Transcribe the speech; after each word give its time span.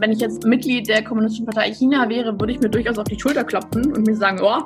Wenn 0.00 0.12
ich 0.12 0.20
jetzt 0.20 0.46
Mitglied 0.46 0.88
der 0.88 1.04
Kommunistischen 1.04 1.44
Partei 1.44 1.74
China 1.74 2.08
wäre, 2.08 2.32
würde 2.40 2.54
ich 2.54 2.60
mir 2.60 2.70
durchaus 2.70 2.96
auf 2.96 3.04
die 3.04 3.20
Schulter 3.20 3.44
klopfen 3.44 3.92
und 3.92 4.06
mir 4.06 4.16
sagen, 4.16 4.40
oh, 4.42 4.62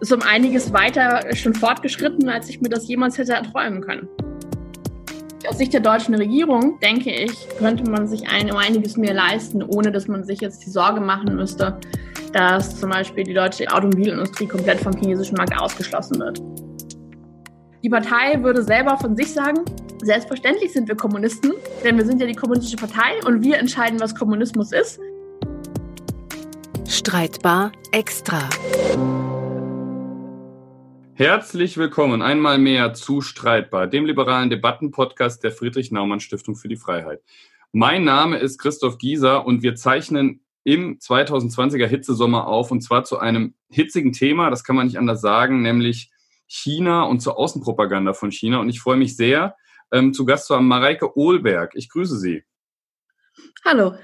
ist 0.00 0.10
um 0.14 0.22
einiges 0.22 0.72
weiter 0.72 1.20
schon 1.34 1.52
fortgeschritten, 1.52 2.30
als 2.30 2.48
ich 2.48 2.62
mir 2.62 2.70
das 2.70 2.88
jemals 2.88 3.18
hätte 3.18 3.34
erträumen 3.34 3.82
können. 3.82 4.08
Aus 5.46 5.58
Sicht 5.58 5.74
der 5.74 5.80
deutschen 5.80 6.14
Regierung, 6.14 6.80
denke 6.80 7.10
ich, 7.10 7.32
könnte 7.58 7.88
man 7.90 8.08
sich 8.08 8.26
ein, 8.30 8.50
um 8.50 8.56
einiges 8.56 8.96
mehr 8.96 9.12
leisten, 9.12 9.62
ohne 9.62 9.92
dass 9.92 10.08
man 10.08 10.24
sich 10.24 10.40
jetzt 10.40 10.64
die 10.64 10.70
Sorge 10.70 11.02
machen 11.02 11.36
müsste, 11.36 11.78
dass 12.32 12.80
zum 12.80 12.88
Beispiel 12.88 13.24
die 13.24 13.34
deutsche 13.34 13.70
Automobilindustrie 13.70 14.46
komplett 14.46 14.80
vom 14.80 14.96
chinesischen 14.96 15.36
Markt 15.36 15.54
ausgeschlossen 15.60 16.18
wird. 16.18 16.40
Die 17.84 17.90
Partei 17.90 18.42
würde 18.42 18.62
selber 18.62 18.96
von 18.96 19.16
sich 19.16 19.34
sagen, 19.34 19.58
selbstverständlich 20.02 20.72
sind 20.72 20.88
wir 20.88 20.96
Kommunisten, 20.96 21.52
denn 21.84 21.96
wir 21.96 22.04
sind 22.04 22.20
ja 22.20 22.26
die 22.26 22.34
kommunistische 22.34 22.76
Partei 22.76 23.24
und 23.24 23.42
wir 23.42 23.58
entscheiden, 23.58 24.00
was 24.00 24.14
Kommunismus 24.14 24.72
ist. 24.72 25.00
Streitbar 26.88 27.72
extra. 27.92 28.48
Herzlich 31.14 31.76
willkommen 31.76 32.20
einmal 32.20 32.58
mehr 32.58 32.94
zu 32.94 33.20
Streitbar, 33.20 33.86
dem 33.86 34.04
liberalen 34.04 34.50
Debattenpodcast 34.50 35.44
der 35.44 35.52
Friedrich-Naumann-Stiftung 35.52 36.56
für 36.56 36.68
die 36.68 36.76
Freiheit. 36.76 37.20
Mein 37.70 38.02
Name 38.02 38.38
ist 38.38 38.58
Christoph 38.58 38.98
Gieser 38.98 39.46
und 39.46 39.62
wir 39.62 39.76
zeichnen 39.76 40.40
im 40.64 40.98
2020er 40.98 41.86
Hitzesommer 41.86 42.48
auf 42.48 42.70
und 42.70 42.80
zwar 42.82 43.04
zu 43.04 43.18
einem 43.18 43.54
hitzigen 43.70 44.12
Thema, 44.12 44.50
das 44.50 44.64
kann 44.64 44.76
man 44.76 44.86
nicht 44.86 44.98
anders 44.98 45.20
sagen, 45.20 45.62
nämlich 45.62 46.10
China 46.46 47.04
und 47.04 47.20
zur 47.20 47.38
Außenpropaganda 47.38 48.12
von 48.12 48.30
China. 48.30 48.60
Und 48.60 48.68
ich 48.68 48.80
freue 48.80 48.96
mich 48.96 49.16
sehr, 49.16 49.56
ähm, 49.92 50.12
zu 50.12 50.24
Gast 50.24 50.46
zu 50.46 50.56
haben 50.56 50.66
Mareike 50.66 51.16
Ohlberg. 51.16 51.72
Ich 51.74 51.88
grüße 51.88 52.18
Sie. 52.18 52.42
Hallo. 53.64 53.94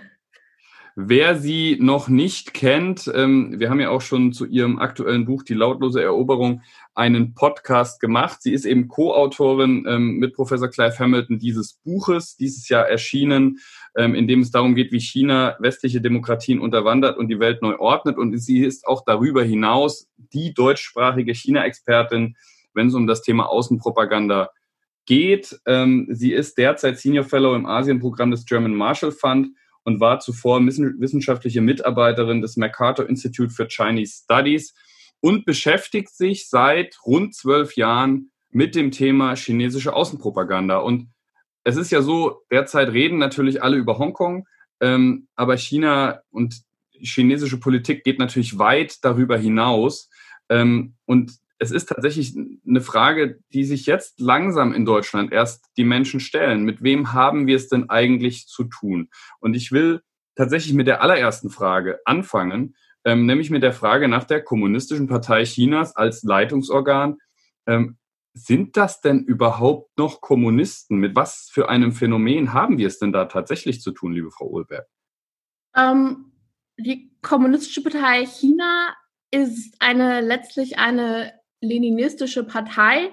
Wer 1.01 1.37
sie 1.37 1.77
noch 1.81 2.09
nicht 2.09 2.55
kennt, 2.55 3.09
ähm, 3.15 3.61
wir 3.61 3.71
haben 3.71 3.79
ja 3.79 3.91
auch 3.91 4.01
schon 4.01 4.33
zu 4.33 4.47
ihrem 4.47 4.81
aktuellen 4.81 5.27
Buch 5.27 5.45
Die 5.45 5.55
lautlose 5.55 6.03
Eroberung 6.03 6.63
einen 6.93 7.35
Podcast 7.35 8.01
gemacht. 8.01 8.43
Sie 8.43 8.53
ist 8.53 8.65
eben 8.65 8.89
Co-Autorin 8.89 9.87
ähm, 9.89 10.17
mit 10.17 10.35
Professor 10.35 10.67
Clive 10.67 10.99
Hamilton 10.99 11.39
dieses 11.39 11.75
Buches, 11.85 12.35
dieses 12.35 12.69
Jahr 12.69 12.89
erschienen, 12.89 13.59
ähm, 13.97 14.17
in 14.17 14.27
dem 14.27 14.41
es 14.41 14.51
darum 14.51 14.75
geht, 14.75 14.91
wie 14.91 14.99
China 14.99 15.55
westliche 15.61 16.01
Demokratien 16.01 16.59
unterwandert 16.59 17.17
und 17.17 17.29
die 17.29 17.39
Welt 17.39 17.63
neu 17.63 17.77
ordnet. 17.79 18.19
Und 18.19 18.37
sie 18.37 18.65
ist 18.65 18.85
auch 18.85 19.05
darüber 19.07 19.45
hinaus 19.45 20.09
die 20.17 20.53
deutschsprachige 20.53 21.33
China-Expertin, 21.33 22.35
wenn 22.75 22.89
es 22.89 22.95
um 22.95 23.07
das 23.07 23.23
Thema 23.23 23.49
Außenpropaganda 23.49 24.51
geht. 25.09 25.59
Ähm, 25.67 26.07
sie 26.11 26.33
ist 26.33 26.59
derzeit 26.59 26.99
Senior 26.99 27.25
Fellow 27.25 27.55
im 27.55 27.65
Asienprogramm 27.65 28.31
des 28.31 28.45
German 28.45 28.75
Marshall 28.75 29.11
Fund 29.11 29.49
und 29.83 30.01
war 30.01 30.21
zuvor 30.21 30.61
wissenschaftliche 30.61 31.63
Mitarbeiterin 31.63 32.43
des 32.43 32.59
MacArthur 32.59 33.09
Institute 33.09 33.51
for 33.51 33.67
Chinese 33.69 34.21
Studies 34.23 34.75
und 35.21 35.47
beschäftigt 35.47 36.15
sich 36.15 36.51
seit 36.51 36.99
rund 37.07 37.35
zwölf 37.35 37.75
Jahren 37.75 38.31
mit 38.51 38.75
dem 38.75 38.91
Thema 38.91 39.35
chinesische 39.35 39.95
Außenpropaganda. 39.95 40.77
Und 40.77 41.09
es 41.65 41.77
ist 41.77 41.91
ja 41.91 42.03
so, 42.03 42.43
derzeit 42.51 42.91
reden 42.91 43.17
natürlich 43.17 43.63
alle 43.63 43.79
über 43.79 43.99
Hongkong, 43.99 44.47
ähm, 44.81 45.27
aber 45.37 45.57
China 45.57 46.21
und 46.31 46.61
chinesische 46.91 47.59
Politik 47.59 48.05
geht 48.05 48.19
natürlich 48.19 48.59
weit 48.59 49.03
darüber 49.03 49.39
hinaus. 49.39 50.11
Ähm, 50.51 50.97
und 51.07 51.33
es 51.59 51.71
ist 51.71 51.89
tatsächlich 51.89 52.37
eine 52.67 52.81
Frage, 52.81 53.41
die 53.53 53.65
sich 53.65 53.87
jetzt 53.87 54.21
langsam 54.21 54.73
in 54.73 54.85
Deutschland 54.85 55.33
erst 55.33 55.67
die 55.77 55.85
Menschen 55.85 56.21
stellen. 56.21 56.63
Mit 56.63 56.83
wem 56.83 57.13
haben 57.13 57.47
wir 57.47 57.57
es 57.57 57.69
denn 57.69 57.91
eigentlich 57.91 58.47
zu 58.47 58.65
tun? 58.65 59.11
Und 59.41 59.55
ich 59.55 59.73
will 59.73 60.03
tatsächlich 60.37 60.75
mit 60.75 60.87
der 60.87 61.03
allerersten 61.03 61.51
Frage 61.51 61.99
anfangen, 62.05 62.77
ähm, 63.05 63.27
nämlich 63.27 63.51
mit 63.51 63.63
der 63.63 63.73
Frage 63.73 64.09
nach 64.09 64.25
der 64.25 64.43
Kommunistischen 64.43 65.09
Partei 65.09 65.45
Chinas 65.45 65.97
als 65.97 66.23
Leitungsorgan. 66.23 67.19
Ähm, 67.67 67.99
sind 68.35 68.77
das 68.77 69.01
denn 69.01 69.25
überhaupt 69.25 69.99
noch 69.99 70.21
Kommunisten? 70.21 70.99
Mit 70.99 71.17
was 71.17 71.49
für 71.51 71.69
einem 71.69 71.91
Phänomen 71.91 72.53
haben 72.53 72.79
wir 72.79 72.87
es 72.87 73.01
denn 73.01 73.13
da 73.13 73.25
tatsächlich 73.25 73.81
zu 73.81 73.91
tun, 73.91 74.13
liebe 74.13 74.31
Frau 74.31 74.47
Ohlberg? 74.47 74.87
Ähm, 75.75 76.33
die 76.77 77.11
Kommunistische 77.21 77.83
Partei 77.83 78.27
China 78.27 78.95
ist 79.33 79.75
eine 79.81 80.21
letztlich 80.21 80.79
eine 80.79 81.38
leninistische 81.61 82.45
Partei. 82.45 83.11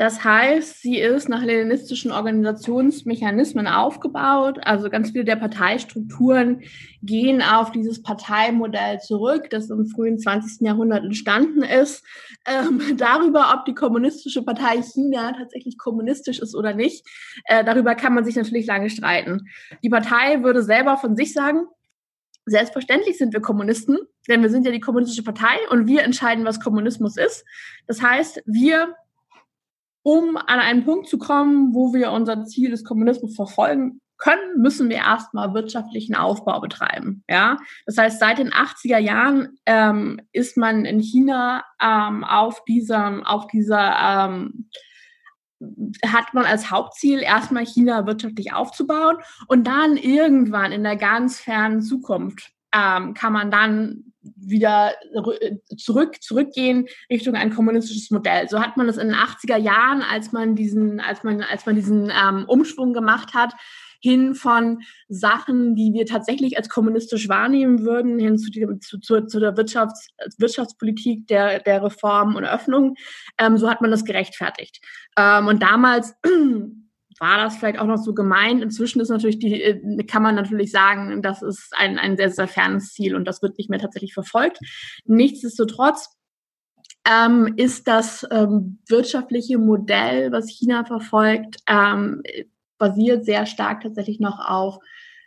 Das 0.00 0.24
heißt, 0.24 0.80
sie 0.80 0.98
ist 0.98 1.28
nach 1.28 1.42
leninistischen 1.42 2.10
Organisationsmechanismen 2.10 3.66
aufgebaut. 3.66 4.58
Also 4.62 4.88
ganz 4.88 5.10
viele 5.10 5.26
der 5.26 5.36
Parteistrukturen 5.36 6.62
gehen 7.02 7.42
auf 7.42 7.70
dieses 7.70 8.02
Parteimodell 8.02 9.00
zurück, 9.00 9.50
das 9.50 9.68
im 9.68 9.84
frühen 9.84 10.18
20. 10.18 10.66
Jahrhundert 10.66 11.04
entstanden 11.04 11.62
ist. 11.62 12.02
Ähm, 12.46 12.96
darüber, 12.96 13.52
ob 13.54 13.66
die 13.66 13.74
kommunistische 13.74 14.42
Partei 14.42 14.80
China 14.80 15.34
tatsächlich 15.36 15.76
kommunistisch 15.76 16.38
ist 16.38 16.54
oder 16.54 16.72
nicht, 16.72 17.06
äh, 17.44 17.62
darüber 17.62 17.94
kann 17.94 18.14
man 18.14 18.24
sich 18.24 18.36
natürlich 18.36 18.64
lange 18.64 18.88
streiten. 18.88 19.50
Die 19.82 19.90
Partei 19.90 20.42
würde 20.42 20.62
selber 20.62 20.96
von 20.96 21.14
sich 21.14 21.34
sagen, 21.34 21.66
Selbstverständlich 22.50 23.16
sind 23.16 23.32
wir 23.32 23.40
Kommunisten, 23.40 23.96
denn 24.28 24.42
wir 24.42 24.50
sind 24.50 24.66
ja 24.66 24.72
die 24.72 24.80
kommunistische 24.80 25.22
Partei 25.22 25.56
und 25.70 25.86
wir 25.86 26.02
entscheiden, 26.02 26.44
was 26.44 26.58
Kommunismus 26.58 27.16
ist. 27.16 27.44
Das 27.86 28.02
heißt, 28.02 28.42
wir, 28.44 28.96
um 30.02 30.36
an 30.36 30.58
einen 30.58 30.84
Punkt 30.84 31.08
zu 31.08 31.18
kommen, 31.18 31.74
wo 31.74 31.94
wir 31.94 32.10
unser 32.10 32.44
Ziel 32.46 32.70
des 32.70 32.82
Kommunismus 32.82 33.36
verfolgen 33.36 34.00
können, 34.18 34.60
müssen 34.60 34.88
wir 34.88 34.96
erstmal 34.96 35.54
wirtschaftlichen 35.54 36.16
Aufbau 36.16 36.60
betreiben. 36.60 37.22
Ja, 37.28 37.56
das 37.86 37.96
heißt, 37.96 38.18
seit 38.18 38.38
den 38.38 38.50
80er 38.50 38.98
Jahren 38.98 39.56
ähm, 39.66 40.20
ist 40.32 40.56
man 40.56 40.84
in 40.84 40.98
China 40.98 41.64
ähm, 41.80 42.24
auf 42.24 42.64
diesem, 42.64 43.24
auf 43.24 43.46
dieser 43.46 44.28
ähm, 44.28 44.68
hat 46.06 46.32
man 46.32 46.44
als 46.44 46.70
Hauptziel, 46.70 47.20
erstmal 47.20 47.66
China 47.66 48.06
wirtschaftlich 48.06 48.52
aufzubauen 48.52 49.18
und 49.46 49.66
dann 49.66 49.96
irgendwann 49.96 50.72
in 50.72 50.82
der 50.82 50.96
ganz 50.96 51.38
fernen 51.40 51.82
Zukunft 51.82 52.52
ähm, 52.72 53.14
kann 53.14 53.32
man 53.32 53.50
dann 53.50 54.10
wieder 54.22 54.92
zurück, 55.76 56.22
zurückgehen 56.22 56.86
Richtung 57.10 57.34
ein 57.34 57.54
kommunistisches 57.54 58.10
Modell. 58.10 58.48
So 58.48 58.60
hat 58.60 58.76
man 58.76 58.86
das 58.86 58.98
in 58.98 59.08
den 59.08 59.16
80er 59.16 59.56
Jahren, 59.56 60.02
als 60.02 60.32
man 60.32 60.54
diesen, 60.54 61.00
als 61.00 61.24
man, 61.24 61.42
als 61.42 61.66
man 61.66 61.74
diesen 61.74 62.10
ähm, 62.10 62.44
Umschwung 62.46 62.92
gemacht 62.92 63.34
hat, 63.34 63.54
hin 64.00 64.34
von 64.34 64.80
Sachen, 65.08 65.74
die 65.76 65.92
wir 65.92 66.06
tatsächlich 66.06 66.56
als 66.56 66.68
kommunistisch 66.68 67.28
wahrnehmen 67.28 67.84
würden, 67.84 68.18
hin 68.18 68.38
zu, 68.38 68.50
die, 68.50 68.66
zu, 68.80 68.98
zu, 68.98 69.26
zu 69.26 69.40
der 69.40 69.56
Wirtschafts-, 69.56 70.08
Wirtschaftspolitik, 70.38 71.26
der, 71.26 71.60
der 71.60 71.82
Reform 71.82 72.36
und 72.36 72.44
Öffnung. 72.44 72.96
Ähm, 73.38 73.56
so 73.58 73.70
hat 73.70 73.80
man 73.80 73.90
das 73.90 74.04
gerechtfertigt. 74.04 74.80
Ähm, 75.16 75.46
und 75.46 75.62
damals 75.62 76.14
war 77.20 77.36
das 77.36 77.56
vielleicht 77.56 77.78
auch 77.78 77.86
noch 77.86 77.98
so 77.98 78.14
gemeint. 78.14 78.62
Inzwischen 78.62 79.00
ist 79.00 79.10
natürlich 79.10 79.38
die, 79.38 79.62
äh, 79.62 80.04
kann 80.04 80.22
man 80.22 80.34
natürlich 80.34 80.70
sagen, 80.72 81.22
das 81.22 81.42
ist 81.42 81.72
ein, 81.76 81.98
ein 81.98 82.16
sehr, 82.16 82.30
sehr 82.30 82.48
fernes 82.48 82.92
Ziel 82.92 83.14
und 83.14 83.26
das 83.26 83.42
wird 83.42 83.58
nicht 83.58 83.70
mehr 83.70 83.78
tatsächlich 83.78 84.14
verfolgt. 84.14 84.58
Nichtsdestotrotz 85.04 86.08
ähm, 87.08 87.54
ist 87.56 87.86
das 87.88 88.26
ähm, 88.30 88.78
wirtschaftliche 88.88 89.58
Modell, 89.58 90.32
was 90.32 90.48
China 90.48 90.84
verfolgt, 90.84 91.58
ähm, 91.66 92.22
basiert 92.80 93.24
sehr 93.24 93.46
stark 93.46 93.82
tatsächlich 93.82 94.18
noch 94.18 94.40
auf 94.40 94.78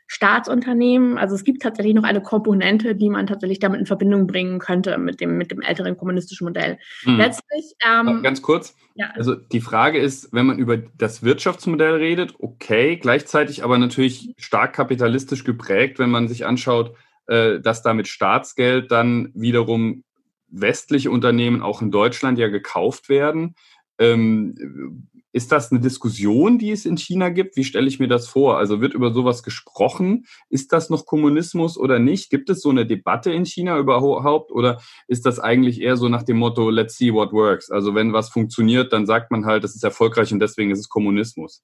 Staatsunternehmen. 0.07 1.17
Also 1.17 1.35
es 1.35 1.43
gibt 1.43 1.61
tatsächlich 1.61 1.95
noch 1.95 2.03
eine 2.03 2.21
Komponente, 2.21 2.95
die 2.95 3.09
man 3.09 3.25
tatsächlich 3.25 3.59
damit 3.59 3.79
in 3.79 3.85
Verbindung 3.85 4.27
bringen 4.27 4.59
könnte 4.59 4.97
mit 4.97 5.21
dem, 5.21 5.37
mit 5.37 5.49
dem 5.49 5.61
älteren 5.61 5.97
kommunistischen 5.97 6.45
Modell. 6.45 6.77
Hm. 7.03 7.17
Letztlich. 7.17 7.73
Ähm, 7.87 8.21
Ganz 8.21 8.41
kurz. 8.41 8.75
Ja. 8.95 9.11
Also 9.15 9.35
die 9.35 9.61
Frage 9.61 9.99
ist, 9.99 10.33
wenn 10.33 10.45
man 10.45 10.59
über 10.59 10.77
das 10.77 11.23
Wirtschaftsmodell 11.23 11.95
redet, 11.95 12.35
okay, 12.39 12.97
gleichzeitig 12.97 13.63
aber 13.63 13.77
natürlich 13.77 14.33
stark 14.37 14.73
kapitalistisch 14.73 15.45
geprägt, 15.45 15.97
wenn 15.99 16.11
man 16.11 16.27
sich 16.27 16.45
anschaut, 16.45 16.95
äh, 17.27 17.59
dass 17.59 17.81
da 17.81 17.93
mit 17.93 18.07
Staatsgeld 18.07 18.91
dann 18.91 19.31
wiederum 19.33 20.03
westliche 20.49 21.09
Unternehmen 21.09 21.61
auch 21.61 21.81
in 21.81 21.89
Deutschland 21.89 22.37
ja 22.37 22.49
gekauft 22.49 23.09
werden. 23.09 23.55
Ähm, 24.03 25.09
ist 25.33 25.51
das 25.51 25.71
eine 25.71 25.81
Diskussion, 25.81 26.59
die 26.59 26.69
es 26.69 26.85
in 26.85 26.95
China 26.95 27.29
gibt? 27.29 27.57
Wie 27.57 27.63
stelle 27.63 27.87
ich 27.87 27.99
mir 27.99 28.07
das 28.07 28.27
vor? 28.27 28.59
Also 28.59 28.81
wird 28.81 28.93
über 28.93 29.11
sowas 29.11 29.41
gesprochen? 29.41 30.25
Ist 30.49 30.71
das 30.71 30.91
noch 30.91 31.07
Kommunismus 31.07 31.75
oder 31.75 31.97
nicht? 31.97 32.29
Gibt 32.29 32.51
es 32.51 32.61
so 32.61 32.69
eine 32.69 32.85
Debatte 32.85 33.31
in 33.31 33.43
China 33.43 33.79
überhaupt? 33.79 34.51
Oder 34.51 34.79
ist 35.07 35.25
das 35.25 35.39
eigentlich 35.39 35.81
eher 35.81 35.97
so 35.97 36.07
nach 36.07 36.21
dem 36.21 36.37
Motto, 36.37 36.69
let's 36.69 36.97
see 36.97 37.11
what 37.11 37.33
works? 37.33 37.71
Also 37.71 37.95
wenn 37.95 38.13
was 38.13 38.29
funktioniert, 38.29 38.93
dann 38.93 39.07
sagt 39.07 39.31
man 39.31 39.45
halt, 39.47 39.63
das 39.63 39.73
ist 39.73 39.83
erfolgreich 39.83 40.31
und 40.31 40.39
deswegen 40.39 40.69
ist 40.69 40.79
es 40.79 40.89
Kommunismus. 40.89 41.63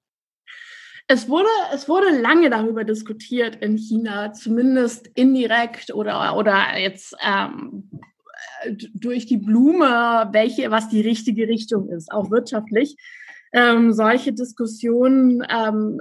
Es 1.07 1.29
wurde, 1.29 1.49
es 1.71 1.87
wurde 1.87 2.19
lange 2.19 2.49
darüber 2.49 2.83
diskutiert 2.83 3.55
in 3.57 3.77
China, 3.77 4.33
zumindest 4.33 5.07
indirekt 5.13 5.93
oder, 5.93 6.35
oder 6.35 6.77
jetzt 6.79 7.15
ähm, 7.23 7.89
durch 8.93 9.25
die 9.25 9.37
Blume, 9.37 10.29
welche, 10.31 10.71
was 10.71 10.89
die 10.89 11.01
richtige 11.01 11.47
Richtung 11.47 11.89
ist, 11.89 12.11
auch 12.11 12.31
wirtschaftlich. 12.31 12.95
ähm, 13.51 13.93
solche 13.93 14.31
Diskussionen 14.31 15.43
ähm, 15.49 15.99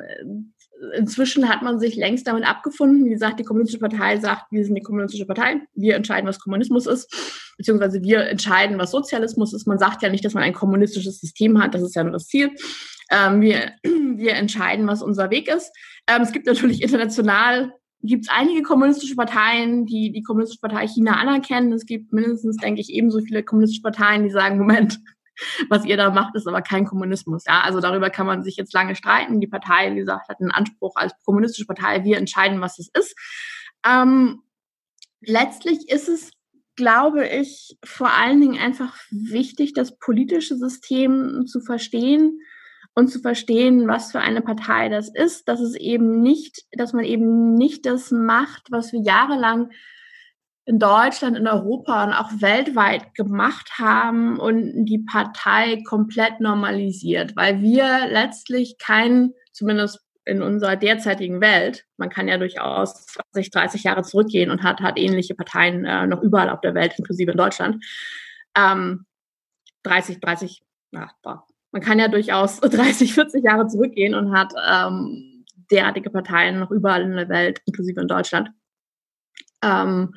inzwischen 0.94 1.48
hat 1.48 1.62
man 1.62 1.78
sich 1.78 1.96
längst 1.96 2.26
damit 2.26 2.46
abgefunden. 2.46 3.04
Wie 3.04 3.10
gesagt, 3.10 3.40
die 3.40 3.44
Kommunistische 3.44 3.80
Partei 3.80 4.18
sagt, 4.18 4.50
wir 4.50 4.64
sind 4.64 4.74
die 4.74 4.82
Kommunistische 4.82 5.26
Partei, 5.26 5.60
wir 5.74 5.96
entscheiden, 5.96 6.28
was 6.28 6.38
Kommunismus 6.38 6.86
ist, 6.86 7.52
beziehungsweise 7.56 8.02
wir 8.02 8.26
entscheiden, 8.26 8.78
was 8.78 8.90
Sozialismus 8.90 9.52
ist. 9.52 9.66
Man 9.66 9.78
sagt 9.78 10.02
ja 10.02 10.08
nicht, 10.08 10.24
dass 10.24 10.34
man 10.34 10.42
ein 10.42 10.52
kommunistisches 10.52 11.20
System 11.20 11.62
hat, 11.62 11.74
das 11.74 11.82
ist 11.82 11.94
ja 11.94 12.04
nur 12.04 12.12
das 12.12 12.26
Ziel. 12.26 12.50
Ähm, 13.10 13.40
wir, 13.40 13.72
wir 13.82 14.34
entscheiden, 14.34 14.86
was 14.86 15.02
unser 15.02 15.30
Weg 15.30 15.48
ist. 15.48 15.72
Ähm, 16.06 16.22
es 16.22 16.32
gibt 16.32 16.46
natürlich 16.46 16.82
international 16.82 17.72
gibt 18.02 18.24
es 18.24 18.30
einige 18.30 18.62
kommunistische 18.62 19.16
Parteien, 19.16 19.86
die 19.86 20.12
die 20.12 20.22
Kommunistische 20.22 20.60
Partei 20.60 20.86
China 20.86 21.16
anerkennen. 21.16 21.72
Es 21.72 21.86
gibt 21.86 22.12
mindestens, 22.12 22.56
denke 22.56 22.80
ich, 22.80 22.90
ebenso 22.90 23.20
viele 23.20 23.42
kommunistische 23.42 23.82
Parteien, 23.82 24.22
die 24.22 24.30
sagen, 24.30 24.58
Moment, 24.58 25.00
was 25.68 25.84
ihr 25.84 25.96
da 25.96 26.10
macht, 26.10 26.34
ist 26.34 26.46
aber 26.46 26.62
kein 26.62 26.84
Kommunismus. 26.84 27.44
Ja, 27.46 27.62
also 27.62 27.80
darüber 27.80 28.10
kann 28.10 28.26
man 28.26 28.42
sich 28.42 28.56
jetzt 28.56 28.72
lange 28.72 28.94
streiten. 28.94 29.40
Die 29.40 29.46
Partei, 29.46 29.92
wie 29.92 29.98
gesagt, 29.98 30.28
hat 30.28 30.40
einen 30.40 30.50
Anspruch 30.50 30.94
als 30.96 31.12
kommunistische 31.24 31.66
Partei. 31.66 32.04
Wir 32.04 32.18
entscheiden, 32.18 32.60
was 32.60 32.78
es 32.78 32.88
ist. 32.94 33.16
Ähm, 33.84 34.42
letztlich 35.20 35.88
ist 35.88 36.08
es, 36.08 36.32
glaube 36.76 37.26
ich, 37.26 37.76
vor 37.84 38.10
allen 38.10 38.40
Dingen 38.40 38.58
einfach 38.58 38.96
wichtig, 39.10 39.72
das 39.72 39.98
politische 39.98 40.56
System 40.56 41.46
zu 41.46 41.60
verstehen 41.60 42.40
und 42.98 43.06
zu 43.06 43.20
verstehen, 43.20 43.86
was 43.86 44.10
für 44.10 44.18
eine 44.18 44.42
Partei 44.42 44.88
das 44.88 45.08
ist, 45.08 45.46
dass 45.46 45.60
es 45.60 45.76
eben 45.76 46.20
nicht, 46.20 46.64
dass 46.72 46.92
man 46.92 47.04
eben 47.04 47.54
nicht 47.54 47.86
das 47.86 48.10
macht, 48.10 48.72
was 48.72 48.92
wir 48.92 49.00
jahrelang 49.00 49.70
in 50.64 50.80
Deutschland, 50.80 51.36
in 51.36 51.46
Europa 51.46 52.02
und 52.02 52.12
auch 52.12 52.32
weltweit 52.40 53.14
gemacht 53.14 53.78
haben 53.78 54.40
und 54.40 54.84
die 54.84 54.98
Partei 54.98 55.80
komplett 55.86 56.40
normalisiert, 56.40 57.36
weil 57.36 57.60
wir 57.60 58.08
letztlich 58.10 58.78
kein, 58.78 59.30
zumindest 59.52 60.00
in 60.24 60.42
unserer 60.42 60.74
derzeitigen 60.74 61.40
Welt, 61.40 61.84
man 61.98 62.10
kann 62.10 62.26
ja 62.26 62.36
durchaus 62.36 63.06
20, 63.06 63.52
30 63.52 63.84
Jahre 63.84 64.02
zurückgehen 64.02 64.50
und 64.50 64.64
hat, 64.64 64.80
hat 64.80 64.98
ähnliche 64.98 65.36
Parteien 65.36 65.84
äh, 65.84 66.04
noch 66.08 66.20
überall 66.20 66.50
auf 66.50 66.62
der 66.62 66.74
Welt, 66.74 66.94
inklusive 66.98 67.30
in 67.30 67.38
Deutschland. 67.38 67.84
Ähm, 68.56 69.06
30, 69.84 70.18
30, 70.18 70.62
na, 70.90 71.12
man 71.72 71.82
kann 71.82 71.98
ja 71.98 72.08
durchaus 72.08 72.60
30, 72.60 73.14
40 73.14 73.44
Jahre 73.44 73.66
zurückgehen 73.66 74.14
und 74.14 74.32
hat 74.32 74.52
ähm, 74.70 75.44
derartige 75.70 76.10
Parteien 76.10 76.58
noch 76.58 76.70
überall 76.70 77.02
in 77.02 77.16
der 77.16 77.28
Welt, 77.28 77.60
inklusive 77.66 78.00
in 78.00 78.08
Deutschland. 78.08 78.50
Ähm, 79.62 80.14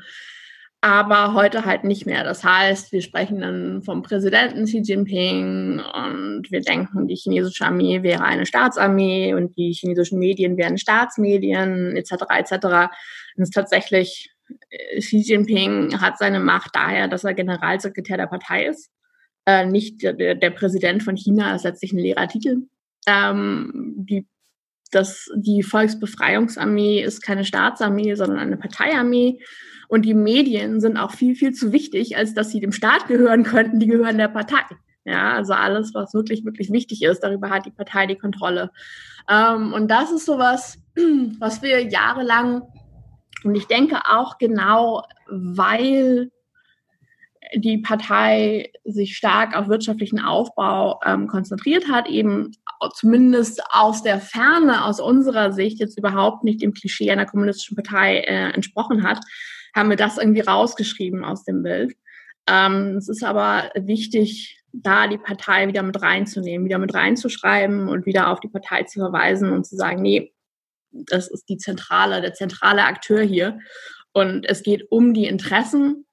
aber 0.83 1.35
heute 1.35 1.65
halt 1.65 1.83
nicht 1.83 2.07
mehr. 2.07 2.23
Das 2.23 2.43
heißt, 2.43 2.91
wir 2.91 3.03
sprechen 3.03 3.41
dann 3.41 3.83
vom 3.83 4.01
Präsidenten 4.01 4.65
Xi 4.65 4.79
Jinping 4.79 5.79
und 5.79 6.49
wir 6.49 6.61
denken, 6.61 7.07
die 7.07 7.15
chinesische 7.15 7.65
Armee 7.65 8.01
wäre 8.01 8.23
eine 8.23 8.47
Staatsarmee 8.47 9.35
und 9.35 9.55
die 9.57 9.73
chinesischen 9.73 10.17
Medien 10.17 10.57
wären 10.57 10.79
Staatsmedien 10.79 11.95
etc. 11.95 12.11
etc. 12.35 12.53
Und 12.53 13.43
es 13.43 13.49
ist 13.49 13.53
tatsächlich 13.53 14.31
äh, 14.69 14.99
Xi 14.99 15.17
Jinping 15.17 16.01
hat 16.01 16.17
seine 16.17 16.39
Macht 16.39 16.71
daher, 16.73 17.07
dass 17.07 17.25
er 17.25 17.35
Generalsekretär 17.35 18.17
der 18.17 18.27
Partei 18.27 18.65
ist. 18.65 18.89
Äh, 19.45 19.65
nicht 19.65 20.03
der, 20.03 20.35
der, 20.35 20.49
Präsident 20.51 21.03
von 21.03 21.15
China 21.15 21.55
ist 21.55 21.63
letztlich 21.63 21.93
ein 21.93 21.99
leerer 21.99 22.27
Titel. 22.27 22.67
Ähm, 23.07 23.93
die, 23.97 24.27
das, 24.91 25.29
die 25.35 25.63
Volksbefreiungsarmee 25.63 27.01
ist 27.01 27.21
keine 27.21 27.45
Staatsarmee, 27.45 28.15
sondern 28.15 28.39
eine 28.39 28.57
Parteiarmee. 28.57 29.39
Und 29.87 30.03
die 30.03 30.13
Medien 30.13 30.79
sind 30.79 30.97
auch 30.97 31.11
viel, 31.11 31.35
viel 31.35 31.53
zu 31.53 31.73
wichtig, 31.73 32.15
als 32.15 32.33
dass 32.33 32.51
sie 32.51 32.59
dem 32.59 32.71
Staat 32.71 33.07
gehören 33.07 33.43
könnten. 33.43 33.79
Die 33.79 33.87
gehören 33.87 34.17
der 34.17 34.27
Partei. 34.27 34.61
Ja, 35.03 35.33
also 35.33 35.53
alles, 35.53 35.93
was 35.95 36.13
wirklich, 36.13 36.45
wirklich 36.45 36.71
wichtig 36.71 37.01
ist, 37.01 37.21
darüber 37.21 37.49
hat 37.49 37.65
die 37.65 37.71
Partei 37.71 38.05
die 38.05 38.17
Kontrolle. 38.17 38.69
Ähm, 39.27 39.73
und 39.73 39.89
das 39.89 40.11
ist 40.11 40.25
sowas, 40.25 40.77
was 41.39 41.61
wir 41.61 41.81
jahrelang, 41.89 42.61
und 43.43 43.55
ich 43.55 43.65
denke 43.65 43.97
auch 44.07 44.37
genau, 44.37 45.03
weil 45.27 46.31
die 47.53 47.79
Partei 47.79 48.71
sich 48.83 49.17
stark 49.17 49.55
auf 49.55 49.67
wirtschaftlichen 49.67 50.19
Aufbau 50.19 50.99
ähm, 51.05 51.27
konzentriert 51.27 51.89
hat, 51.89 52.07
eben 52.07 52.51
zumindest 52.93 53.61
aus 53.69 54.03
der 54.03 54.19
Ferne, 54.19 54.85
aus 54.85 54.99
unserer 54.99 55.51
Sicht 55.51 55.79
jetzt 55.79 55.97
überhaupt 55.97 56.43
nicht 56.43 56.61
dem 56.61 56.73
Klischee 56.73 57.11
einer 57.11 57.25
kommunistischen 57.25 57.75
Partei 57.75 58.19
äh, 58.19 58.51
entsprochen 58.51 59.03
hat, 59.03 59.19
haben 59.75 59.89
wir 59.89 59.97
das 59.97 60.17
irgendwie 60.17 60.41
rausgeschrieben 60.41 61.23
aus 61.23 61.43
dem 61.43 61.63
Bild. 61.63 61.95
Ähm, 62.47 62.95
es 62.97 63.09
ist 63.09 63.23
aber 63.23 63.71
wichtig, 63.75 64.61
da 64.73 65.07
die 65.07 65.17
Partei 65.17 65.67
wieder 65.67 65.83
mit 65.83 66.01
reinzunehmen, 66.01 66.65
wieder 66.65 66.79
mit 66.79 66.93
reinzuschreiben 66.93 67.89
und 67.89 68.05
wieder 68.05 68.29
auf 68.29 68.39
die 68.39 68.47
Partei 68.47 68.83
zu 68.83 68.99
verweisen 68.99 69.51
und 69.51 69.65
zu 69.65 69.75
sagen, 69.75 70.01
nee, 70.01 70.33
das 70.91 71.27
ist 71.27 71.49
die 71.49 71.57
zentrale, 71.57 72.21
der 72.21 72.33
zentrale 72.33 72.85
Akteur 72.85 73.21
hier. 73.21 73.59
Und 74.13 74.45
es 74.47 74.63
geht 74.63 74.91
um 74.91 75.13
die 75.13 75.25
Interessen 75.25 76.05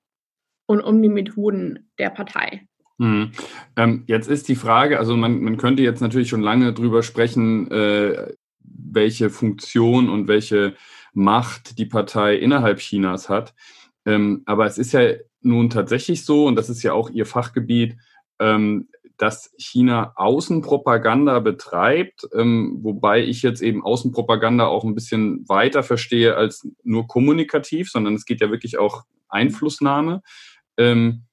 und 0.69 0.81
um 0.81 1.03
die 1.03 1.09
Methoden 1.09 1.91
der 1.99 2.11
Partei. 2.11 2.69
Hm. 3.01 3.33
Ähm, 3.77 4.05
jetzt 4.07 4.29
ist 4.29 4.49
die 4.49 4.55
Frage, 4.55 4.99
also 4.99 5.17
man, 5.17 5.41
man 5.41 5.57
könnte 5.57 5.83
jetzt 5.83 6.01
natürlich 6.01 6.29
schon 6.29 6.43
lange 6.43 6.73
drüber 6.73 7.03
sprechen, 7.03 7.71
äh, 7.71 8.33
welche 8.61 9.31
Funktion 9.31 10.09
und 10.09 10.29
welche 10.29 10.75
Macht 11.15 11.79
die 11.79 11.87
Partei 11.87 12.37
innerhalb 12.37 12.79
Chinas 12.79 13.29
hat. 13.29 13.55
Ähm, 14.05 14.43
aber 14.47 14.67
es 14.67 14.79
ist 14.79 14.93
ja 14.93 15.15
nun 15.41 15.71
tatsächlich 15.71 16.25
so, 16.25 16.47
und 16.47 16.57
das 16.57 16.69
ist 16.69 16.83
ja 16.83 16.93
auch 16.93 17.11
ihr 17.11 17.25
Fachgebiet, 17.25 17.97
ähm, 18.39 18.89
dass 19.17 19.53
China 19.59 20.13
Außenpropaganda 20.17 21.41
betreibt, 21.41 22.29
ähm, 22.35 22.79
wobei 22.83 23.25
ich 23.25 23.43
jetzt 23.43 23.63
eben 23.63 23.83
Außenpropaganda 23.83 24.67
auch 24.67 24.85
ein 24.85 24.95
bisschen 24.95 25.49
weiter 25.49 25.83
verstehe 25.83 26.37
als 26.37 26.69
nur 26.85 27.07
kommunikativ, 27.07 27.91
sondern 27.91 28.15
es 28.15 28.27
geht 28.27 28.41
ja 28.41 28.51
wirklich 28.51 28.79
auch 28.79 29.05
Einflussnahme. 29.29 30.23
Ähm, 30.79 31.25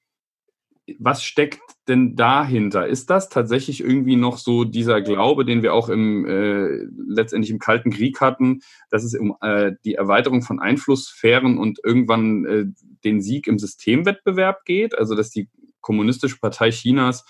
was 0.98 1.24
steckt 1.24 1.60
denn 1.88 2.14
dahinter? 2.14 2.86
Ist 2.86 3.10
das 3.10 3.28
tatsächlich 3.28 3.80
irgendwie 3.80 4.16
noch 4.16 4.38
so 4.38 4.64
dieser 4.64 5.00
Glaube, 5.00 5.44
den 5.44 5.62
wir 5.62 5.74
auch 5.74 5.88
im 5.88 6.24
äh, 6.26 6.86
letztendlich 7.08 7.50
im 7.50 7.58
Kalten 7.58 7.90
Krieg 7.90 8.20
hatten, 8.20 8.60
dass 8.90 9.02
es 9.02 9.14
um 9.14 9.36
äh, 9.40 9.72
die 9.84 9.94
Erweiterung 9.94 10.42
von 10.42 10.60
Einflusssphären 10.60 11.58
und 11.58 11.80
irgendwann 11.82 12.44
äh, 12.44 12.64
den 13.04 13.20
Sieg 13.20 13.46
im 13.46 13.58
Systemwettbewerb 13.58 14.64
geht? 14.64 14.96
Also 14.96 15.14
dass 15.14 15.30
die 15.30 15.48
Kommunistische 15.80 16.38
Partei 16.38 16.70
Chinas 16.70 17.24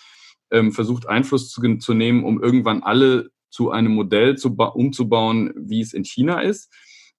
ähm, 0.50 0.72
versucht 0.72 1.08
Einfluss 1.08 1.50
zu, 1.50 1.78
zu 1.78 1.94
nehmen, 1.94 2.24
um 2.24 2.42
irgendwann 2.42 2.82
alle 2.82 3.30
zu 3.50 3.70
einem 3.70 3.92
Modell 3.92 4.36
zu 4.36 4.54
umzubauen, 4.54 5.52
wie 5.56 5.80
es 5.80 5.94
in 5.94 6.04
China 6.04 6.40
ist? 6.40 6.72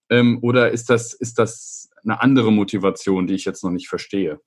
Ähm, 0.10 0.40
oder 0.42 0.72
ist 0.72 0.90
das, 0.90 1.14
ist 1.14 1.40
das 1.40 1.90
eine 2.04 2.22
andere 2.22 2.52
Motivation, 2.52 3.28
die 3.28 3.34
ich 3.34 3.46
jetzt 3.46 3.64
noch 3.64 3.72
nicht 3.72 3.90
verstehe? 3.90 4.40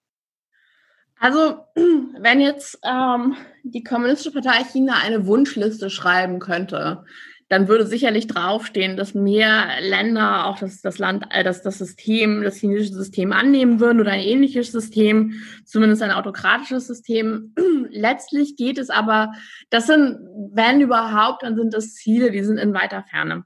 Also, 1.20 1.60
wenn 2.18 2.40
jetzt 2.40 2.78
ähm, 2.82 3.36
die 3.62 3.84
Kommunistische 3.84 4.32
Partei 4.32 4.64
China 4.64 4.94
eine 5.04 5.26
Wunschliste 5.26 5.90
schreiben 5.90 6.40
könnte, 6.40 7.04
dann 7.50 7.68
würde 7.68 7.84
sicherlich 7.84 8.26
draufstehen, 8.26 8.96
dass 8.96 9.12
mehr 9.12 9.80
Länder 9.80 10.46
auch 10.46 10.58
das, 10.58 10.80
das 10.80 10.98
Land, 10.98 11.26
äh, 11.30 11.44
das, 11.44 11.62
das 11.62 11.78
System, 11.78 12.42
das 12.42 12.56
chinesische 12.56 12.94
System 12.94 13.32
annehmen 13.32 13.80
würden 13.80 14.00
oder 14.00 14.12
ein 14.12 14.20
ähnliches 14.20 14.72
System, 14.72 15.34
zumindest 15.64 16.02
ein 16.02 16.12
autokratisches 16.12 16.86
System. 16.86 17.54
Letztlich 17.90 18.56
geht 18.56 18.78
es 18.78 18.88
aber, 18.88 19.32
das 19.68 19.88
sind, 19.88 20.18
wenn 20.52 20.80
überhaupt, 20.80 21.42
dann 21.42 21.56
sind 21.56 21.74
das 21.74 21.94
Ziele, 21.94 22.30
die 22.30 22.44
sind 22.44 22.56
in 22.56 22.72
weiter 22.72 23.04
Ferne. 23.10 23.44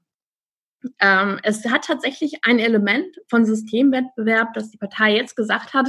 Ähm, 1.01 1.41
es 1.43 1.65
hat 1.67 1.87
tatsächlich 1.87 2.41
ein 2.43 2.61
Element 2.61 3.17
von 3.29 3.45
Systemwettbewerb, 3.45 4.53
dass 4.53 4.71
die 4.71 4.79
Partei 4.79 5.17
jetzt 5.17 5.35
gesagt 5.35 5.75
hat, 5.75 5.89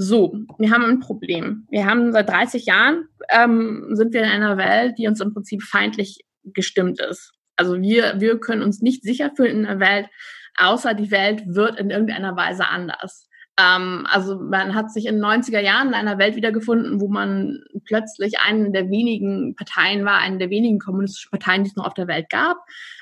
so, 0.00 0.32
wir 0.58 0.70
haben 0.70 0.84
ein 0.84 1.00
Problem. 1.00 1.66
Wir 1.70 1.84
haben 1.84 2.12
seit 2.12 2.28
30 2.28 2.66
Jahren 2.66 3.08
ähm, 3.30 3.88
sind 3.90 4.14
wir 4.14 4.22
in 4.22 4.28
einer 4.28 4.56
Welt, 4.56 4.96
die 4.96 5.08
uns 5.08 5.20
im 5.20 5.34
Prinzip 5.34 5.62
feindlich 5.64 6.24
gestimmt 6.44 7.00
ist. 7.00 7.32
Also 7.56 7.80
wir, 7.80 8.14
wir 8.20 8.38
können 8.38 8.62
uns 8.62 8.80
nicht 8.80 9.02
sicher 9.02 9.32
fühlen 9.34 9.58
in 9.58 9.66
einer 9.66 9.80
Welt, 9.80 10.06
außer 10.56 10.94
die 10.94 11.10
Welt 11.10 11.42
wird 11.46 11.80
in 11.80 11.90
irgendeiner 11.90 12.36
Weise 12.36 12.68
anders. 12.68 13.28
Ähm, 13.58 14.06
also 14.08 14.38
man 14.38 14.76
hat 14.76 14.92
sich 14.92 15.06
in 15.06 15.16
den 15.16 15.24
90er 15.24 15.58
Jahren 15.58 15.88
in 15.88 15.94
einer 15.94 16.16
Welt 16.18 16.36
wiedergefunden, 16.36 17.00
wo 17.00 17.08
man 17.08 17.58
plötzlich 17.84 18.34
eine 18.38 18.70
der 18.70 18.88
wenigen 18.90 19.56
Parteien 19.56 20.04
war, 20.04 20.18
eine 20.18 20.38
der 20.38 20.50
wenigen 20.50 20.78
kommunistischen 20.78 21.32
Parteien, 21.32 21.64
die 21.64 21.70
es 21.70 21.76
noch 21.76 21.86
auf 21.86 21.94
der 21.94 22.06
Welt 22.06 22.30
gab, 22.30 22.58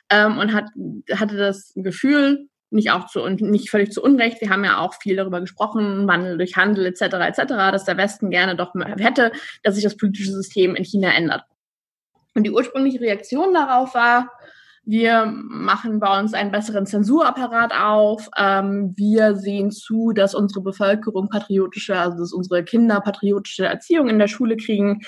ähm, 0.09 0.39
und 0.39 0.55
hat, 0.55 0.71
hatte 1.13 1.37
das 1.37 1.75
Gefühl, 1.77 2.49
nicht 2.71 2.91
auch 2.91 3.07
zu 3.07 3.23
und 3.23 3.41
nicht 3.41 3.71
völlig 3.71 3.93
zu 3.93 4.03
Unrecht. 4.03 4.41
Wir 4.41 4.51
haben 4.51 4.65
ja 4.65 4.79
auch 4.79 4.95
viel 4.95 5.17
darüber 5.17 5.41
gesprochen, 5.41 6.07
Wandel 6.09 6.37
durch 6.37 6.57
Handel 6.57 6.87
etc. 6.87 7.03
etc., 7.03 7.45
dass 7.47 7.85
der 7.85 7.97
Westen 7.97 8.31
gerne 8.31 8.57
doch 8.57 8.73
hätte, 8.97 9.33
dass 9.63 9.75
sich 9.75 9.85
das 9.85 9.97
politische 9.97 10.33
System 10.33 10.75
in 10.75 10.85
China 10.85 11.13
ändert. 11.13 11.45
Und 12.35 12.43
die 12.43 12.51
ursprüngliche 12.51 13.01
Reaktion 13.01 13.55
darauf 13.55 13.95
war, 13.95 14.31
wir 14.89 15.27
machen 15.27 15.99
bei 15.99 16.21
uns 16.21 16.33
einen 16.33 16.53
besseren 16.53 16.87
Zensurapparat 16.87 17.73
auf. 17.75 18.29
Ähm, 18.39 18.95
wir 18.97 19.35
sehen 19.35 19.73
zu, 19.73 20.13
dass 20.13 20.33
unsere 20.33 20.61
Bevölkerung 20.61 21.29
patriotische, 21.29 21.99
also 21.99 22.19
dass 22.19 22.33
unsere 22.33 22.63
Kinder 22.63 23.01
patriotische 23.01 23.65
Erziehung 23.65 24.09
in 24.09 24.21
der 24.21 24.29
Schule 24.29 24.57
kriegen. 24.57 25.01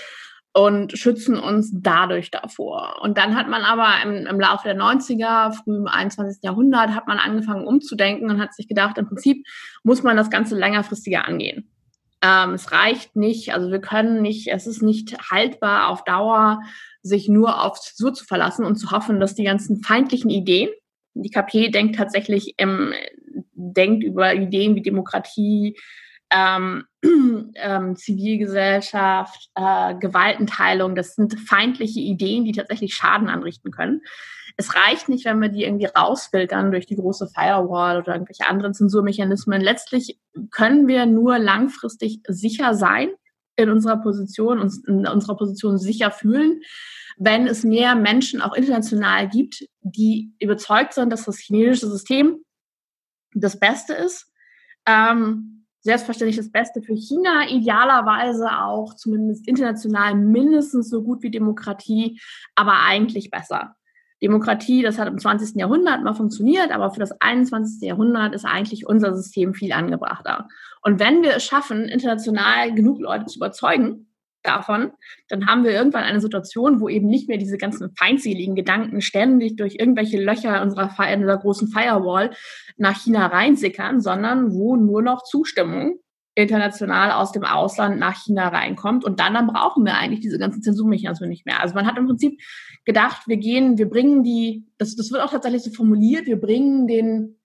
Und 0.58 0.98
schützen 0.98 1.38
uns 1.38 1.70
dadurch 1.72 2.32
davor. 2.32 2.96
Und 3.00 3.16
dann 3.16 3.36
hat 3.36 3.48
man 3.48 3.62
aber 3.62 3.90
im, 4.02 4.26
im 4.26 4.40
Laufe 4.40 4.64
der 4.64 4.76
90er, 4.76 5.52
früh 5.52 5.76
im 5.76 5.86
21. 5.86 6.42
Jahrhundert, 6.42 6.96
hat 6.96 7.06
man 7.06 7.18
angefangen 7.18 7.64
umzudenken 7.64 8.28
und 8.28 8.40
hat 8.40 8.54
sich 8.54 8.66
gedacht, 8.66 8.98
im 8.98 9.06
Prinzip 9.06 9.46
muss 9.84 10.02
man 10.02 10.16
das 10.16 10.30
Ganze 10.30 10.58
längerfristiger 10.58 11.28
angehen. 11.28 11.70
Ähm, 12.22 12.54
es 12.54 12.72
reicht 12.72 13.14
nicht, 13.14 13.54
also 13.54 13.70
wir 13.70 13.80
können 13.80 14.20
nicht, 14.20 14.48
es 14.48 14.66
ist 14.66 14.82
nicht 14.82 15.30
haltbar 15.30 15.90
auf 15.90 16.02
Dauer, 16.02 16.60
sich 17.02 17.28
nur 17.28 17.62
auf 17.62 17.80
Zensur 17.80 18.12
zu 18.12 18.24
verlassen 18.24 18.64
und 18.64 18.74
zu 18.74 18.90
hoffen, 18.90 19.20
dass 19.20 19.36
die 19.36 19.44
ganzen 19.44 19.84
feindlichen 19.84 20.28
Ideen, 20.28 20.70
die 21.14 21.30
KP 21.30 21.68
denkt 21.68 21.94
tatsächlich, 21.94 22.56
ähm, 22.58 22.92
denkt 23.52 24.02
über 24.02 24.34
Ideen 24.34 24.74
wie 24.74 24.82
Demokratie, 24.82 25.76
ähm, 26.30 26.84
ähm, 27.54 27.96
Zivilgesellschaft, 27.96 29.50
äh, 29.54 29.94
Gewaltenteilung, 29.94 30.94
das 30.94 31.14
sind 31.14 31.38
feindliche 31.40 32.00
Ideen, 32.00 32.44
die 32.44 32.52
tatsächlich 32.52 32.94
Schaden 32.94 33.28
anrichten 33.28 33.70
können. 33.70 34.02
Es 34.56 34.74
reicht 34.74 35.08
nicht, 35.08 35.24
wenn 35.24 35.40
wir 35.40 35.50
die 35.50 35.62
irgendwie 35.62 35.86
rausfiltern 35.86 36.72
durch 36.72 36.86
die 36.86 36.96
große 36.96 37.28
Firewall 37.28 37.98
oder 37.98 38.14
irgendwelche 38.14 38.48
anderen 38.48 38.74
Zensurmechanismen. 38.74 39.60
Letztlich 39.60 40.18
können 40.50 40.88
wir 40.88 41.06
nur 41.06 41.38
langfristig 41.38 42.20
sicher 42.26 42.74
sein 42.74 43.10
in 43.54 43.70
unserer 43.70 43.98
Position, 43.98 44.58
uns 44.58 44.84
in 44.86 45.06
unserer 45.06 45.36
Position 45.36 45.78
sicher 45.78 46.10
fühlen, 46.10 46.60
wenn 47.18 47.46
es 47.46 47.64
mehr 47.64 47.94
Menschen 47.94 48.40
auch 48.40 48.54
international 48.54 49.28
gibt, 49.28 49.64
die 49.80 50.32
überzeugt 50.40 50.94
sind, 50.94 51.10
dass 51.10 51.24
das 51.24 51.38
chinesische 51.38 51.88
System 51.88 52.44
das 53.34 53.58
Beste 53.58 53.94
ist. 53.94 54.32
Ähm, 54.86 55.57
selbstverständlich 55.80 56.36
das 56.36 56.50
Beste 56.50 56.82
für 56.82 56.94
China, 56.94 57.48
idealerweise 57.48 58.48
auch 58.62 58.94
zumindest 58.94 59.46
international 59.46 60.14
mindestens 60.14 60.90
so 60.90 61.02
gut 61.02 61.22
wie 61.22 61.30
Demokratie, 61.30 62.20
aber 62.54 62.82
eigentlich 62.82 63.30
besser. 63.30 63.74
Demokratie, 64.20 64.82
das 64.82 64.98
hat 64.98 65.06
im 65.06 65.18
20. 65.18 65.56
Jahrhundert 65.56 66.02
mal 66.02 66.14
funktioniert, 66.14 66.72
aber 66.72 66.90
für 66.90 67.00
das 67.00 67.12
21. 67.20 67.80
Jahrhundert 67.82 68.34
ist 68.34 68.44
eigentlich 68.44 68.86
unser 68.86 69.14
System 69.14 69.54
viel 69.54 69.72
angebrachter. 69.72 70.48
Und 70.82 70.98
wenn 70.98 71.22
wir 71.22 71.36
es 71.36 71.44
schaffen, 71.44 71.84
international 71.84 72.74
genug 72.74 73.00
Leute 73.00 73.26
zu 73.26 73.38
überzeugen, 73.38 74.07
davon, 74.42 74.92
dann 75.28 75.46
haben 75.46 75.64
wir 75.64 75.72
irgendwann 75.72 76.04
eine 76.04 76.20
Situation, 76.20 76.80
wo 76.80 76.88
eben 76.88 77.08
nicht 77.08 77.28
mehr 77.28 77.38
diese 77.38 77.58
ganzen 77.58 77.94
feindseligen 77.96 78.54
Gedanken 78.54 79.00
ständig 79.00 79.56
durch 79.56 79.76
irgendwelche 79.78 80.22
Löcher 80.22 80.62
unserer, 80.62 80.90
unserer 81.14 81.38
großen 81.38 81.68
Firewall 81.68 82.30
nach 82.76 83.00
China 83.00 83.26
reinsickern, 83.26 84.00
sondern 84.00 84.52
wo 84.52 84.76
nur 84.76 85.02
noch 85.02 85.22
Zustimmung 85.24 85.98
international 86.38 87.10
aus 87.10 87.32
dem 87.32 87.44
Ausland 87.44 87.98
nach 87.98 88.14
China 88.22 88.48
reinkommt. 88.48 89.04
Und 89.04 89.18
dann, 89.18 89.34
dann 89.34 89.48
brauchen 89.48 89.84
wir 89.84 89.94
eigentlich 89.94 90.20
diese 90.20 90.38
ganzen 90.38 90.62
Zensurmechanismen 90.62 91.28
nicht 91.28 91.46
mehr. 91.46 91.60
Also 91.60 91.74
man 91.74 91.86
hat 91.86 91.98
im 91.98 92.06
Prinzip 92.06 92.40
gedacht, 92.84 93.26
wir 93.26 93.38
gehen, 93.38 93.76
wir 93.76 93.88
bringen 93.88 94.22
die, 94.22 94.64
das, 94.78 94.94
das 94.94 95.10
wird 95.10 95.22
auch 95.22 95.32
tatsächlich 95.32 95.64
so 95.64 95.72
formuliert, 95.72 96.26
wir 96.26 96.40
bringen 96.40 96.86
den, 96.86 97.40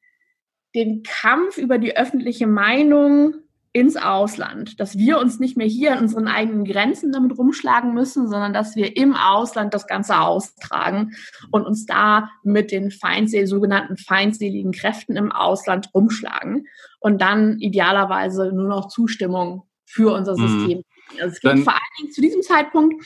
den 0.76 1.02
Kampf 1.02 1.58
über 1.58 1.80
die 1.80 1.98
öffentliche 1.98 2.46
Meinung 2.46 3.34
ins 3.74 3.98
Ausland, 3.98 4.80
dass 4.80 4.98
wir 4.98 5.20
uns 5.20 5.40
nicht 5.40 5.58
mehr 5.58 5.68
hier 5.68 5.94
an 5.94 6.04
unseren 6.04 6.28
eigenen 6.28 6.64
Grenzen 6.64 7.12
damit 7.12 7.38
rumschlagen 7.38 7.94
müssen, 7.94 8.30
sondern 8.30 8.54
dass 8.54 8.76
wir 8.76 8.96
im 8.96 9.16
Ausland 9.16 9.74
das 9.74 9.88
Ganze 9.88 10.20
austragen 10.20 11.14
und 11.52 11.66
uns 11.66 11.88
da 11.88 12.30
mit 12.44 12.72
den 12.72 12.92
feindsel 12.92 13.48
sogenannten 13.48 13.98
feindseligen 13.98 14.72
Kräften 14.72 15.16
im 15.16 15.32
Ausland 15.32 15.90
rumschlagen 15.94 16.68
und 17.00 17.20
dann 17.20 17.58
idealerweise 17.60 18.52
nur 18.54 18.68
noch 18.68 18.90
Zustimmung 18.90 19.64
für 19.86 20.14
unser 20.14 20.38
mhm. 20.38 20.48
System 20.48 20.78
mhm. 20.78 20.84
Also 21.20 21.34
es 21.34 21.42
geht 21.42 21.52
Dann, 21.52 21.64
vor 21.64 21.74
allen 21.74 21.82
Dingen 22.00 22.12
zu 22.12 22.22
diesem 22.22 22.42
Zeitpunkt, 22.42 23.06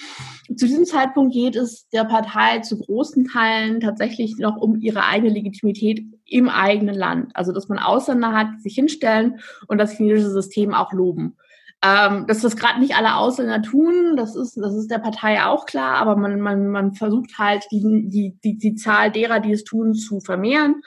zu 0.55 0.65
diesem 0.65 0.85
Zeitpunkt 0.85 1.33
geht 1.33 1.55
es 1.55 1.87
der 1.89 2.05
Partei 2.05 2.59
zu 2.59 2.79
großen 2.79 3.25
Teilen 3.25 3.79
tatsächlich 3.79 4.37
noch 4.37 4.57
um 4.57 4.79
ihre 4.79 5.03
eigene 5.05 5.33
Legitimität 5.33 6.05
im 6.27 6.49
eigenen 6.49 6.95
Land. 6.95 7.35
Also 7.35 7.51
dass 7.51 7.69
man 7.69 7.79
Ausländer 7.79 8.33
hat, 8.33 8.47
die 8.57 8.61
sich 8.61 8.75
hinstellen 8.75 9.39
und 9.67 9.77
das 9.77 9.91
chinesische 9.91 10.31
System 10.31 10.73
auch 10.73 10.93
loben. 10.93 11.37
Ähm, 11.83 12.25
dass 12.25 12.41
das 12.41 12.55
gerade 12.55 12.79
nicht 12.79 12.95
alle 12.95 13.15
Ausländer 13.17 13.61
tun, 13.61 14.15
das 14.17 14.35
ist, 14.35 14.57
das 14.57 14.73
ist 14.73 14.89
der 14.89 14.97
Partei 14.97 15.45
auch 15.45 15.67
klar, 15.67 15.97
aber 15.97 16.15
man, 16.15 16.41
man, 16.41 16.69
man 16.69 16.93
versucht 16.93 17.37
halt 17.37 17.65
die, 17.71 17.81
die, 18.09 18.35
die, 18.43 18.57
die 18.57 18.73
Zahl 18.73 19.11
derer, 19.11 19.39
die 19.39 19.51
es 19.51 19.63
tun, 19.63 19.93
zu 19.93 20.19
vermehren 20.19 20.81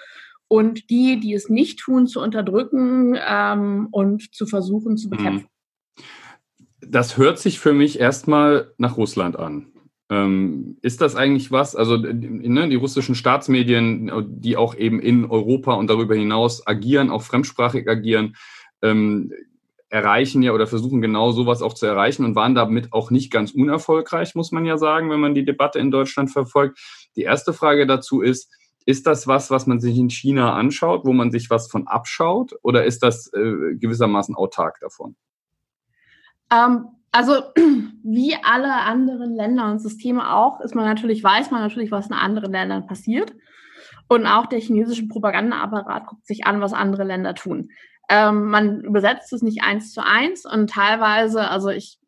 und 0.48 0.90
die, 0.90 1.20
die 1.20 1.32
es 1.32 1.48
nicht 1.48 1.78
tun, 1.78 2.08
zu 2.08 2.20
unterdrücken 2.20 3.16
ähm, 3.24 3.86
und 3.92 4.34
zu 4.34 4.46
versuchen 4.46 4.96
zu 4.96 5.08
bekämpfen. 5.08 5.46
Das 6.80 7.16
hört 7.16 7.38
sich 7.38 7.60
für 7.60 7.72
mich 7.72 8.00
erstmal 8.00 8.72
nach 8.76 8.96
Russland 8.96 9.38
an. 9.38 9.68
Ähm, 10.10 10.76
ist 10.82 11.00
das 11.00 11.14
eigentlich 11.14 11.52
was? 11.52 11.76
Also 11.76 11.96
ne, 11.96 12.68
die 12.68 12.76
russischen 12.76 13.14
Staatsmedien, 13.14 14.10
die 14.26 14.56
auch 14.56 14.74
eben 14.74 15.00
in 15.00 15.24
Europa 15.24 15.74
und 15.74 15.88
darüber 15.88 16.16
hinaus 16.16 16.66
agieren, 16.66 17.10
auch 17.10 17.22
fremdsprachig 17.22 17.88
agieren, 17.88 18.34
ähm, 18.82 19.32
erreichen 19.88 20.42
ja 20.42 20.52
oder 20.52 20.66
versuchen 20.66 21.00
genau 21.00 21.32
sowas 21.32 21.62
auch 21.62 21.74
zu 21.74 21.86
erreichen 21.86 22.24
und 22.24 22.36
waren 22.36 22.54
damit 22.54 22.92
auch 22.92 23.10
nicht 23.10 23.32
ganz 23.32 23.52
unerfolgreich, 23.52 24.34
muss 24.34 24.52
man 24.52 24.64
ja 24.64 24.78
sagen, 24.78 25.10
wenn 25.10 25.20
man 25.20 25.34
die 25.34 25.44
Debatte 25.44 25.78
in 25.78 25.90
Deutschland 25.90 26.30
verfolgt. 26.30 26.78
Die 27.16 27.22
erste 27.22 27.52
Frage 27.52 27.86
dazu 27.86 28.20
ist, 28.20 28.52
ist 28.86 29.06
das 29.06 29.26
was, 29.26 29.50
was 29.50 29.66
man 29.66 29.80
sich 29.80 29.96
in 29.96 30.10
China 30.10 30.54
anschaut, 30.54 31.04
wo 31.04 31.12
man 31.12 31.30
sich 31.30 31.50
was 31.50 31.70
von 31.70 31.86
abschaut, 31.86 32.54
oder 32.62 32.84
ist 32.84 33.02
das 33.02 33.32
äh, 33.32 33.74
gewissermaßen 33.76 34.34
autark 34.34 34.78
davon? 34.80 35.16
Ähm, 36.52 36.86
also 37.12 37.42
wie 38.04 38.36
alle 38.42 38.72
anderen 38.72 39.34
Länder 39.34 39.70
und 39.70 39.80
Systeme 39.80 40.32
auch, 40.34 40.60
ist 40.60 40.74
man 40.74 40.84
natürlich, 40.84 41.22
weiß 41.22 41.50
man 41.50 41.62
natürlich, 41.62 41.90
was 41.90 42.08
in 42.08 42.14
anderen 42.14 42.52
Ländern 42.52 42.86
passiert. 42.86 43.32
Und 44.08 44.26
auch 44.26 44.46
der 44.46 44.60
chinesische 44.60 45.06
Propagandaapparat 45.06 46.06
guckt 46.06 46.26
sich 46.26 46.44
an, 46.44 46.60
was 46.60 46.72
andere 46.72 47.04
Länder 47.04 47.34
tun. 47.34 47.70
Ähm, 48.08 48.46
man 48.50 48.80
übersetzt 48.80 49.32
es 49.32 49.42
nicht 49.42 49.62
eins 49.62 49.92
zu 49.92 50.04
eins 50.04 50.44
und 50.44 50.68
teilweise, 50.68 51.48
also 51.48 51.68
ich, 51.68 52.00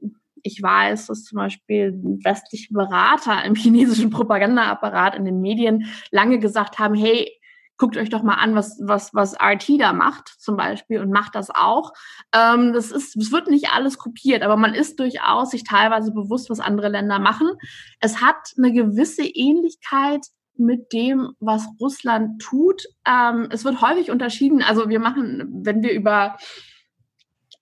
ich 0.43 0.61
weiß, 0.61 1.07
dass 1.07 1.23
zum 1.23 1.37
Beispiel 1.37 1.93
westliche 2.25 2.73
Berater 2.75 3.45
im 3.45 3.55
chinesischen 3.55 4.11
Propagandaapparat 4.11 5.15
in 5.15 5.25
den 5.25 5.41
Medien 5.41 5.87
lange 6.11 6.41
gesagt 6.41 6.81
haben, 6.81 6.97
hey, 6.97 7.31
guckt 7.83 7.97
euch 7.97 8.11
doch 8.11 8.23
mal 8.23 8.37
an, 8.37 8.55
was, 8.55 8.79
was, 8.81 9.13
was 9.13 9.35
RT 9.35 9.81
da 9.81 9.93
macht, 9.93 10.29
zum 10.39 10.57
Beispiel, 10.57 11.01
und 11.01 11.11
macht 11.11 11.35
das 11.35 11.51
auch. 11.51 11.91
Ähm, 12.33 12.73
das 12.73 12.93
ist, 12.93 13.17
es 13.17 13.33
wird 13.33 13.49
nicht 13.49 13.71
alles 13.75 13.99
kopiert, 13.99 14.45
aber 14.45 14.57
man 14.57 14.73
ist 14.73 15.01
durchaus 15.01 15.51
sich 15.51 15.65
teilweise 15.65 16.13
bewusst, 16.13 16.49
was 16.49 16.61
andere 16.61 16.89
Länder 16.89 17.19
machen. 17.19 17.49
Es 17.99 18.21
hat 18.21 18.37
eine 18.57 18.73
gewisse 18.73 19.25
Ähnlichkeit 19.25 20.25
mit 20.57 20.93
dem, 20.93 21.31
was 21.41 21.67
Russland 21.81 22.41
tut. 22.41 22.85
Ähm, 23.05 23.49
es 23.51 23.65
wird 23.65 23.83
häufig 23.83 24.13
unterschieden. 24.13 24.63
Also 24.63 24.89
wir 24.89 25.01
machen, 25.01 25.49
wenn 25.65 25.83
wir 25.83 25.91
über 25.91 26.37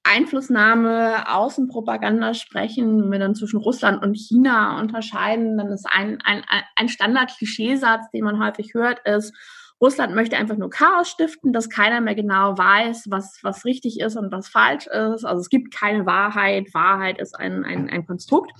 Einflussnahme, 0.02 1.30
Außenpropaganda 1.34 2.34
sprechen, 2.34 3.04
wenn 3.04 3.12
wir 3.12 3.18
dann 3.20 3.34
zwischen 3.34 3.58
Russland 3.58 4.02
und 4.02 4.18
China 4.18 4.78
unterscheiden, 4.80 5.56
dann 5.56 5.68
ist 5.68 5.86
ein, 5.90 6.18
ein, 6.24 6.42
ein 6.76 6.88
Standard-Klischeesatz, 6.90 8.10
den 8.10 8.24
man 8.24 8.38
häufig 8.38 8.74
hört, 8.74 9.00
ist, 9.06 9.32
Russland 9.80 10.14
möchte 10.14 10.36
einfach 10.36 10.56
nur 10.56 10.68
Chaos 10.68 11.08
stiften, 11.08 11.52
dass 11.52 11.70
keiner 11.70 12.00
mehr 12.00 12.14
genau 12.14 12.56
weiß, 12.58 13.06
was, 13.08 13.38
was 13.42 13.64
richtig 13.64 13.98
ist 14.00 14.16
und 14.16 14.30
was 14.30 14.48
falsch 14.48 14.86
ist. 14.86 15.24
Also 15.24 15.40
es 15.40 15.48
gibt 15.48 15.72
keine 15.74 16.04
Wahrheit. 16.04 16.74
Wahrheit 16.74 17.18
ist 17.18 17.38
ein, 17.38 17.64
ein, 17.64 17.88
ein 17.88 18.06
Konstrukt. 18.06 18.52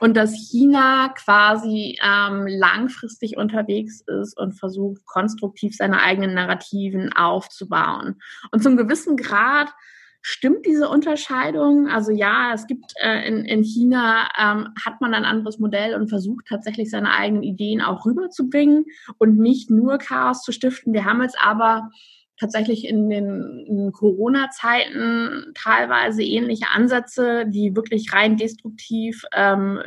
Und 0.00 0.16
dass 0.16 0.34
China 0.34 1.08
quasi 1.16 1.98
ähm, 2.04 2.46
langfristig 2.46 3.36
unterwegs 3.36 4.02
ist 4.02 4.38
und 4.38 4.52
versucht, 4.52 5.04
konstruktiv 5.06 5.74
seine 5.74 6.02
eigenen 6.02 6.34
Narrativen 6.34 7.12
aufzubauen. 7.14 8.20
Und 8.52 8.62
zum 8.62 8.76
gewissen 8.76 9.16
Grad 9.16 9.72
Stimmt 10.20 10.66
diese 10.66 10.88
Unterscheidung? 10.88 11.88
Also 11.88 12.10
ja, 12.10 12.52
es 12.52 12.66
gibt 12.66 12.92
äh, 13.00 13.26
in, 13.26 13.44
in 13.44 13.62
China 13.62 14.28
ähm, 14.38 14.68
hat 14.84 15.00
man 15.00 15.14
ein 15.14 15.24
anderes 15.24 15.58
Modell 15.58 15.94
und 15.94 16.08
versucht 16.08 16.46
tatsächlich 16.48 16.90
seine 16.90 17.12
eigenen 17.12 17.44
Ideen 17.44 17.80
auch 17.80 18.04
rüberzubringen 18.04 18.86
und 19.18 19.38
nicht 19.38 19.70
nur 19.70 19.98
Chaos 19.98 20.42
zu 20.42 20.52
stiften. 20.52 20.92
Wir 20.92 21.04
haben 21.04 21.22
jetzt 21.22 21.40
aber 21.40 21.90
tatsächlich 22.38 22.86
in 22.86 23.08
den 23.10 23.90
Corona-Zeiten 23.92 25.52
teilweise 25.54 26.22
ähnliche 26.22 26.66
Ansätze, 26.72 27.46
die 27.46 27.74
wirklich 27.74 28.12
rein 28.12 28.36
destruktiv 28.36 29.22
ähm, 29.32 29.80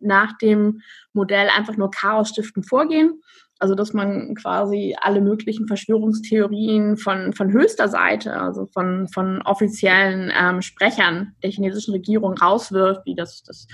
nach 0.00 0.36
dem 0.38 0.80
Modell 1.12 1.48
einfach 1.48 1.76
nur 1.76 1.90
Chaos 1.90 2.30
stiften 2.30 2.62
vorgehen. 2.62 3.20
Also 3.62 3.76
dass 3.76 3.92
man 3.92 4.34
quasi 4.34 4.96
alle 5.00 5.20
möglichen 5.20 5.68
Verschwörungstheorien 5.68 6.96
von, 6.96 7.32
von 7.32 7.52
höchster 7.52 7.86
Seite, 7.86 8.36
also 8.36 8.66
von, 8.66 9.06
von 9.06 9.40
offiziellen 9.42 10.32
ähm, 10.36 10.62
Sprechern 10.62 11.36
der 11.44 11.50
chinesischen 11.52 11.92
Regierung 11.92 12.36
rauswirft, 12.36 13.02
wie 13.04 13.14
das, 13.14 13.44
das 13.44 13.68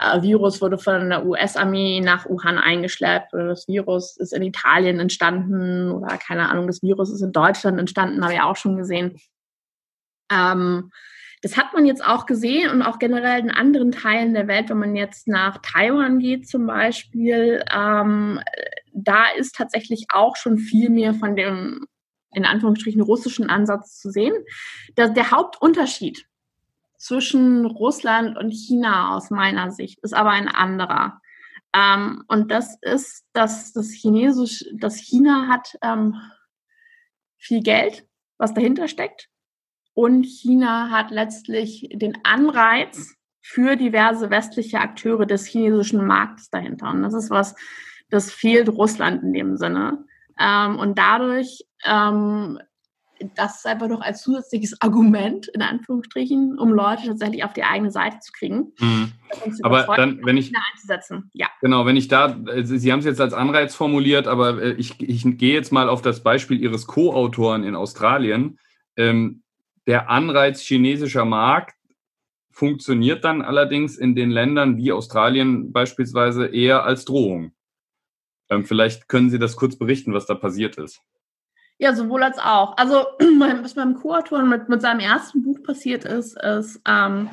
äh, 0.00 0.22
Virus 0.22 0.62
wurde 0.62 0.78
von 0.78 1.10
der 1.10 1.26
US-Armee 1.26 2.00
nach 2.00 2.24
Wuhan 2.30 2.56
eingeschleppt 2.56 3.34
oder 3.34 3.48
das 3.48 3.68
Virus 3.68 4.16
ist 4.16 4.32
in 4.32 4.42
Italien 4.42 4.98
entstanden 4.98 5.90
oder 5.90 6.16
keine 6.16 6.48
Ahnung, 6.48 6.66
das 6.66 6.80
Virus 6.80 7.10
ist 7.12 7.20
in 7.20 7.32
Deutschland 7.32 7.78
entstanden, 7.78 8.24
habe 8.24 8.32
ich 8.32 8.40
auch 8.40 8.56
schon 8.56 8.78
gesehen. 8.78 9.18
Ähm, 10.32 10.90
Das 11.42 11.56
hat 11.56 11.72
man 11.72 11.86
jetzt 11.86 12.04
auch 12.04 12.26
gesehen 12.26 12.70
und 12.70 12.82
auch 12.82 12.98
generell 12.98 13.40
in 13.40 13.50
anderen 13.50 13.92
Teilen 13.92 14.34
der 14.34 14.46
Welt, 14.46 14.68
wenn 14.68 14.78
man 14.78 14.94
jetzt 14.94 15.26
nach 15.26 15.58
Taiwan 15.62 16.18
geht 16.18 16.46
zum 16.46 16.66
Beispiel, 16.66 17.64
ähm, 17.74 18.40
da 18.92 19.26
ist 19.36 19.54
tatsächlich 19.54 20.06
auch 20.12 20.36
schon 20.36 20.58
viel 20.58 20.90
mehr 20.90 21.14
von 21.14 21.36
dem 21.36 21.86
in 22.32 22.44
Anführungsstrichen 22.44 23.00
russischen 23.00 23.50
Ansatz 23.50 23.98
zu 23.98 24.10
sehen. 24.10 24.34
Das, 24.94 25.12
der 25.14 25.30
Hauptunterschied 25.30 26.26
zwischen 26.96 27.66
Russland 27.66 28.38
und 28.38 28.52
China 28.52 29.16
aus 29.16 29.30
meiner 29.30 29.72
Sicht 29.72 29.98
ist 30.00 30.14
aber 30.14 30.30
ein 30.30 30.48
anderer. 30.48 31.20
Ähm, 31.74 32.24
und 32.28 32.50
das 32.50 32.76
ist, 32.82 33.24
dass 33.32 33.72
das 33.72 33.90
Chinesisch, 33.90 34.64
dass 34.74 34.96
China 34.96 35.48
hat 35.48 35.76
ähm, 35.82 36.14
viel 37.36 37.62
Geld, 37.62 38.06
was 38.38 38.54
dahinter 38.54 38.86
steckt. 38.86 39.28
Und 39.94 40.24
China 40.24 40.90
hat 40.90 41.10
letztlich 41.10 41.88
den 41.92 42.18
Anreiz 42.24 43.14
für 43.40 43.76
diverse 43.76 44.30
westliche 44.30 44.78
Akteure 44.78 45.26
des 45.26 45.46
chinesischen 45.46 46.06
Marktes 46.06 46.50
dahinter. 46.50 46.90
Und 46.90 47.02
das 47.02 47.14
ist 47.14 47.30
was, 47.30 47.54
das 48.10 48.30
fehlt 48.30 48.68
Russland 48.68 49.22
in 49.22 49.32
dem 49.32 49.56
Sinne. 49.56 50.04
Ähm, 50.38 50.78
und 50.78 50.98
dadurch, 50.98 51.64
ähm, 51.84 52.58
das 53.36 53.58
ist 53.58 53.66
einfach 53.66 53.88
noch 53.88 54.00
als 54.00 54.22
zusätzliches 54.22 54.80
Argument, 54.80 55.48
in 55.48 55.60
Anführungsstrichen, 55.60 56.58
um 56.58 56.72
Leute 56.72 57.06
tatsächlich 57.06 57.44
auf 57.44 57.52
die 57.52 57.64
eigene 57.64 57.90
Seite 57.90 58.18
zu 58.20 58.32
kriegen. 58.32 58.72
Mhm. 58.78 59.12
Aber 59.62 59.94
dann, 59.94 60.20
wenn 60.24 60.38
ich, 60.38 60.52
ja. 61.34 61.48
genau, 61.60 61.84
wenn 61.84 61.96
ich 61.96 62.08
da, 62.08 62.36
Sie 62.62 62.90
haben 62.90 63.00
es 63.00 63.04
jetzt 63.04 63.20
als 63.20 63.34
Anreiz 63.34 63.74
formuliert, 63.74 64.26
aber 64.26 64.62
äh, 64.62 64.72
ich, 64.72 65.00
ich 65.00 65.24
gehe 65.36 65.52
jetzt 65.52 65.70
mal 65.70 65.88
auf 65.88 66.00
das 66.00 66.22
Beispiel 66.22 66.58
Ihres 66.60 66.86
Co-Autoren 66.86 67.62
in 67.62 67.74
Australien. 67.76 68.58
Ähm, 68.96 69.42
der 69.86 70.08
Anreiz 70.08 70.60
chinesischer 70.60 71.24
Markt 71.26 71.76
funktioniert 72.50 73.24
dann 73.24 73.42
allerdings 73.42 73.96
in 73.96 74.14
den 74.14 74.30
Ländern 74.30 74.76
wie 74.76 74.92
Australien 74.92 75.72
beispielsweise 75.72 76.46
eher 76.46 76.84
als 76.84 77.04
Drohung. 77.04 77.52
Ähm, 78.50 78.64
vielleicht 78.64 79.08
können 79.08 79.30
Sie 79.30 79.38
das 79.38 79.56
kurz 79.56 79.76
berichten, 79.76 80.12
was 80.12 80.26
da 80.26 80.34
passiert 80.34 80.76
ist. 80.76 81.00
Ja, 81.78 81.94
sowohl 81.94 82.22
als 82.22 82.38
auch. 82.38 82.76
Also, 82.76 83.06
was 83.62 83.74
beim 83.74 83.94
Co-Autor 83.94 84.42
mit, 84.42 84.68
mit 84.68 84.82
seinem 84.82 85.00
ersten 85.00 85.42
Buch 85.42 85.62
passiert 85.62 86.04
ist, 86.04 86.36
ist, 86.42 86.80
ähm, 86.86 87.30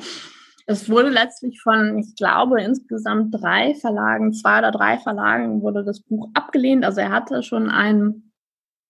es 0.70 0.90
wurde 0.90 1.08
letztlich 1.08 1.62
von, 1.62 1.98
ich 1.98 2.14
glaube, 2.14 2.62
insgesamt 2.62 3.34
drei 3.34 3.74
Verlagen, 3.74 4.34
zwei 4.34 4.58
oder 4.58 4.70
drei 4.70 4.98
Verlagen 4.98 5.62
wurde 5.62 5.82
das 5.82 6.00
Buch 6.00 6.28
abgelehnt. 6.34 6.84
Also 6.84 7.00
er 7.00 7.10
hatte 7.10 7.42
schon 7.42 7.70
einen, 7.70 8.32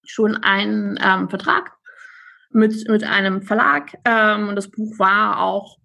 schon 0.05 0.37
einen 0.37 0.99
ähm, 1.01 1.29
Vertrag 1.29 1.77
mit, 2.51 2.89
mit 2.89 3.05
einem 3.05 3.43
Verlag 3.43 3.93
ähm, 4.05 4.49
und 4.49 4.57
das 4.57 4.71
Buch 4.71 4.99
war 4.99 5.41
auch 5.41 5.79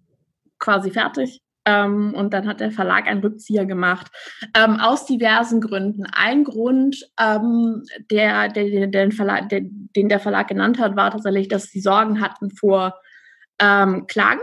quasi 0.58 0.90
fertig. 0.90 1.43
Ähm, 1.66 2.14
und 2.14 2.34
dann 2.34 2.46
hat 2.46 2.60
der 2.60 2.70
Verlag 2.70 3.06
einen 3.06 3.20
Rückzieher 3.20 3.64
gemacht. 3.64 4.08
Ähm, 4.56 4.78
aus 4.80 5.06
diversen 5.06 5.60
Gründen. 5.60 6.04
Ein 6.12 6.44
Grund, 6.44 7.08
ähm, 7.18 7.82
der, 8.10 8.48
der, 8.48 8.86
der, 8.86 9.10
Verlag, 9.12 9.48
der, 9.48 9.62
den 9.62 10.08
der 10.08 10.20
Verlag 10.20 10.48
genannt 10.48 10.78
hat, 10.78 10.96
war 10.96 11.10
tatsächlich, 11.10 11.48
dass 11.48 11.64
sie 11.64 11.80
Sorgen 11.80 12.20
hatten 12.20 12.50
vor 12.50 12.94
ähm, 13.58 14.06
Klagen 14.06 14.42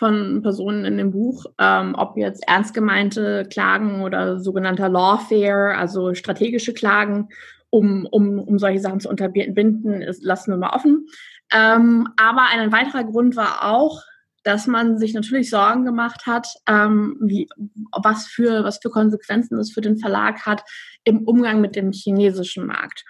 von 0.00 0.40
Personen 0.40 0.86
in 0.86 0.96
dem 0.96 1.10
Buch, 1.10 1.44
ähm, 1.58 1.94
ob 1.94 2.16
jetzt 2.16 2.42
ernst 2.48 2.72
gemeinte 2.72 3.46
Klagen 3.50 4.00
oder 4.00 4.40
sogenannter 4.40 4.88
Lawfare, 4.88 5.76
also 5.76 6.14
strategische 6.14 6.72
Klagen, 6.72 7.28
um, 7.68 8.06
um, 8.10 8.38
um 8.38 8.58
solche 8.58 8.80
Sachen 8.80 9.00
zu 9.00 9.10
unterbinden, 9.10 10.00
ist, 10.00 10.24
lassen 10.24 10.52
wir 10.52 10.56
mal 10.56 10.74
offen. 10.74 11.06
Ähm, 11.52 12.08
aber 12.16 12.46
ein 12.50 12.72
weiterer 12.72 13.04
Grund 13.04 13.36
war 13.36 13.68
auch, 13.70 14.00
dass 14.42 14.66
man 14.66 14.98
sich 14.98 15.14
natürlich 15.14 15.50
Sorgen 15.50 15.84
gemacht 15.84 16.26
hat, 16.26 16.48
ähm, 16.66 17.16
wie, 17.20 17.48
was, 17.92 18.26
für, 18.26 18.64
was 18.64 18.78
für 18.80 18.90
Konsequenzen 18.90 19.58
es 19.58 19.72
für 19.72 19.80
den 19.80 19.98
Verlag 19.98 20.46
hat 20.46 20.62
im 21.04 21.26
Umgang 21.26 21.60
mit 21.60 21.76
dem 21.76 21.92
chinesischen 21.92 22.66
Markt. 22.66 23.04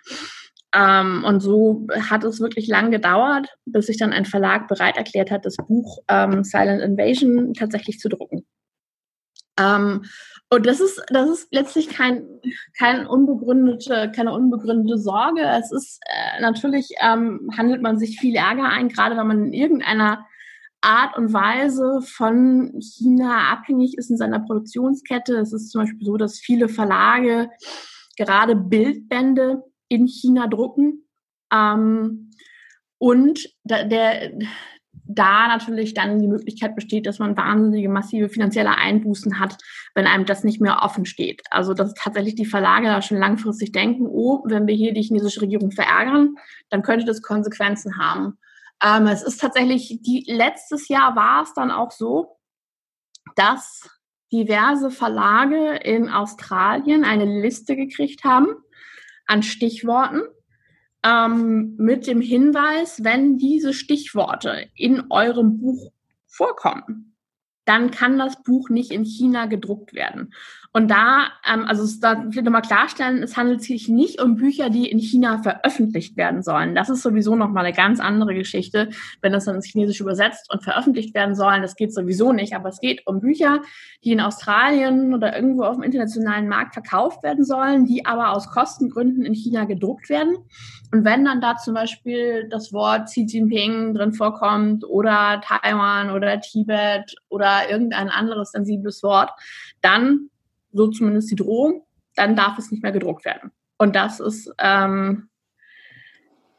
Ähm, 0.73 1.25
und 1.25 1.41
so 1.41 1.87
hat 2.09 2.25
es 2.25 2.41
wirklich 2.41 2.69
lang 2.69 2.91
gedauert, 2.91 3.49
bis 3.65 3.87
sich 3.87 3.97
dann 3.97 4.13
ein 4.13 4.25
Verlag 4.25 4.69
bereit 4.69 4.97
erklärt 4.97 5.31
hat, 5.31 5.45
das 5.45 5.57
Buch 5.57 5.99
ähm, 6.09 6.45
Silent 6.45 6.83
Invasion 6.83 7.55
tatsächlich 7.55 7.99
zu 7.99 8.09
drucken. 8.09 8.47
Ähm, 9.59 10.05
und 10.49 10.67
das 10.67 10.81
ist, 10.81 11.03
das 11.09 11.29
ist 11.29 11.49
letztlich 11.53 11.89
kein, 11.89 12.25
kein 12.79 13.07
unbegründete, 13.07 14.11
keine 14.15 14.33
unbegründete 14.33 14.99
Sorge. 14.99 15.43
Es 15.43 15.71
ist 15.73 16.01
äh, 16.07 16.41
natürlich 16.41 16.89
ähm, 17.01 17.51
handelt 17.57 17.83
man 17.83 17.99
sich 17.99 18.19
viel 18.19 18.37
Ärger 18.37 18.65
ein, 18.65 18.89
gerade 18.89 19.17
wenn 19.17 19.27
man 19.27 19.47
in 19.47 19.53
irgendeiner 19.53 20.27
Art 20.81 21.17
und 21.17 21.33
Weise 21.33 22.01
von 22.03 22.81
China 22.81 23.53
abhängig 23.53 23.99
ist 23.99 24.11
in 24.11 24.17
seiner 24.17 24.41
Produktionskette. 24.41 25.37
Es 25.37 25.53
ist 25.53 25.71
zum 25.71 25.83
Beispiel 25.83 26.07
so, 26.07 26.17
dass 26.17 26.39
viele 26.39 26.69
Verlage 26.69 27.51
gerade 28.17 28.57
Bildbände 28.57 29.63
in 29.89 30.07
China 30.07 30.47
drucken. 30.47 31.07
Ähm, 31.53 32.31
und 32.99 33.49
da, 33.65 33.85
der, 33.85 34.33
da 34.93 35.49
natürlich 35.49 35.95
dann 35.95 36.21
die 36.21 36.29
Möglichkeit 36.29 36.75
besteht, 36.75 37.07
dass 37.07 37.19
man 37.19 37.37
wahnsinnige 37.37 37.89
massive 37.89 38.29
finanzielle 38.29 38.77
Einbußen 38.77 39.41
hat, 39.41 39.57
wenn 39.95 40.07
einem 40.07 40.25
das 40.25 40.45
nicht 40.45 40.61
mehr 40.61 40.81
offen 40.83 41.05
steht. 41.05 41.43
Also 41.51 41.75
dass 41.75 41.95
tatsächlich 41.95 42.37
die 42.37 42.47
Verlage 42.47 42.87
da 42.87 43.03
schon 43.03 43.19
langfristig 43.19 43.73
denken, 43.73 44.07
oh, 44.07 44.43
wenn 44.47 44.67
wir 44.67 44.75
hier 44.75 44.95
die 44.95 45.03
chinesische 45.03 45.43
Regierung 45.43 45.73
verärgern, 45.73 46.37
dann 46.69 46.83
könnte 46.83 47.07
das 47.07 47.23
Konsequenzen 47.23 47.99
haben. 47.99 48.39
Ähm, 48.83 49.07
es 49.07 49.23
ist 49.23 49.41
tatsächlich, 49.41 49.99
die, 50.03 50.25
letztes 50.27 50.89
Jahr 50.89 51.17
war 51.17 51.43
es 51.43 51.53
dann 51.55 51.71
auch 51.71 51.91
so, 51.91 52.39
dass 53.37 53.89
diverse 54.33 54.91
Verlage 54.91 55.77
in 55.77 56.09
Australien 56.09 57.05
eine 57.05 57.25
Liste 57.25 57.77
gekriegt 57.77 58.25
haben 58.25 58.49
an 59.27 59.43
Stichworten 59.43 60.23
ähm, 61.03 61.75
mit 61.79 62.07
dem 62.07 62.21
Hinweis, 62.21 63.03
wenn 63.05 63.39
diese 63.39 63.73
Stichworte 63.73 64.69
in 64.75 65.11
eurem 65.11 65.59
Buch 65.59 65.93
vorkommen, 66.27 67.17
dann 67.65 67.91
kann 67.91 68.19
das 68.19 68.43
Buch 68.43 68.69
nicht 68.69 68.91
in 68.91 69.05
China 69.05 69.47
gedruckt 69.47 69.95
werden. 69.95 70.33
Und 70.73 70.89
da, 70.89 71.29
ähm, 71.53 71.65
also 71.67 71.85
da 72.01 72.25
will 72.33 72.43
nochmal 72.43 72.63
klarstellen, 72.63 73.25
es 73.25 73.37
handelt 73.37 73.63
sich 73.63 73.89
nicht 73.89 74.23
um 74.23 74.37
Bücher, 74.37 74.71
die 74.71 74.89
in 74.89 75.01
China 75.01 75.43
veröffentlicht 75.43 76.17
werden 76.17 76.45
sollen. 76.45 76.77
Das 76.77 76.89
ist 76.89 77.03
sowieso 77.03 77.35
nochmal 77.35 77.65
eine 77.65 77.75
ganz 77.75 77.99
andere 77.99 78.35
Geschichte, 78.35 78.91
wenn 79.21 79.33
das 79.33 79.47
dann 79.47 79.57
ins 79.57 79.67
Chinesische 79.67 80.05
übersetzt 80.05 80.49
und 80.53 80.63
veröffentlicht 80.63 81.13
werden 81.13 81.35
sollen. 81.35 81.63
Das 81.63 81.75
geht 81.75 81.93
sowieso 81.93 82.33
nicht. 82.33 82.55
Aber 82.55 82.69
es 82.69 82.79
geht 82.79 83.05
um 83.07 83.19
Bücher, 83.19 83.63
die 84.05 84.13
in 84.13 84.21
Australien 84.21 85.13
oder 85.13 85.35
irgendwo 85.35 85.65
auf 85.65 85.75
dem 85.75 85.83
internationalen 85.83 86.49
Markt 86.49 86.75
verkauft 86.75 87.25
werden 87.25 87.45
sollen, 87.45 87.85
die 87.85 88.07
aber 88.07 88.31
aus 88.31 88.49
Kostengründen 88.49 89.25
in 89.25 89.35
China 89.35 89.65
gedruckt 89.65 90.09
werden. 90.09 90.37
Und 90.93 91.05
wenn 91.05 91.25
dann 91.25 91.41
da 91.41 91.57
zum 91.57 91.75
Beispiel 91.75 92.49
das 92.49 92.73
Wort 92.73 93.07
Xi 93.07 93.27
Jinping 93.29 93.95
drin 93.95 94.13
vorkommt 94.13 94.85
oder 94.85 95.41
Taiwan 95.45 96.11
oder 96.11 96.41
Tibet 96.41 97.15
oder 97.29 97.69
irgendein 97.69 98.09
anderes 98.09 98.53
sensibles 98.53 99.03
Wort, 99.03 99.31
dann 99.83 100.31
so 100.73 100.89
zumindest 100.89 101.31
die 101.31 101.37
Drohung, 101.37 101.85
dann 102.17 102.37
darf 102.37 102.59
es 102.59 102.71
nicht 102.71 102.83
mehr 102.83 102.93
gedruckt 102.93 103.25
werden. 103.25 103.51
Und 103.79 103.97
das 103.97 104.21
ist, 104.21 104.53
ähm, 104.59 105.29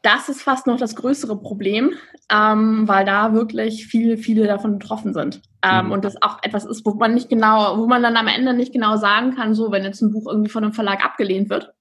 das 0.02 0.30
ist 0.30 0.42
fast 0.42 0.66
noch 0.66 0.78
das 0.78 0.96
größere 0.96 1.40
Problem, 1.40 1.92
ähm, 2.32 2.88
weil 2.88 3.06
da 3.06 3.34
wirklich 3.34 3.86
viele, 3.86 4.18
viele 4.18 4.48
davon 4.48 4.80
betroffen 4.80 5.14
sind. 5.14 5.42
Ähm, 5.64 5.88
mhm. 5.88 5.92
Und 5.92 6.06
das 6.06 6.20
auch 6.22 6.40
etwas 6.42 6.66
ist, 6.66 6.86
wo 6.86 6.96
man 6.96 7.14
nicht 7.14 7.30
genau, 7.30 7.78
wo 7.78 7.88
man 7.88 8.02
dann 8.02 8.18
am 8.18 8.28
Ende 8.28 8.54
nicht 8.54 8.74
genau 8.74 8.98
sagen 8.98 9.36
kann, 9.36 9.54
so, 9.54 9.72
wenn 9.72 9.84
jetzt 9.84 10.02
ein 10.02 10.12
Buch 10.12 10.28
irgendwie 10.28 10.50
von 10.50 10.64
einem 10.64 10.74
Verlag 10.74 11.06
abgelehnt 11.06 11.50
wird, 11.50 11.72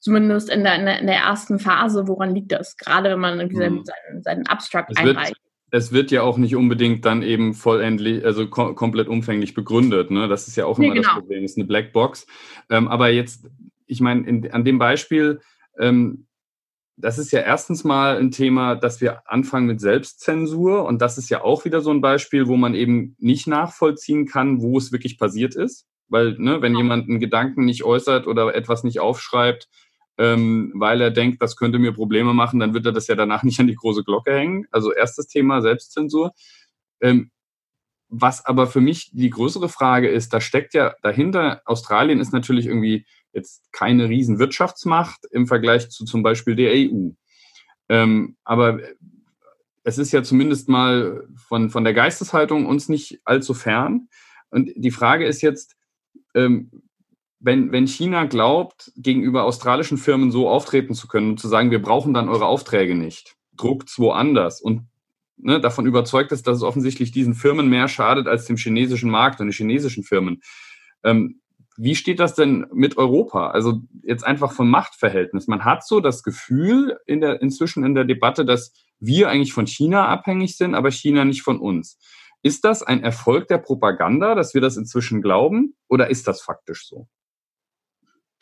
zumindest 0.00 0.50
in 0.50 0.64
der, 0.64 0.74
in 0.74 0.84
der, 0.84 0.98
in 1.00 1.06
der 1.06 1.16
ersten 1.16 1.58
Phase, 1.58 2.06
woran 2.08 2.34
liegt 2.34 2.52
das? 2.52 2.76
Gerade 2.76 3.10
wenn 3.10 3.20
man 3.20 3.38
mhm. 3.38 3.84
seinen, 3.84 4.22
seinen 4.22 4.46
Abstract 4.46 4.98
einreicht 4.98 5.40
es 5.72 5.90
wird 5.90 6.10
ja 6.10 6.22
auch 6.22 6.36
nicht 6.36 6.54
unbedingt 6.54 7.04
dann 7.06 7.22
eben 7.22 7.54
vollendlich, 7.54 8.24
also 8.26 8.46
kom 8.46 8.74
komplett 8.74 9.08
umfänglich 9.08 9.54
begründet. 9.54 10.10
Ne? 10.10 10.28
Das 10.28 10.46
ist 10.46 10.54
ja 10.54 10.66
auch 10.66 10.78
immer 10.78 10.88
nee, 10.88 10.94
genau. 10.94 11.08
das 11.08 11.18
Problem, 11.18 11.42
das 11.42 11.52
ist 11.52 11.56
eine 11.56 11.66
Blackbox. 11.66 12.26
Ähm, 12.68 12.88
aber 12.88 13.08
jetzt, 13.08 13.48
ich 13.86 14.02
meine, 14.02 14.52
an 14.52 14.64
dem 14.66 14.78
Beispiel, 14.78 15.40
ähm, 15.78 16.26
das 16.98 17.18
ist 17.18 17.32
ja 17.32 17.40
erstens 17.40 17.84
mal 17.84 18.18
ein 18.18 18.30
Thema, 18.30 18.74
dass 18.74 19.00
wir 19.00 19.22
anfangen 19.26 19.66
mit 19.66 19.80
Selbstzensur. 19.80 20.84
Und 20.84 21.00
das 21.00 21.16
ist 21.16 21.30
ja 21.30 21.42
auch 21.42 21.64
wieder 21.64 21.80
so 21.80 21.90
ein 21.90 22.02
Beispiel, 22.02 22.48
wo 22.48 22.56
man 22.56 22.74
eben 22.74 23.16
nicht 23.18 23.46
nachvollziehen 23.46 24.26
kann, 24.26 24.60
wo 24.60 24.76
es 24.76 24.92
wirklich 24.92 25.18
passiert 25.18 25.54
ist. 25.54 25.86
Weil, 26.08 26.36
ne, 26.38 26.60
wenn 26.60 26.76
jemand 26.76 27.08
einen 27.08 27.18
Gedanken 27.18 27.64
nicht 27.64 27.82
äußert 27.82 28.26
oder 28.26 28.54
etwas 28.54 28.84
nicht 28.84 29.00
aufschreibt, 29.00 29.70
ähm, 30.18 30.72
weil 30.76 31.00
er 31.00 31.10
denkt, 31.10 31.42
das 31.42 31.56
könnte 31.56 31.78
mir 31.78 31.92
Probleme 31.92 32.34
machen, 32.34 32.60
dann 32.60 32.74
wird 32.74 32.86
er 32.86 32.92
das 32.92 33.06
ja 33.06 33.14
danach 33.14 33.42
nicht 33.44 33.60
an 33.60 33.66
die 33.66 33.74
große 33.74 34.04
Glocke 34.04 34.32
hängen. 34.32 34.66
Also 34.70 34.92
erstes 34.92 35.26
Thema 35.28 35.62
Selbstzensur. 35.62 36.32
Ähm, 37.00 37.30
was 38.08 38.44
aber 38.44 38.66
für 38.66 38.82
mich 38.82 39.10
die 39.12 39.30
größere 39.30 39.70
Frage 39.70 40.08
ist, 40.08 40.34
da 40.34 40.40
steckt 40.40 40.74
ja 40.74 40.94
dahinter, 41.02 41.62
Australien 41.64 42.20
ist 42.20 42.32
natürlich 42.32 42.66
irgendwie 42.66 43.06
jetzt 43.32 43.72
keine 43.72 44.10
riesen 44.10 44.38
Wirtschaftsmacht 44.38 45.24
im 45.30 45.46
Vergleich 45.46 45.88
zu 45.88 46.04
zum 46.04 46.22
Beispiel 46.22 46.54
der 46.54 46.72
EU. 46.74 47.12
Ähm, 47.88 48.36
aber 48.44 48.80
es 49.82 49.96
ist 49.96 50.12
ja 50.12 50.22
zumindest 50.22 50.68
mal 50.68 51.26
von, 51.36 51.70
von 51.70 51.84
der 51.84 51.94
Geisteshaltung 51.94 52.66
uns 52.66 52.90
nicht 52.90 53.20
allzu 53.24 53.54
fern. 53.54 54.08
Und 54.50 54.70
die 54.76 54.90
Frage 54.90 55.24
ist 55.24 55.40
jetzt, 55.40 55.74
ähm, 56.34 56.70
wenn, 57.42 57.72
wenn 57.72 57.86
China 57.86 58.24
glaubt, 58.24 58.92
gegenüber 58.96 59.44
australischen 59.44 59.98
Firmen 59.98 60.30
so 60.30 60.48
auftreten 60.48 60.94
zu 60.94 61.08
können 61.08 61.30
und 61.30 61.40
zu 61.40 61.48
sagen, 61.48 61.72
wir 61.72 61.82
brauchen 61.82 62.14
dann 62.14 62.28
eure 62.28 62.46
Aufträge 62.46 62.94
nicht, 62.94 63.34
druckt 63.56 63.88
es 63.88 63.98
woanders 63.98 64.60
und 64.60 64.86
ne, 65.36 65.60
davon 65.60 65.84
überzeugt 65.86 66.30
ist, 66.30 66.46
dass 66.46 66.58
es 66.58 66.62
offensichtlich 66.62 67.10
diesen 67.10 67.34
Firmen 67.34 67.68
mehr 67.68 67.88
schadet 67.88 68.28
als 68.28 68.46
dem 68.46 68.56
chinesischen 68.56 69.10
Markt 69.10 69.40
und 69.40 69.48
den 69.48 69.52
chinesischen 69.52 70.04
Firmen. 70.04 70.40
Ähm, 71.02 71.40
wie 71.76 71.96
steht 71.96 72.20
das 72.20 72.34
denn 72.34 72.66
mit 72.72 72.96
Europa? 72.96 73.50
Also 73.50 73.80
jetzt 74.04 74.24
einfach 74.24 74.52
vom 74.52 74.70
Machtverhältnis. 74.70 75.48
Man 75.48 75.64
hat 75.64 75.84
so 75.84 76.00
das 76.00 76.22
Gefühl 76.22 76.98
in 77.06 77.20
der, 77.20 77.42
inzwischen 77.42 77.84
in 77.84 77.94
der 77.94 78.04
Debatte, 78.04 78.44
dass 78.44 78.72
wir 79.00 79.28
eigentlich 79.30 79.52
von 79.52 79.66
China 79.66 80.06
abhängig 80.06 80.56
sind, 80.56 80.76
aber 80.76 80.90
China 80.92 81.24
nicht 81.24 81.42
von 81.42 81.58
uns. 81.58 81.98
Ist 82.42 82.64
das 82.64 82.82
ein 82.82 83.02
Erfolg 83.02 83.48
der 83.48 83.58
Propaganda, 83.58 84.34
dass 84.34 84.54
wir 84.54 84.60
das 84.60 84.76
inzwischen 84.76 85.22
glauben, 85.22 85.74
oder 85.88 86.10
ist 86.10 86.28
das 86.28 86.42
faktisch 86.42 86.86
so? 86.86 87.08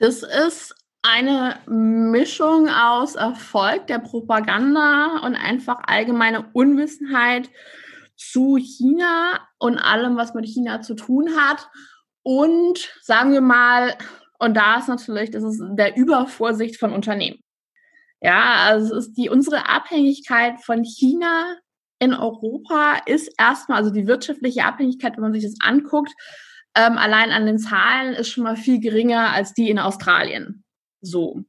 Das 0.00 0.22
ist 0.22 0.74
eine 1.02 1.60
Mischung 1.66 2.70
aus 2.70 3.16
Erfolg 3.16 3.86
der 3.86 3.98
Propaganda 3.98 5.18
und 5.26 5.36
einfach 5.36 5.82
allgemeine 5.86 6.48
Unwissenheit 6.54 7.50
zu 8.16 8.56
China 8.56 9.46
und 9.58 9.76
allem, 9.76 10.16
was 10.16 10.32
mit 10.32 10.46
China 10.46 10.80
zu 10.80 10.94
tun 10.94 11.36
hat. 11.36 11.68
Und 12.22 12.90
sagen 13.02 13.32
wir 13.32 13.42
mal, 13.42 13.94
und 14.38 14.56
da 14.56 14.78
ist 14.78 14.88
natürlich, 14.88 15.32
das 15.32 15.44
ist 15.44 15.62
der 15.72 15.98
Übervorsicht 15.98 16.78
von 16.78 16.94
Unternehmen. 16.94 17.40
Ja, 18.22 18.64
also 18.68 18.96
es 18.96 19.08
ist 19.08 19.18
die, 19.18 19.28
unsere 19.28 19.68
Abhängigkeit 19.68 20.62
von 20.64 20.82
China 20.82 21.56
in 21.98 22.14
Europa 22.14 23.02
ist 23.04 23.30
erstmal, 23.38 23.76
also 23.76 23.90
die 23.90 24.06
wirtschaftliche 24.06 24.64
Abhängigkeit, 24.64 25.16
wenn 25.16 25.24
man 25.24 25.34
sich 25.34 25.44
das 25.44 25.56
anguckt, 25.60 26.14
ähm, 26.74 26.98
allein 26.98 27.30
an 27.30 27.46
den 27.46 27.58
Zahlen 27.58 28.14
ist 28.14 28.28
schon 28.28 28.44
mal 28.44 28.56
viel 28.56 28.80
geringer 28.80 29.32
als 29.32 29.54
die 29.54 29.70
in 29.70 29.78
Australien. 29.78 30.64
So. 31.00 31.42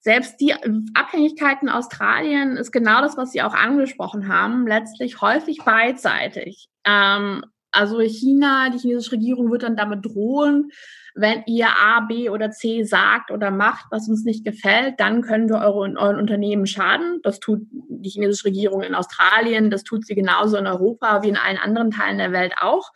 Selbst 0.00 0.40
die 0.40 0.52
Abhängigkeit 0.94 1.62
in 1.62 1.68
Australien 1.68 2.56
ist 2.56 2.72
genau 2.72 3.00
das, 3.02 3.16
was 3.16 3.30
Sie 3.30 3.42
auch 3.42 3.54
angesprochen 3.54 4.26
haben, 4.26 4.66
letztlich 4.66 5.20
häufig 5.20 5.58
beidseitig. 5.64 6.68
Ähm, 6.84 7.44
also 7.70 8.00
China, 8.00 8.68
die 8.70 8.78
chinesische 8.78 9.12
Regierung 9.12 9.50
wird 9.50 9.62
dann 9.62 9.76
damit 9.76 10.04
drohen, 10.04 10.70
wenn 11.14 11.42
ihr 11.46 11.68
A, 11.68 12.00
B 12.00 12.30
oder 12.30 12.50
C 12.50 12.84
sagt 12.84 13.30
oder 13.30 13.50
macht, 13.50 13.86
was 13.90 14.08
uns 14.08 14.24
nicht 14.24 14.44
gefällt, 14.44 14.98
dann 14.98 15.22
können 15.22 15.48
wir 15.48 15.56
eure, 15.58 15.94
euren 15.96 16.16
Unternehmen 16.16 16.66
schaden. 16.66 17.20
Das 17.22 17.38
tut 17.38 17.60
die 17.70 18.10
chinesische 18.10 18.46
Regierung 18.46 18.82
in 18.82 18.94
Australien, 18.94 19.70
das 19.70 19.84
tut 19.84 20.06
sie 20.06 20.14
genauso 20.14 20.56
in 20.56 20.66
Europa 20.66 21.22
wie 21.22 21.28
in 21.28 21.36
allen 21.36 21.58
anderen 21.58 21.90
Teilen 21.90 22.18
der 22.18 22.32
Welt 22.32 22.54
auch. 22.60 22.90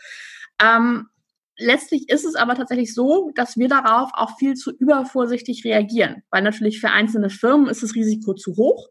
Ähm, 0.62 1.08
letztlich 1.58 2.08
ist 2.08 2.24
es 2.24 2.34
aber 2.34 2.54
tatsächlich 2.54 2.94
so, 2.94 3.30
dass 3.34 3.56
wir 3.56 3.68
darauf 3.68 4.10
auch 4.12 4.36
viel 4.38 4.54
zu 4.54 4.72
übervorsichtig 4.76 5.64
reagieren, 5.64 6.22
weil 6.30 6.42
natürlich 6.42 6.80
für 6.80 6.90
einzelne 6.90 7.30
Firmen 7.30 7.68
ist 7.68 7.82
das 7.82 7.94
Risiko 7.94 8.34
zu 8.34 8.56
hoch. 8.56 8.88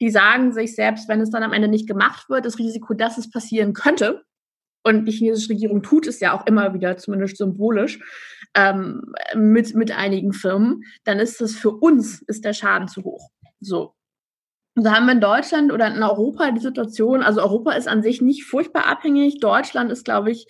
Die 0.00 0.10
sagen 0.10 0.52
sich 0.52 0.74
selbst, 0.74 1.08
wenn 1.08 1.20
es 1.20 1.30
dann 1.30 1.42
am 1.42 1.52
Ende 1.52 1.68
nicht 1.68 1.86
gemacht 1.86 2.30
wird, 2.30 2.46
das 2.46 2.58
Risiko, 2.58 2.94
dass 2.94 3.18
es 3.18 3.30
passieren 3.30 3.74
könnte, 3.74 4.24
und 4.82 5.04
die 5.04 5.12
chinesische 5.12 5.50
Regierung 5.50 5.82
tut 5.82 6.06
es 6.06 6.20
ja 6.20 6.32
auch 6.32 6.46
immer 6.46 6.72
wieder, 6.72 6.96
zumindest 6.96 7.36
symbolisch, 7.36 8.00
ähm, 8.54 9.12
mit, 9.34 9.74
mit 9.74 9.92
einigen 9.92 10.32
Firmen, 10.32 10.82
dann 11.04 11.18
ist 11.18 11.40
das 11.40 11.54
für 11.54 11.70
uns, 11.70 12.22
ist 12.22 12.44
der 12.44 12.54
Schaden 12.54 12.88
zu 12.88 13.04
hoch. 13.04 13.30
So. 13.60 13.94
Und 14.76 14.84
so 14.84 14.90
haben 14.90 15.06
wir 15.06 15.12
in 15.12 15.20
Deutschland 15.20 15.72
oder 15.72 15.94
in 15.94 16.02
Europa 16.02 16.50
die 16.52 16.60
Situation, 16.60 17.22
also 17.22 17.42
Europa 17.42 17.72
ist 17.72 17.88
an 17.88 18.02
sich 18.02 18.22
nicht 18.22 18.44
furchtbar 18.44 18.86
abhängig. 18.86 19.40
Deutschland 19.40 19.92
ist, 19.92 20.04
glaube 20.04 20.30
ich, 20.30 20.46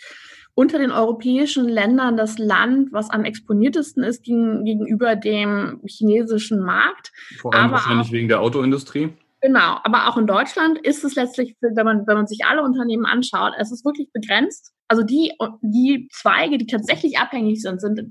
unter 0.55 0.79
den 0.79 0.91
europäischen 0.91 1.69
Ländern 1.69 2.17
das 2.17 2.39
Land, 2.39 2.93
was 2.93 3.11
am 3.11 3.25
exponiertesten 3.25 4.03
ist 4.03 4.23
gegen, 4.23 4.65
gegenüber 4.65 5.17
dem 5.17 5.81
chinesischen 5.87 6.61
Markt. 6.61 7.13
Vor 7.39 7.55
allem 7.55 7.65
Aber 7.67 7.73
wahrscheinlich 7.75 8.09
auch, 8.09 8.13
wegen 8.13 8.29
der 8.29 8.41
Autoindustrie. 8.41 9.13
Genau, 9.41 9.79
aber 9.85 10.09
auch 10.09 10.19
in 10.19 10.27
Deutschland 10.27 10.79
ist 10.79 11.03
es 11.03 11.15
letztlich, 11.15 11.57
wenn 11.61 11.87
man, 11.87 12.07
wenn 12.07 12.17
man 12.17 12.27
sich 12.27 12.45
alle 12.45 12.63
Unternehmen 12.63 13.07
anschaut, 13.07 13.55
es 13.59 13.73
ist 13.73 13.87
wirklich 13.87 14.13
begrenzt. 14.13 14.73
Also 14.87 15.03
die, 15.03 15.33
die 15.63 16.09
Zweige, 16.13 16.59
die 16.59 16.67
tatsächlich 16.67 17.19
abhängig 17.19 17.63
sind, 17.63 17.81
sind 17.81 18.03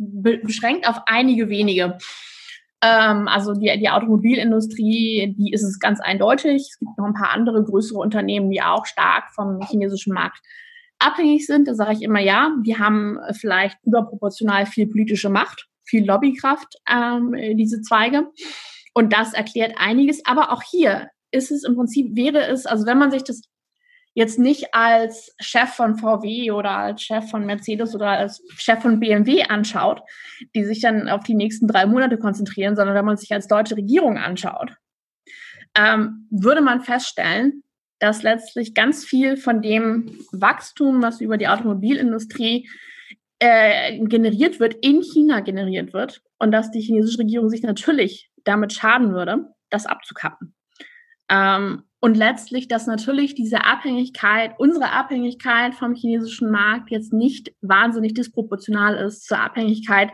beschränkt 0.44 0.88
auf 0.88 1.02
einige 1.06 1.50
wenige. 1.50 1.98
Ähm, 2.82 3.28
also 3.28 3.54
die, 3.54 3.78
die 3.78 3.90
Automobilindustrie, 3.90 5.36
die 5.38 5.52
ist 5.52 5.64
es 5.64 5.80
ganz 5.80 6.00
eindeutig. 6.00 6.62
Es 6.62 6.80
gibt 6.80 6.98
noch 6.98 7.06
ein 7.06 7.14
paar 7.14 7.32
andere 7.32 7.64
größere 7.64 8.00
Unternehmen, 8.00 8.50
die 8.50 8.62
auch 8.62 8.86
stark 8.86 9.26
vom 9.36 9.62
chinesischen 9.62 10.14
Markt 10.14 10.40
abhängig 11.00 11.46
sind. 11.46 11.68
Da 11.68 11.76
sage 11.76 11.94
ich 11.94 12.02
immer 12.02 12.20
ja, 12.20 12.52
die 12.66 12.78
haben 12.78 13.18
vielleicht 13.32 13.78
überproportional 13.84 14.66
viel 14.66 14.88
politische 14.88 15.30
Macht, 15.30 15.68
viel 15.86 16.06
Lobbykraft, 16.06 16.76
ähm, 16.90 17.34
diese 17.58 17.82
Zweige. 17.82 18.28
Und 18.94 19.14
das 19.14 19.34
erklärt 19.34 19.74
einiges. 19.78 20.26
Aber 20.26 20.52
auch 20.52 20.62
hier 20.62 21.10
ist 21.32 21.52
es 21.52 21.64
im 21.64 21.76
Prinzip, 21.76 22.16
wäre 22.16 22.46
es, 22.48 22.66
also 22.66 22.86
wenn 22.86 22.98
man 22.98 23.12
sich 23.12 23.24
das 23.24 23.42
jetzt 24.14 24.40
nicht 24.40 24.74
als 24.74 25.34
Chef 25.40 25.70
von 25.70 25.96
VW 25.96 26.52
oder 26.52 26.72
als 26.72 27.02
Chef 27.04 27.30
von 27.30 27.46
Mercedes 27.46 27.96
oder 27.96 28.10
als 28.10 28.44
Chef 28.58 28.82
von 28.82 29.00
BMW 29.00 29.44
anschaut, 29.44 30.02
die 30.56 30.66
sich 30.66 30.82
dann 30.82 31.08
auf 31.08 31.24
die 31.24 31.36
nächsten 31.36 31.68
drei 31.68 31.86
Monate 31.86 32.18
konzentrieren, 32.18 32.76
sondern 32.76 32.96
wenn 32.96 33.06
man 33.06 33.18
sich 33.18 33.32
als 33.32 33.48
deutsche 33.48 33.78
Regierung 33.78 34.18
anschaut, 34.18 34.76
ähm, 35.76 36.28
würde 36.32 36.62
man 36.62 36.82
feststellen, 36.82 37.64
dass 38.00 38.24
letztlich 38.24 38.74
ganz 38.74 39.06
viel 39.06 39.38
von 39.38 39.62
dem 39.62 40.26
Wachstum, 40.32 41.02
was 41.02 41.22
über 41.22 41.38
die 41.38 41.48
Automobilindustrie 41.48 42.70
äh, 43.40 43.98
generiert 44.06 44.60
wird, 44.60 44.76
in 44.82 45.02
China 45.02 45.42
generiert 45.42 45.94
wird 45.94 46.22
und 46.40 46.52
dass 46.52 46.72
die 46.72 46.82
chinesische 46.82 47.20
Regierung 47.20 47.50
sich 47.50 47.62
natürlich 47.62 48.32
damit 48.44 48.74
schaden 48.74 49.14
würde, 49.14 49.54
das 49.70 49.86
abzukappen. 49.86 50.56
Ähm, 51.30 51.84
und 52.02 52.16
letztlich, 52.16 52.70
dass 52.70 52.88
natürlich 52.88 53.36
diese 53.36 53.66
Abhängigkeit, 53.66 54.54
unsere 54.58 54.92
Abhängigkeit 54.92 55.76
vom 55.76 55.94
chinesischen 55.94 56.50
Markt 56.50 56.92
jetzt 56.92 57.12
nicht 57.12 57.54
wahnsinnig 57.62 58.14
disproportional 58.14 58.96
ist 58.96 59.26
zur 59.26 59.40
Abhängigkeit, 59.40 60.10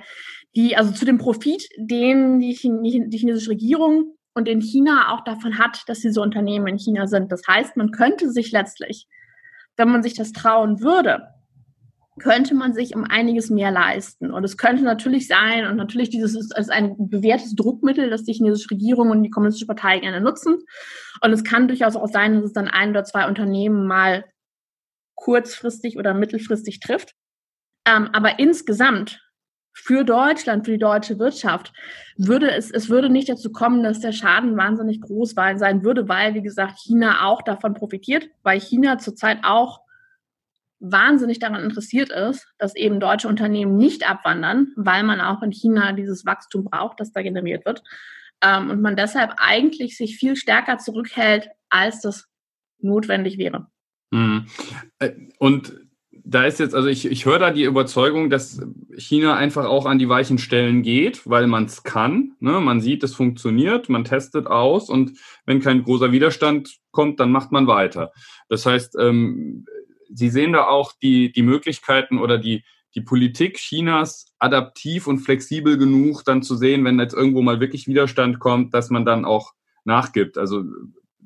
die, 0.56 0.76
also 0.76 0.91
zu 0.91 1.06
dem 1.06 1.19
Profit, 1.19 1.67
den 1.78 2.39
die, 2.39 2.54
die 2.56 3.17
chinesische 3.17 3.52
Regierung 3.52 4.15
und 4.36 4.48
in 4.48 4.62
China 4.62 5.13
auch 5.13 5.24
davon 5.24 5.58
hat, 5.58 5.84
dass 5.88 6.02
diese 6.02 6.21
Unternehmen 6.21 6.67
in 6.67 6.78
China 6.78 7.08
sind. 7.08 7.32
Das 7.32 7.41
heißt, 7.48 7.78
man 7.78 7.91
könnte 7.91 8.30
sich 8.30 8.52
letztlich, 8.52 9.08
wenn 9.78 9.89
man 9.89 10.04
sich 10.04 10.13
das 10.13 10.34
trauen 10.34 10.82
würde, 10.82 11.28
könnte 12.19 12.54
man 12.54 12.74
sich 12.74 12.95
um 12.95 13.04
einiges 13.04 13.50
mehr 13.50 13.71
leisten. 13.71 14.32
Und 14.32 14.43
es 14.43 14.58
könnte 14.58 14.84
natürlich 14.84 15.28
sein, 15.28 15.65
und 15.67 15.78
natürlich 15.78 16.10
dieses 16.10 16.36
ist, 16.36 16.58
ist 16.58 16.71
ein 16.71 16.95
bewährtes 16.98 17.56
Druckmittel, 17.56 18.10
das 18.10 18.24
die 18.24 18.34
chinesische 18.34 18.71
Regierung 18.71 19.10
und 19.10 19.24
die 19.24 19.30
kommunistische 19.30 19.67
Partei 19.67 20.00
gerne 20.00 20.21
nutzen. 20.21 20.60
Und 21.21 21.34
es 21.34 21.43
kann 21.43 21.67
durchaus 21.67 21.95
auch 21.95 22.08
sein, 22.08 22.36
dass 22.36 22.45
es 22.45 22.54
dann 22.54 22.67
ein 22.67 22.91
oder 22.91 23.04
zwei 23.04 23.28
Unternehmen 23.28 23.88
mal 23.88 24.26
kurzfristig 25.15 25.98
oder 25.98 26.13
mittelfristig 26.13 26.80
trifft. 26.80 27.15
Ähm, 27.88 28.10
aber 28.13 28.39
insgesamt 28.39 29.25
für 29.78 30.06
Deutschland, 30.06 30.66
für 30.66 30.72
die 30.72 30.78
deutsche 30.78 31.20
Wirtschaft, 31.20 31.74
würde 32.18 32.50
es, 32.50 32.72
es 32.72 32.90
würde 32.90 33.10
nicht 33.10 33.28
dazu 33.28 33.52
kommen, 33.52 33.84
dass 33.84 34.00
der 34.00 34.14
Schaden 34.14 34.56
wahnsinnig 34.56 35.02
groß 35.02 35.36
sein 35.36 35.84
würde, 35.84 36.08
weil, 36.08 36.34
wie 36.34 36.42
gesagt, 36.42 36.80
China 36.80 37.26
auch 37.26 37.42
davon 37.42 37.74
profitiert, 37.74 38.30
weil 38.42 38.60
China 38.60 38.98
zurzeit 38.98 39.40
auch 39.44 39.82
wahnsinnig 40.80 41.40
daran 41.40 41.62
interessiert 41.62 42.10
ist, 42.10 42.48
dass 42.58 42.76
eben 42.76 43.02
deutsche 43.02 43.28
Unternehmen 43.28 43.76
nicht 43.76 44.10
abwandern, 44.10 44.72
weil 44.78 45.04
man 45.04 45.20
auch 45.20 45.44
in 45.44 45.52
China 45.52 45.92
dieses 45.92 46.26
Wachstum 46.26 46.64
braucht, 46.64 47.02
das 47.02 47.12
da 47.12 47.22
generiert 47.22 47.66
wird. 47.66 47.84
Ähm, 48.42 48.70
und 48.70 48.82
man 48.82 48.96
deshalb 48.96 49.34
eigentlich 49.38 49.98
sich 49.98 50.18
viel 50.18 50.38
stärker 50.38 50.78
zurückhält, 50.78 51.50
als 51.70 52.00
das 52.00 52.30
notwendig 52.80 53.38
wäre. 53.38 53.68
Mhm. 54.12 54.48
Äh, 55.00 55.12
und 55.40 55.85
da 56.28 56.44
ist 56.44 56.60
jetzt, 56.60 56.74
also 56.74 56.88
ich, 56.88 57.06
ich 57.06 57.26
höre 57.26 57.38
da 57.38 57.52
die 57.52 57.64
Überzeugung, 57.64 58.32
dass 58.32 58.60
China 58.98 59.36
einfach 59.36 59.66
auch 59.66 59.86
an 59.86 60.00
die 60.00 60.10
weichen 60.10 60.40
Stellen 60.40 60.82
geht, 60.82 61.22
weil 61.30 61.46
man 61.46 61.66
es 61.66 61.84
kann. 61.84 62.34
Ne? 62.40 62.60
Man 62.60 62.82
sieht, 62.82 63.04
es 63.04 63.14
funktioniert, 63.14 63.90
man 63.90 64.06
testet 64.06 64.48
aus 64.48 64.90
und 64.90 65.20
wenn 65.46 65.62
kein 65.62 65.84
großer 65.84 66.12
Widerstand 66.12 66.78
kommt, 66.90 67.20
dann 67.20 67.32
macht 67.32 67.52
man 67.52 67.68
weiter. 67.68 68.12
Das 68.50 68.66
heißt, 68.66 68.96
ähm, 69.00 69.66
Sie 70.10 70.30
sehen 70.30 70.54
da 70.54 70.68
auch 70.68 70.94
die, 71.02 71.32
die 71.32 71.44
Möglichkeiten 71.44 72.20
oder 72.20 72.38
die, 72.38 72.64
die 72.96 73.02
Politik 73.02 73.58
Chinas 73.58 74.34
adaptiv 74.40 75.08
und 75.08 75.20
flexibel 75.20 75.78
genug, 75.78 76.24
dann 76.26 76.42
zu 76.42 76.56
sehen, 76.56 76.86
wenn 76.86 77.00
jetzt 77.00 77.14
irgendwo 77.14 77.42
mal 77.42 77.60
wirklich 77.60 77.88
Widerstand 77.88 78.40
kommt, 78.40 78.74
dass 78.74 78.90
man 78.90 79.06
dann 79.06 79.26
auch 79.26 79.54
nachgibt. 79.84 80.38
Also 80.38 80.64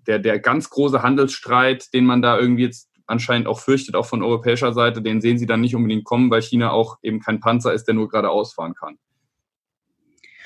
der, 0.07 0.19
der 0.19 0.39
ganz 0.39 0.69
große 0.69 1.03
Handelsstreit, 1.03 1.93
den 1.93 2.05
man 2.05 2.21
da 2.21 2.39
irgendwie 2.39 2.63
jetzt 2.63 2.88
anscheinend 3.09 3.47
auch 3.47 3.59
fürchtet, 3.59 3.95
auch 3.95 4.05
von 4.05 4.23
europäischer 4.23 4.73
Seite, 4.73 5.01
den 5.01 5.19
sehen 5.19 5.37
sie 5.37 5.45
dann 5.45 5.61
nicht 5.61 5.75
unbedingt 5.75 6.05
kommen, 6.05 6.29
weil 6.29 6.41
China 6.41 6.71
auch 6.71 6.97
eben 7.01 7.19
kein 7.19 7.39
Panzer 7.39 7.73
ist, 7.73 7.85
der 7.85 7.95
nur 7.95 8.07
geradeaus 8.07 8.53
fahren 8.53 8.75
kann. 8.75 8.97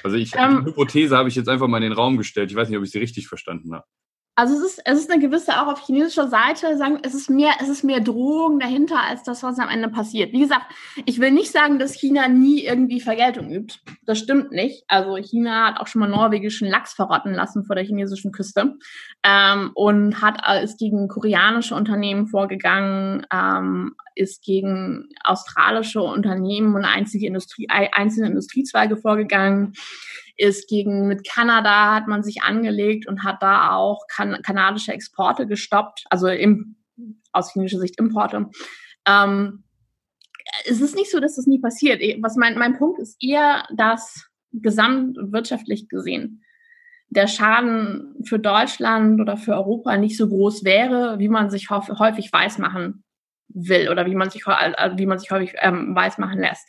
Also 0.04 0.17
ich, 0.17 0.34
um, 0.36 0.39
die 0.39 0.56
ähm. 0.56 0.65
Hypothese 0.65 1.17
habe 1.17 1.30
ich 1.30 1.36
jetzt 1.36 1.49
einfach 1.49 1.67
mal 1.67 1.78
in 1.78 1.89
den 1.89 1.93
Raum 1.93 2.17
gestellt. 2.17 2.52
Ich 2.52 2.58
weiß 2.58 2.69
nicht, 2.69 2.78
ob 2.78 2.84
ich 2.84 2.91
sie 2.91 2.99
richtig 2.99 3.28
verstanden 3.28 3.73
habe. 3.73 3.86
Also 4.36 4.56
es 4.56 4.63
ist, 4.63 4.82
es 4.86 5.00
ist 5.00 5.12
eine 5.12 5.22
gewisse, 5.22 5.62
auch 5.62 5.67
auf 5.67 5.86
chinesischer 5.86 6.28
Seite, 6.28 6.76
sagen, 6.78 7.00
es 7.04 7.13
ist 7.13 7.30
mehr, 7.30 7.52
es 7.62 7.69
ist 7.69 7.84
mehr 7.84 8.00
Drohung 8.00 8.60
dahinter, 8.60 9.00
als 9.00 9.22
das, 9.22 9.43
was 9.43 9.60
am 9.60 9.69
Ende 9.69 9.89
passiert. 9.89 10.34
Wie 10.34 10.39
gesagt, 10.39 10.65
ich 11.06 11.19
will 11.19 11.32
nicht 11.32 11.52
sagen, 11.52 11.78
dass 11.78 11.93
China 11.93 12.28
nie 12.28 12.65
irgendwie 12.65 13.00
Vergeltung 13.00 13.52
übt. 13.52 13.76
Das 14.06 14.17
stimmt 14.17 14.52
nicht. 14.52 14.86
Also 14.88 15.17
China 15.17 15.67
hat 15.67 15.80
auch 15.80 15.88
schon 15.88 16.00
mal 16.00 16.10
norwegischen 16.10 16.67
Lachs 16.67 16.93
verrotten 16.93 17.34
lassen 17.34 17.63
vor 17.63 17.76
der 17.76 17.86
chinesischen 17.86 18.32
Küste 18.32 18.76
ähm, 19.24 19.72
und 19.76 20.19
hat, 20.22 20.41
äh, 20.48 20.63
ist 20.63 20.80
gegen 20.80 21.08
koreanische 21.08 21.76
Unternehmen 21.76 22.26
vorgegangen, 22.26 23.28
ähm, 23.32 23.96
ist 24.15 24.43
gegen 24.43 25.10
australische 25.23 26.02
Unternehmen 26.02 26.76
und 26.76 26.86
einzige 26.86 27.28
Industrie, 27.28 27.67
einzelne 27.69 28.28
Industriezweige 28.28 28.97
vorgegangen 28.97 29.73
ist 30.36 30.67
gegen 30.67 31.08
mit 31.08 31.28
Kanada 31.28 31.93
hat 31.93 32.08
man 32.08 32.23
sich 32.23 32.41
angelegt 32.41 33.08
und 33.08 33.23
hat 33.23 33.41
da 33.41 33.76
auch 33.76 34.08
kan 34.08 34.41
kanadische 34.41 34.91
Exporte 34.91 35.45
gestoppt, 35.45 36.06
also 36.10 36.28
im, 36.28 36.76
aus 37.32 37.54
chinesischer 37.54 37.80
Sicht 37.80 37.99
Importe. 37.99 38.49
Ähm, 39.06 39.63
es 40.65 40.82
ist 40.82 40.95
nicht 40.95 41.12
so, 41.12 41.19
dass 41.19 41.36
das 41.36 41.47
nie 41.47 41.60
passiert. 41.60 42.02
Was 42.21 42.36
mein, 42.36 42.58
mein 42.58 42.78
Punkt 42.78 42.99
ist 42.99 43.21
eher, 43.21 43.65
dass 43.76 44.28
gesamtwirtschaftlich 44.52 45.88
gesehen 45.88 46.43
der 47.10 47.28
Schaden 47.28 48.15
für 48.26 48.39
Deutschland 48.39 49.21
oder 49.21 49.38
für 49.38 49.54
Europa 49.54 49.97
nicht 49.97 50.17
so 50.17 50.28
groß 50.28 50.63
wäre, 50.63 51.19
wie 51.19 51.30
man 51.30 51.52
sich 51.52 51.69
häufig 51.69 52.34
weismachen 52.34 53.04
will 53.54 53.89
oder 53.89 54.06
wie 54.06 54.16
man 54.16 54.30
sich, 54.30 54.46
wie 54.46 55.06
man 55.06 55.20
sich 55.20 55.32
häufig 55.32 55.54
ähm, 55.60 55.96
weismachen 55.96 56.39
lässt. 56.39 56.68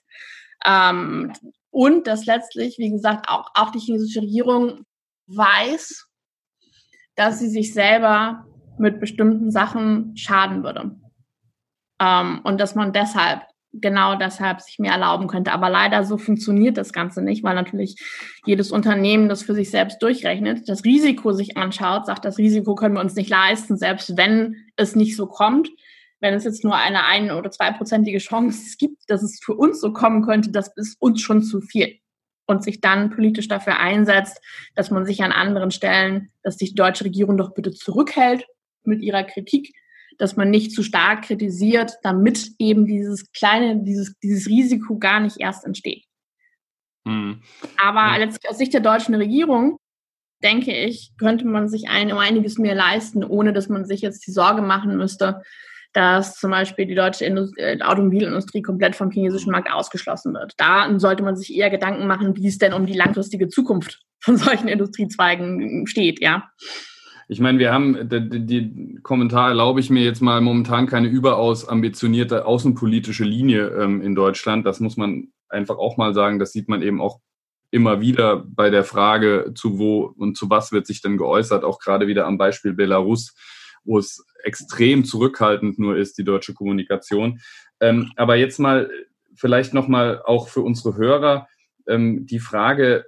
Ähm, 0.64 1.32
und 1.70 2.06
dass 2.06 2.26
letztlich, 2.26 2.78
wie 2.78 2.90
gesagt, 2.90 3.28
auch, 3.28 3.50
auch 3.54 3.70
die 3.70 3.80
chinesische 3.80 4.22
Regierung 4.22 4.84
weiß, 5.26 6.06
dass 7.16 7.38
sie 7.38 7.48
sich 7.48 7.74
selber 7.74 8.46
mit 8.78 9.00
bestimmten 9.00 9.50
Sachen 9.50 10.16
schaden 10.16 10.62
würde. 10.62 10.96
Ähm, 12.00 12.40
und 12.44 12.60
dass 12.60 12.74
man 12.74 12.92
deshalb, 12.92 13.42
genau 13.72 14.14
deshalb 14.16 14.60
sich 14.60 14.78
mehr 14.78 14.92
erlauben 14.92 15.26
könnte. 15.26 15.52
Aber 15.52 15.68
leider 15.68 16.04
so 16.04 16.16
funktioniert 16.16 16.76
das 16.76 16.92
Ganze 16.92 17.22
nicht, 17.22 17.42
weil 17.42 17.56
natürlich 17.56 17.96
jedes 18.46 18.70
Unternehmen 18.70 19.28
das 19.28 19.42
für 19.42 19.54
sich 19.54 19.70
selbst 19.70 20.00
durchrechnet, 20.00 20.68
das 20.68 20.84
Risiko 20.84 21.32
sich 21.32 21.56
anschaut, 21.56 22.06
sagt, 22.06 22.24
das 22.24 22.38
Risiko 22.38 22.76
können 22.76 22.94
wir 22.94 23.00
uns 23.00 23.16
nicht 23.16 23.30
leisten, 23.30 23.76
selbst 23.76 24.16
wenn 24.16 24.56
es 24.76 24.94
nicht 24.94 25.16
so 25.16 25.26
kommt 25.26 25.70
wenn 26.24 26.32
es 26.32 26.44
jetzt 26.44 26.64
nur 26.64 26.74
eine 26.74 27.04
ein- 27.04 27.30
oder 27.30 27.50
zweiprozentige 27.50 28.16
Chance 28.16 28.76
gibt, 28.78 29.02
dass 29.08 29.22
es 29.22 29.40
für 29.44 29.52
uns 29.52 29.78
so 29.78 29.92
kommen 29.92 30.22
könnte, 30.22 30.50
das 30.50 30.72
ist 30.74 30.96
uns 30.98 31.20
schon 31.20 31.42
zu 31.42 31.60
viel. 31.60 31.98
Und 32.46 32.64
sich 32.64 32.80
dann 32.80 33.10
politisch 33.10 33.46
dafür 33.46 33.78
einsetzt, 33.78 34.40
dass 34.74 34.90
man 34.90 35.04
sich 35.04 35.22
an 35.22 35.32
anderen 35.32 35.70
Stellen, 35.70 36.30
dass 36.42 36.56
die 36.56 36.74
deutsche 36.74 37.04
Regierung 37.04 37.36
doch 37.36 37.52
bitte 37.52 37.72
zurückhält 37.72 38.46
mit 38.84 39.02
ihrer 39.02 39.22
Kritik, 39.24 39.74
dass 40.16 40.34
man 40.34 40.48
nicht 40.48 40.72
zu 40.72 40.82
stark 40.82 41.26
kritisiert, 41.26 41.92
damit 42.02 42.52
eben 42.58 42.86
dieses 42.86 43.30
kleine, 43.32 43.82
dieses, 43.82 44.18
dieses 44.20 44.46
Risiko 44.46 44.98
gar 44.98 45.20
nicht 45.20 45.40
erst 45.40 45.66
entsteht. 45.66 46.04
Hm. 47.06 47.42
Aber 47.76 48.18
letztlich 48.18 48.50
aus 48.50 48.56
Sicht 48.56 48.72
der 48.72 48.80
deutschen 48.80 49.14
Regierung 49.14 49.76
denke 50.42 50.72
ich, 50.72 51.12
könnte 51.18 51.46
man 51.46 51.68
sich 51.68 51.88
ein, 51.88 52.10
um 52.10 52.18
einiges 52.18 52.56
mehr 52.56 52.74
leisten, 52.74 53.24
ohne 53.24 53.52
dass 53.52 53.68
man 53.68 53.84
sich 53.84 54.00
jetzt 54.00 54.26
die 54.26 54.32
Sorge 54.32 54.62
machen 54.62 54.96
müsste, 54.96 55.42
dass 55.94 56.36
zum 56.36 56.50
Beispiel 56.50 56.86
die 56.86 56.94
deutsche 56.94 57.24
Indust 57.24 57.56
äh, 57.56 57.78
Automobilindustrie 57.80 58.62
komplett 58.62 58.96
vom 58.96 59.10
chinesischen 59.10 59.52
Markt 59.52 59.72
ausgeschlossen 59.72 60.34
wird. 60.34 60.52
Da 60.58 60.92
sollte 60.98 61.22
man 61.22 61.36
sich 61.36 61.54
eher 61.54 61.70
Gedanken 61.70 62.06
machen, 62.06 62.36
wie 62.36 62.48
es 62.48 62.58
denn 62.58 62.72
um 62.72 62.84
die 62.84 62.94
langfristige 62.96 63.48
Zukunft 63.48 64.02
von 64.20 64.36
solchen 64.36 64.68
Industriezweigen 64.68 65.86
steht, 65.86 66.20
ja. 66.20 66.48
Ich 67.26 67.40
meine, 67.40 67.58
wir 67.58 67.72
haben, 67.72 68.08
die, 68.08 68.44
die 68.44 68.98
Kommentar 69.02 69.48
erlaube 69.48 69.80
ich 69.80 69.88
mir 69.88 70.04
jetzt 70.04 70.20
mal 70.20 70.42
momentan 70.42 70.86
keine 70.86 71.08
überaus 71.08 71.66
ambitionierte 71.66 72.44
außenpolitische 72.44 73.24
Linie 73.24 73.68
ähm, 73.68 74.02
in 74.02 74.14
Deutschland. 74.14 74.66
Das 74.66 74.78
muss 74.78 74.98
man 74.98 75.28
einfach 75.48 75.78
auch 75.78 75.96
mal 75.96 76.12
sagen. 76.12 76.38
Das 76.38 76.52
sieht 76.52 76.68
man 76.68 76.82
eben 76.82 77.00
auch 77.00 77.20
immer 77.70 78.02
wieder 78.02 78.44
bei 78.46 78.68
der 78.68 78.84
Frage, 78.84 79.52
zu 79.54 79.78
wo 79.78 80.12
und 80.18 80.36
zu 80.36 80.50
was 80.50 80.70
wird 80.70 80.86
sich 80.86 81.00
denn 81.00 81.16
geäußert, 81.16 81.64
auch 81.64 81.78
gerade 81.78 82.06
wieder 82.06 82.26
am 82.26 82.36
Beispiel 82.36 82.74
Belarus 82.74 83.34
wo 83.84 83.98
es 83.98 84.24
extrem 84.44 85.04
zurückhaltend 85.04 85.78
nur 85.78 85.96
ist, 85.96 86.18
die 86.18 86.24
deutsche 86.24 86.54
Kommunikation. 86.54 87.40
Ähm, 87.80 88.12
aber 88.16 88.36
jetzt 88.36 88.58
mal 88.58 88.90
vielleicht 89.34 89.74
nochmal 89.74 90.22
auch 90.24 90.48
für 90.48 90.62
unsere 90.62 90.96
Hörer 90.96 91.48
ähm, 91.86 92.26
die 92.26 92.38
Frage, 92.38 93.04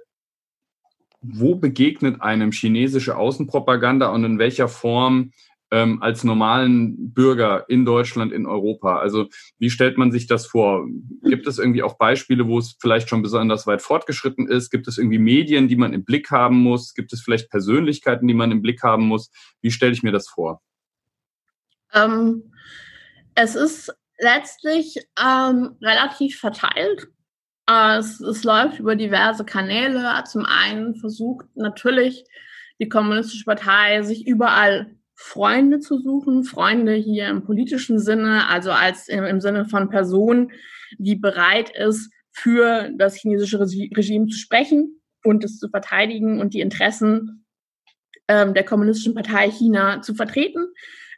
wo 1.21 1.55
begegnet 1.55 2.21
einem 2.21 2.51
chinesische 2.51 3.17
Außenpropaganda 3.17 4.09
und 4.09 4.23
in 4.23 4.39
welcher 4.39 4.67
Form 4.67 5.31
ähm, 5.71 6.01
als 6.01 6.23
normalen 6.23 7.13
Bürger 7.13 7.65
in 7.69 7.85
Deutschland, 7.85 8.31
in 8.31 8.45
Europa? 8.45 8.99
Also 8.99 9.27
wie 9.59 9.69
stellt 9.69 9.97
man 9.97 10.11
sich 10.11 10.27
das 10.27 10.47
vor? 10.47 10.85
Gibt 11.23 11.47
es 11.47 11.59
irgendwie 11.59 11.83
auch 11.83 11.97
Beispiele, 11.97 12.47
wo 12.47 12.59
es 12.59 12.77
vielleicht 12.79 13.09
schon 13.09 13.21
besonders 13.21 13.67
weit 13.67 13.81
fortgeschritten 13.81 14.47
ist? 14.47 14.69
Gibt 14.69 14.87
es 14.87 14.97
irgendwie 14.97 15.19
Medien, 15.19 15.67
die 15.67 15.75
man 15.75 15.93
im 15.93 16.05
Blick 16.05 16.31
haben 16.31 16.57
muss? 16.57 16.93
Gibt 16.93 17.11
es 17.13 17.21
vielleicht 17.21 17.49
Persönlichkeiten, 17.49 18.27
die 18.27 18.33
man 18.33 18.51
im 18.51 18.61
Blick 18.61 18.83
haben 18.83 19.07
muss? 19.07 19.31
Wie 19.61 19.71
stelle 19.71 19.93
ich 19.93 20.03
mir 20.03 20.11
das 20.11 20.29
vor? 20.29 20.61
Ähm, 21.93 22.51
es 23.35 23.55
ist 23.55 23.93
letztlich 24.19 24.97
ähm, 25.19 25.77
relativ 25.81 26.39
verteilt. 26.39 27.07
Äh, 27.69 27.97
es, 27.97 28.19
es 28.19 28.43
läuft 28.43 28.79
über 28.79 28.95
diverse 28.95 29.45
Kanäle. 29.45 30.23
Zum 30.25 30.45
einen 30.45 30.95
versucht 30.95 31.45
natürlich 31.55 32.25
die 32.79 32.89
Kommunistische 32.89 33.45
Partei, 33.45 34.03
sich 34.03 34.27
überall 34.27 34.95
Freunde 35.15 35.79
zu 35.79 35.99
suchen, 35.99 36.43
Freunde 36.43 36.93
hier 36.93 37.27
im 37.27 37.43
politischen 37.43 37.99
Sinne, 37.99 38.47
also 38.47 38.71
als 38.71 39.07
im, 39.07 39.23
im 39.23 39.41
Sinne 39.41 39.65
von 39.65 39.89
Person, 39.89 40.51
die 40.99 41.15
bereit 41.15 41.71
ist, 41.75 42.11
für 42.31 42.91
das 42.95 43.15
chinesische 43.15 43.59
Regime 43.59 44.27
zu 44.27 44.37
sprechen 44.37 45.01
und 45.23 45.43
es 45.43 45.57
zu 45.57 45.69
verteidigen 45.69 46.39
und 46.39 46.53
die 46.53 46.61
Interessen 46.61 47.45
ähm, 48.27 48.53
der 48.53 48.63
Kommunistischen 48.63 49.15
Partei 49.15 49.49
China 49.49 50.01
zu 50.03 50.13
vertreten. 50.13 50.67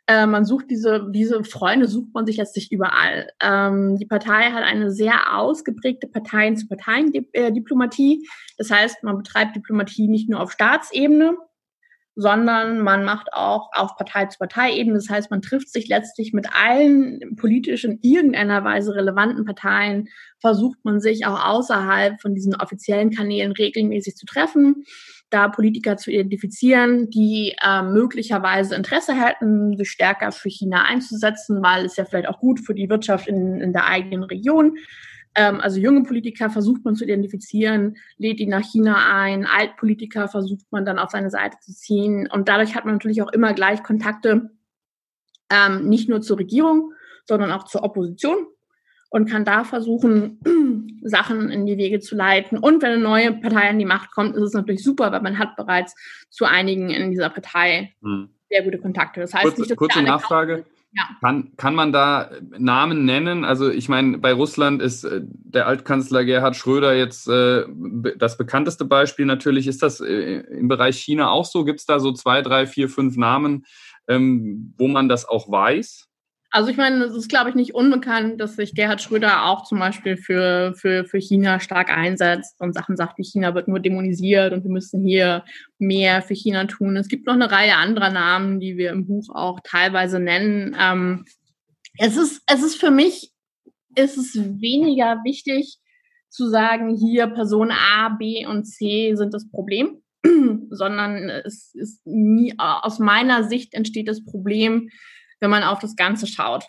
Äh, 0.10 0.26
man 0.26 0.44
sucht 0.44 0.72
diese, 0.72 1.08
diese 1.12 1.44
Freunde 1.44 1.88
sucht 1.88 2.16
man 2.16 2.26
sich 2.26 2.38
letztlich 2.38 2.72
überall. 2.72 3.30
Ähm, 3.40 3.96
die 3.98 4.08
Partei 4.08 4.52
hat 4.52 4.64
eine 4.64 4.90
sehr 4.90 5.38
ausgeprägte 5.38 6.08
Parteien-zu-Parteien-Diplomatie. 6.08 8.28
Das 8.58 8.72
heißt, 8.72 9.04
man 9.04 9.18
betreibt 9.18 9.56
Diplomatie 9.56 10.08
nicht 10.08 10.28
nur 10.28 10.40
auf 10.40 10.52
Staatsebene, 10.52 11.38
sondern 12.20 12.82
man 12.82 13.06
macht 13.06 13.32
auch 13.32 13.70
auf 13.74 13.96
Partei-zu-Partei-Ebene. 13.96 14.96
Das 14.96 15.10
heißt, 15.10 15.32
man 15.32 15.42
trifft 15.42 15.70
sich 15.70 15.88
letztlich 15.88 16.34
mit 16.34 16.48
allen 16.54 17.36
politisch 17.38 17.86
in 17.86 18.00
irgendeiner 18.02 18.64
Weise 18.66 18.94
relevanten 18.94 19.46
Parteien, 19.46 20.10
versucht 20.40 20.80
man 20.84 21.00
sich 21.00 21.26
auch 21.26 21.46
außerhalb 21.46 22.22
von 22.22 22.36
diesen 22.36 22.56
offiziellen 22.56 23.12
Kanälen 23.12 23.54
regelmäßig 23.54 24.16
zu 24.16 24.26
treffen 24.26 24.84
da 25.30 25.48
Politiker 25.48 25.98
zu 25.98 26.12
identifizieren, 26.12 27.10
die 27.10 27.56
äh, 27.64 27.84
möglicherweise 27.84 28.76
Interesse 28.76 29.14
hätten, 29.14 29.78
sich 29.78 29.92
stärker 29.92 30.32
für 30.32 30.50
China 30.50 30.86
einzusetzen, 30.86 31.62
weil 31.62 31.86
es 31.86 31.98
ja 31.98 32.06
vielleicht 32.06 32.28
auch 32.28 32.40
gut 32.40 32.60
für 32.60 32.74
die 32.74 32.90
Wirtschaft 32.90 33.28
in, 33.28 33.62
in 33.62 33.72
der 33.72 33.86
eigenen 33.86 34.24
Region. 34.24 34.78
Ähm, 34.78 34.78
also 35.62 35.80
junge 35.80 36.04
Politiker 36.04 36.50
versucht 36.50 36.84
man 36.84 36.96
zu 36.96 37.04
identifizieren, 37.04 37.98
lädt 38.18 38.40
die 38.40 38.48
nach 38.48 38.64
China 38.64 39.22
ein, 39.22 39.46
Altpolitiker 39.46 40.28
versucht 40.28 40.66
man 40.72 40.86
dann 40.86 41.00
auf 41.00 41.12
seine 41.12 41.30
Seite 41.30 41.58
zu 41.62 41.74
ziehen. 41.74 42.28
Und 42.32 42.50
dadurch 42.50 42.76
hat 42.76 42.86
man 42.86 42.96
natürlich 42.96 43.22
auch 43.22 43.32
immer 43.32 43.54
gleich 43.54 43.84
Kontakte, 43.84 44.52
ähm, 45.52 45.88
nicht 45.88 46.10
nur 46.10 46.22
zur 46.22 46.40
Regierung, 46.40 46.94
sondern 47.26 47.52
auch 47.52 47.66
zur 47.66 47.84
Opposition 47.84 48.48
und 49.10 49.30
kann 49.30 49.46
da 49.46 49.64
versuchen, 49.64 50.40
Sachen 51.04 51.50
in 51.50 51.66
die 51.66 51.78
Wege 51.78 52.00
zu 52.00 52.16
leiten. 52.16 52.58
Und 52.58 52.82
wenn 52.82 52.92
eine 52.92 53.02
neue 53.02 53.34
Partei 53.34 53.70
an 53.70 53.80
die 53.80 53.86
Macht 53.86 54.12
kommt, 54.12 54.36
ist 54.36 54.44
es 54.44 54.54
natürlich 54.54 54.84
super, 54.84 55.12
weil 55.12 55.22
man 55.22 55.40
hat 55.40 55.56
bereits 55.56 55.96
zu 56.30 56.46
einigen 56.46 56.90
in 56.90 57.12
dieser 57.12 57.30
Partei 57.30 57.96
hm. 58.02 58.30
sehr 58.50 58.64
gute 58.64 58.78
Kontakte. 58.78 59.22
Das 59.22 59.34
heißt 59.34 59.44
kurze, 59.44 59.62
nicht, 59.62 59.72
dass 59.72 59.78
kurze 59.78 60.02
Nachfrage. 60.02 60.66
Ja. 60.92 61.04
Kann, 61.22 61.56
kann 61.56 61.76
man 61.76 61.92
da 61.92 62.32
Namen 62.58 63.06
nennen? 63.06 63.46
Also 63.46 63.70
ich 63.70 63.90
meine, 63.90 64.18
bei 64.18 64.34
Russland 64.34 64.82
ist 64.82 65.04
äh, 65.04 65.22
der 65.24 65.68
Altkanzler 65.68 66.26
Gerhard 66.26 66.56
Schröder 66.56 66.96
jetzt 66.96 67.28
äh, 67.28 67.66
das 68.18 68.38
bekannteste 68.38 68.86
Beispiel 68.86 69.26
natürlich. 69.26 69.68
Ist 69.68 69.84
das 69.84 70.02
äh, 70.02 70.42
im 70.50 70.68
Bereich 70.68 70.98
China 70.98 71.30
auch 71.30 71.46
so? 71.46 71.64
Gibt 71.64 71.80
es 71.80 71.86
da 71.86 72.00
so 72.00 72.12
zwei, 72.14 72.42
drei, 72.42 72.66
vier, 72.66 72.90
fünf 72.90 73.18
Namen, 73.18 73.66
ähm, 74.08 74.74
wo 74.78 74.88
man 74.88 75.10
das 75.10 75.30
auch 75.30 75.52
weiß? 75.52 76.09
Also 76.52 76.70
ich 76.72 76.78
meine, 76.78 77.04
es 77.04 77.16
ist, 77.16 77.30
glaube 77.30 77.50
ich, 77.50 77.56
nicht 77.56 77.76
unbekannt, 77.76 78.42
dass 78.42 78.56
sich 78.56 78.74
Gerhard 78.74 79.02
Schröder 79.02 79.46
auch 79.46 79.66
zum 79.66 79.78
Beispiel 79.78 80.18
für, 80.18 80.74
für, 80.76 81.06
für 81.06 81.20
China 81.20 81.60
stark 81.60 81.96
einsetzt 81.96 82.60
und 82.60 82.74
Sachen 82.74 82.98
sagt, 82.98 83.20
wie 83.20 83.24
China 83.24 83.54
wird 83.54 83.68
nur 83.68 83.80
dämonisiert 83.80 84.52
und 84.54 84.64
wir 84.64 84.72
müssen 84.72 85.04
hier 85.04 85.44
mehr 85.78 86.24
für 86.24 86.34
China 86.34 86.66
tun. 86.66 86.98
Es 86.98 87.08
gibt 87.08 87.28
noch 87.28 87.36
eine 87.36 87.52
Reihe 87.52 87.76
anderer 87.76 88.10
Namen, 88.10 88.60
die 88.60 88.78
wir 88.78 88.90
im 88.90 89.06
Buch 89.06 89.30
auch 89.30 89.60
teilweise 89.64 90.20
nennen. 90.20 90.76
Ähm, 90.80 91.26
es, 92.00 92.18
ist, 92.18 92.42
es 92.48 92.64
ist 92.64 92.78
für 92.78 92.92
mich, 92.92 93.32
ist 93.96 94.18
es 94.18 94.36
weniger 94.36 95.24
wichtig 95.24 95.78
zu 96.30 96.50
sagen, 96.50 96.96
hier 96.96 97.28
Person 97.28 97.72
A, 97.72 98.10
B 98.10 98.48
und 98.48 98.66
C 98.66 99.14
sind 99.16 99.36
das 99.36 99.50
Problem, 99.52 100.02
sondern 100.72 101.30
es 101.30 101.76
ist 101.76 102.06
nie, 102.08 102.56
aus 102.58 102.98
meiner 102.98 103.44
Sicht 103.44 103.76
entsteht 103.76 104.08
das 104.08 104.26
Problem, 104.26 104.90
wenn 105.40 105.50
man 105.50 105.64
auf 105.64 105.80
das 105.80 105.96
Ganze 105.96 106.28
schaut. 106.28 106.66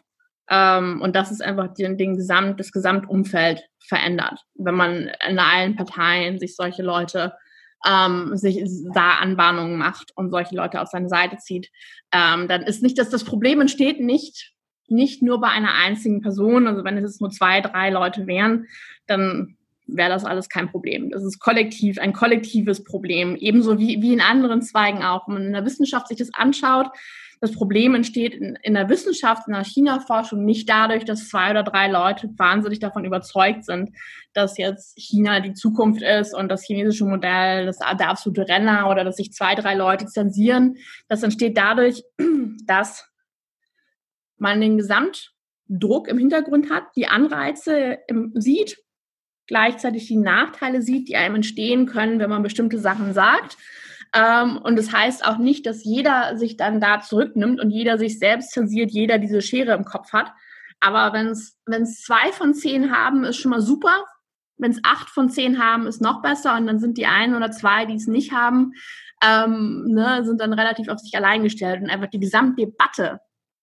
Ähm, 0.49 1.01
und 1.01 1.15
das 1.15 1.31
ist 1.31 1.43
einfach 1.43 1.75
den, 1.75 1.97
den 1.97 2.17
Gesamt, 2.17 2.59
das 2.61 2.73
Gesamtumfeld 2.73 3.63
verändert. 3.87 4.41
Wenn 4.55 4.75
man 4.75 5.11
in 5.29 5.39
allen 5.39 5.77
Parteien 5.77 6.39
sich 6.39 6.57
solche 6.57 6.83
Leute 6.83 7.33
ähm, 7.87 8.37
sich 8.37 8.63
da 8.93 9.15
Anbahnungen 9.15 9.79
macht 9.79 10.13
und 10.15 10.31
solche 10.31 10.55
Leute 10.55 10.81
auf 10.81 10.89
seine 10.89 11.09
Seite 11.09 11.39
zieht, 11.39 11.71
ähm, 12.13 12.49
dann 12.49 12.63
ist 12.63 12.83
nicht, 12.83 12.99
dass 12.99 13.09
das 13.09 13.25
Problem 13.25 13.61
entsteht 13.61 14.01
nicht, 14.01 14.53
nicht 14.89 15.23
nur 15.23 15.41
bei 15.41 15.49
einer 15.49 15.75
einzigen 15.75 16.21
Person. 16.21 16.67
Also 16.67 16.85
wenn 16.85 16.99
es 16.99 17.05
jetzt 17.05 17.21
nur 17.21 17.31
zwei, 17.31 17.61
drei 17.61 17.91
Leute 17.91 18.27
wären, 18.27 18.67
dann 19.07 19.57
wäre 19.87 20.11
das 20.11 20.25
alles 20.25 20.49
kein 20.49 20.71
Problem. 20.71 21.11
Das 21.11 21.25
ist 21.25 21.41
kollektiv, 21.41 21.99
ein 21.99 22.13
kollektives 22.13 22.85
Problem. 22.85 23.37
Ebenso 23.37 23.79
wie, 23.79 24.03
wie 24.03 24.13
in 24.13 24.21
anderen 24.21 24.63
Zweigen 24.63 25.03
auch. 25.03 25.27
Wenn 25.27 25.35
man 25.35 25.47
in 25.47 25.53
der 25.53 25.65
Wissenschaft 25.65 26.09
sich 26.09 26.19
das 26.19 26.35
anschaut, 26.35 26.89
das 27.41 27.53
Problem 27.53 27.95
entsteht 27.95 28.35
in, 28.35 28.57
in 28.63 28.75
der 28.75 28.91
Wissenschaft, 28.91 29.49
in 29.49 29.55
der 29.55 29.65
China-Forschung 29.65 30.45
nicht 30.45 30.69
dadurch, 30.69 31.07
dass 31.07 31.29
zwei 31.29 31.51
oder 31.51 31.63
drei 31.63 31.89
Leute 31.89 32.29
wahnsinnig 32.37 32.81
davon 32.81 33.07
überzeugt 33.07 33.65
sind, 33.65 33.97
dass 34.35 34.59
jetzt 34.59 34.99
China 34.99 35.41
die 35.41 35.55
Zukunft 35.55 36.03
ist 36.03 36.35
und 36.35 36.49
das 36.49 36.65
chinesische 36.65 37.07
Modell 37.07 37.67
das, 37.67 37.79
der 37.79 38.11
absolute 38.11 38.47
Renner 38.47 38.91
oder 38.91 39.05
dass 39.05 39.17
sich 39.17 39.33
zwei, 39.33 39.55
drei 39.55 39.75
Leute 39.75 40.07
zensieren. 40.07 40.77
Das 41.09 41.23
entsteht 41.23 41.57
dadurch, 41.57 42.03
dass 42.67 43.09
man 44.37 44.61
den 44.61 44.77
Gesamtdruck 44.77 46.09
im 46.09 46.19
Hintergrund 46.19 46.71
hat, 46.71 46.85
die 46.95 47.07
Anreize 47.07 47.99
im, 48.07 48.33
sieht, 48.35 48.77
gleichzeitig 49.47 50.07
die 50.07 50.17
Nachteile 50.17 50.83
sieht, 50.83 51.09
die 51.09 51.17
einem 51.17 51.37
entstehen 51.37 51.87
können, 51.87 52.19
wenn 52.19 52.31
man 52.31 52.43
bestimmte 52.43 52.79
Sachen 52.79 53.15
sagt 53.15 53.57
und 54.13 54.77
das 54.77 54.93
heißt 54.93 55.25
auch 55.25 55.39
nicht, 55.39 55.67
dass 55.67 55.85
jeder 55.85 56.37
sich 56.37 56.57
dann 56.57 56.81
da 56.81 57.01
zurücknimmt 57.01 57.61
und 57.61 57.71
jeder 57.71 57.97
sich 57.97 58.19
selbst 58.19 58.51
zensiert, 58.51 58.91
jeder 58.91 59.19
diese 59.19 59.41
Schere 59.41 59.73
im 59.73 59.85
Kopf 59.85 60.13
hat. 60.13 60.33
Aber 60.81 61.13
wenn 61.13 61.29
es 61.29 62.03
zwei 62.03 62.33
von 62.33 62.55
zehn 62.55 62.91
haben, 62.91 63.25
ist 63.25 63.37
schon 63.37 63.51
mal 63.51 63.61
super. 63.61 64.05
Wenn 64.57 64.73
es 64.73 64.81
acht 64.83 65.09
von 65.11 65.31
zehn 65.31 65.63
haben, 65.63 65.87
ist 65.87 66.01
noch 66.01 66.23
besser. 66.23 66.57
Und 66.57 66.67
dann 66.67 66.81
sind 66.81 66.99
die 66.99 67.07
ein 67.07 67.35
oder 67.35 67.51
zwei, 67.51 67.87
die 67.87 67.95
es 67.95 68.07
nicht 68.07 68.33
haben, 68.33 68.73
ähm, 69.23 69.85
ne, 69.89 70.25
sind 70.25 70.41
dann 70.41 70.53
relativ 70.55 70.89
auf 70.89 70.99
sich 70.99 71.15
allein 71.15 71.43
gestellt. 71.43 71.81
Und 71.83 71.91
einfach 71.91 72.11
die 72.11 72.21
Gesamtdebatte, 72.21 73.21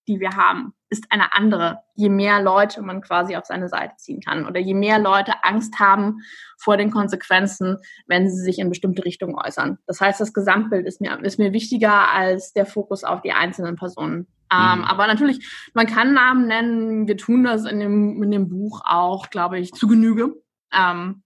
die 0.08 0.20
wir 0.20 0.32
haben, 0.32 0.74
ist 0.90 1.06
eine 1.10 1.34
andere, 1.34 1.80
je 1.96 2.10
mehr 2.10 2.42
Leute 2.42 2.82
man 2.82 3.02
quasi 3.02 3.36
auf 3.36 3.46
seine 3.46 3.68
Seite 3.68 3.96
ziehen 3.98 4.22
kann 4.22 4.46
oder 4.46 4.60
je 4.60 4.74
mehr 4.74 5.00
Leute 5.00 5.34
Angst 5.44 5.80
haben 5.80 6.20
vor 6.58 6.78
den 6.78 6.92
Konsequenzen, 6.92 7.78
wenn 8.08 8.30
sie 8.30 8.42
sich 8.42 8.60
in 8.60 8.70
bestimmte 8.70 9.04
Richtungen 9.04 9.36
äußern. 9.36 9.78
Das 9.86 10.00
heißt, 10.00 10.20
das 10.20 10.34
Gesamtbild 10.34 10.86
ist 10.86 11.02
mir, 11.02 11.20
ist 11.24 11.40
mir 11.40 11.54
wichtiger 11.54 12.10
als 12.10 12.54
der 12.54 12.66
Fokus 12.66 13.04
auf 13.04 13.22
die 13.22 13.34
einzelnen 13.34 13.76
Personen. 13.76 14.28
Ähm, 14.52 14.80
mhm. 14.80 14.84
aber 14.86 15.08
natürlich, 15.08 15.46
man 15.74 15.88
kann 15.88 16.14
Namen 16.14 16.48
nennen. 16.48 17.08
Wir 17.08 17.18
tun 17.18 17.44
das 17.44 17.66
in 17.66 17.80
dem, 17.80 18.24
in 18.24 18.32
dem 18.32 18.48
Buch 18.48 18.82
auch, 18.86 19.30
glaube 19.30 19.60
ich, 19.60 19.74
zu 19.74 19.88
Genüge. 19.88 20.36
Ähm, 20.74 21.24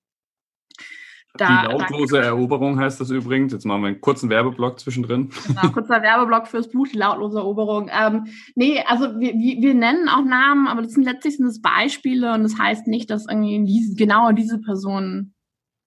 da, 1.33 1.61
die 1.61 1.71
lautlose 1.71 2.17
da, 2.17 2.23
Eroberung 2.23 2.79
heißt 2.79 2.99
das 2.99 3.09
übrigens. 3.09 3.53
Jetzt 3.53 3.65
machen 3.65 3.81
wir 3.81 3.87
einen 3.87 4.01
kurzen 4.01 4.29
Werbeblock 4.29 4.79
zwischendrin. 4.79 5.29
Genau, 5.47 5.69
kurzer 5.69 6.01
Werbeblock 6.01 6.47
fürs 6.47 6.69
Buch, 6.69 6.87
die 6.87 6.97
lautlose 6.97 7.39
Eroberung. 7.39 7.89
Ähm, 7.91 8.27
nee, 8.55 8.83
also 8.85 9.19
wir, 9.19 9.33
wir 9.33 9.73
nennen 9.73 10.09
auch 10.09 10.23
Namen, 10.23 10.67
aber 10.67 10.81
das 10.81 10.91
sind 10.93 11.03
letztlich 11.03 11.37
sind 11.37 11.47
es 11.47 11.61
Beispiele 11.61 12.33
und 12.33 12.43
das 12.43 12.57
heißt 12.57 12.87
nicht, 12.87 13.09
dass 13.09 13.27
irgendwie 13.29 13.63
diese, 13.65 13.95
genau 13.95 14.31
diese 14.31 14.59
Person, 14.59 15.33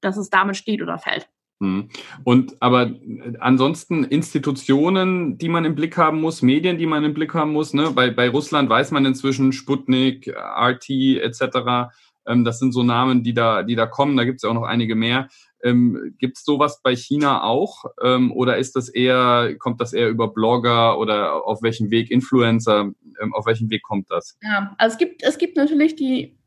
dass 0.00 0.16
es 0.16 0.30
damit 0.30 0.57
steht 0.57 0.83
oder 0.83 0.98
fällt. 0.98 1.28
Hm. 1.61 1.88
Und 2.24 2.57
aber 2.61 2.92
ansonsten 3.38 4.04
Institutionen, 4.04 5.38
die 5.38 5.48
man 5.48 5.64
im 5.64 5.74
Blick 5.74 5.96
haben 5.96 6.20
muss, 6.20 6.42
Medien, 6.42 6.78
die 6.78 6.87
man 6.87 7.04
im 7.04 7.14
Blick 7.14 7.33
haben 7.35 7.52
muss. 7.52 7.74
Ne? 7.74 7.90
Bei, 7.94 8.11
bei 8.11 8.28
Russland 8.28 8.68
weiß 8.68 8.90
man 8.90 9.07
inzwischen 9.07 9.52
Sputnik, 9.52 10.28
RT 10.28 10.90
etc. 10.90 11.92
Ähm, 12.26 12.44
das 12.44 12.58
sind 12.58 12.72
so 12.72 12.82
Namen, 12.82 13.22
die 13.22 13.34
da, 13.34 13.62
die 13.62 13.76
da 13.76 13.87
kommen. 13.87 14.16
Da 14.16 14.24
gibt 14.24 14.37
es 14.37 14.42
ja 14.42 14.50
auch 14.50 14.54
noch 14.54 14.64
einige 14.64 14.94
mehr. 14.94 15.28
Ähm, 15.62 16.14
gibt 16.18 16.37
es 16.37 16.44
sowas 16.44 16.80
bei 16.82 16.94
China 16.94 17.42
auch? 17.42 17.84
Ähm, 18.02 18.32
oder 18.32 18.58
ist 18.58 18.76
das 18.76 18.88
eher, 18.88 19.54
kommt 19.58 19.80
das 19.80 19.92
eher 19.92 20.08
über 20.08 20.32
Blogger 20.32 20.98
oder 20.98 21.46
auf 21.46 21.62
welchem 21.62 21.90
Weg 21.90 22.10
Influencer? 22.10 22.92
Ähm, 23.20 23.34
auf 23.34 23.46
welchem 23.46 23.70
Weg 23.70 23.82
kommt 23.82 24.10
das? 24.10 24.37
Ja, 24.42 24.74
also 24.78 24.94
es 24.94 24.98
gibt, 24.98 25.22
es 25.22 25.38
gibt 25.38 25.56
natürlich 25.56 25.96
die 25.96 26.38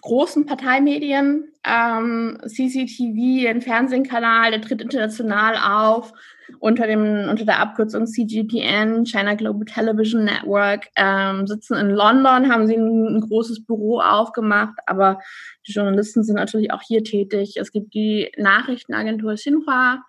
großen 0.00 0.46
Parteimedien, 0.46 1.52
ähm, 1.64 2.38
CCTV, 2.46 3.44
den 3.44 3.60
Fernsehkanal, 3.62 4.50
der 4.50 4.60
tritt 4.60 4.82
international 4.82 5.56
auf 5.56 6.12
unter 6.58 6.86
dem 6.86 7.28
unter 7.28 7.44
der 7.44 7.60
Abkürzung 7.60 8.06
CGTN, 8.06 9.04
China 9.04 9.34
Global 9.34 9.64
Television 9.64 10.24
Network, 10.24 10.88
ähm, 10.96 11.46
sitzen 11.46 11.74
in 11.76 11.90
London, 11.90 12.50
haben 12.50 12.66
sie 12.66 12.76
ein, 12.76 13.16
ein, 13.16 13.20
großes 13.20 13.64
Büro 13.64 14.00
aufgemacht, 14.00 14.78
aber 14.86 15.20
die 15.66 15.72
Journalisten 15.72 16.22
sind 16.22 16.36
natürlich 16.36 16.72
auch 16.72 16.82
hier 16.82 17.04
tätig. 17.04 17.56
Es 17.56 17.72
gibt 17.72 17.94
die 17.94 18.32
Nachrichtenagentur 18.36 19.34
Xinhua, 19.34 20.02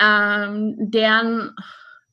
ähm, 0.00 0.76
deren 0.78 1.54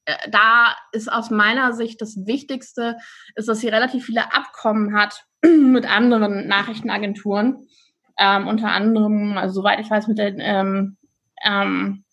äh, 0.05 0.15
da 0.29 0.75
ist 0.91 1.11
aus 1.11 1.29
meiner 1.29 1.73
Sicht 1.73 2.01
das 2.01 2.25
Wichtigste, 2.25 2.97
ist, 3.35 3.47
dass 3.47 3.59
sie 3.59 3.69
relativ 3.69 4.05
viele 4.05 4.33
Abkommen 4.33 4.95
hat 4.95 5.25
mit 5.43 5.89
anderen 5.89 6.47
Nachrichtenagenturen, 6.47 7.67
ähm, 8.17 8.47
unter 8.47 8.71
anderem, 8.71 9.37
also 9.37 9.61
soweit 9.61 9.79
ich 9.79 9.89
weiß, 9.89 10.07
mit 10.07 10.17
der 10.17 10.37
ähm, 10.37 10.97
ähm, 11.43 12.03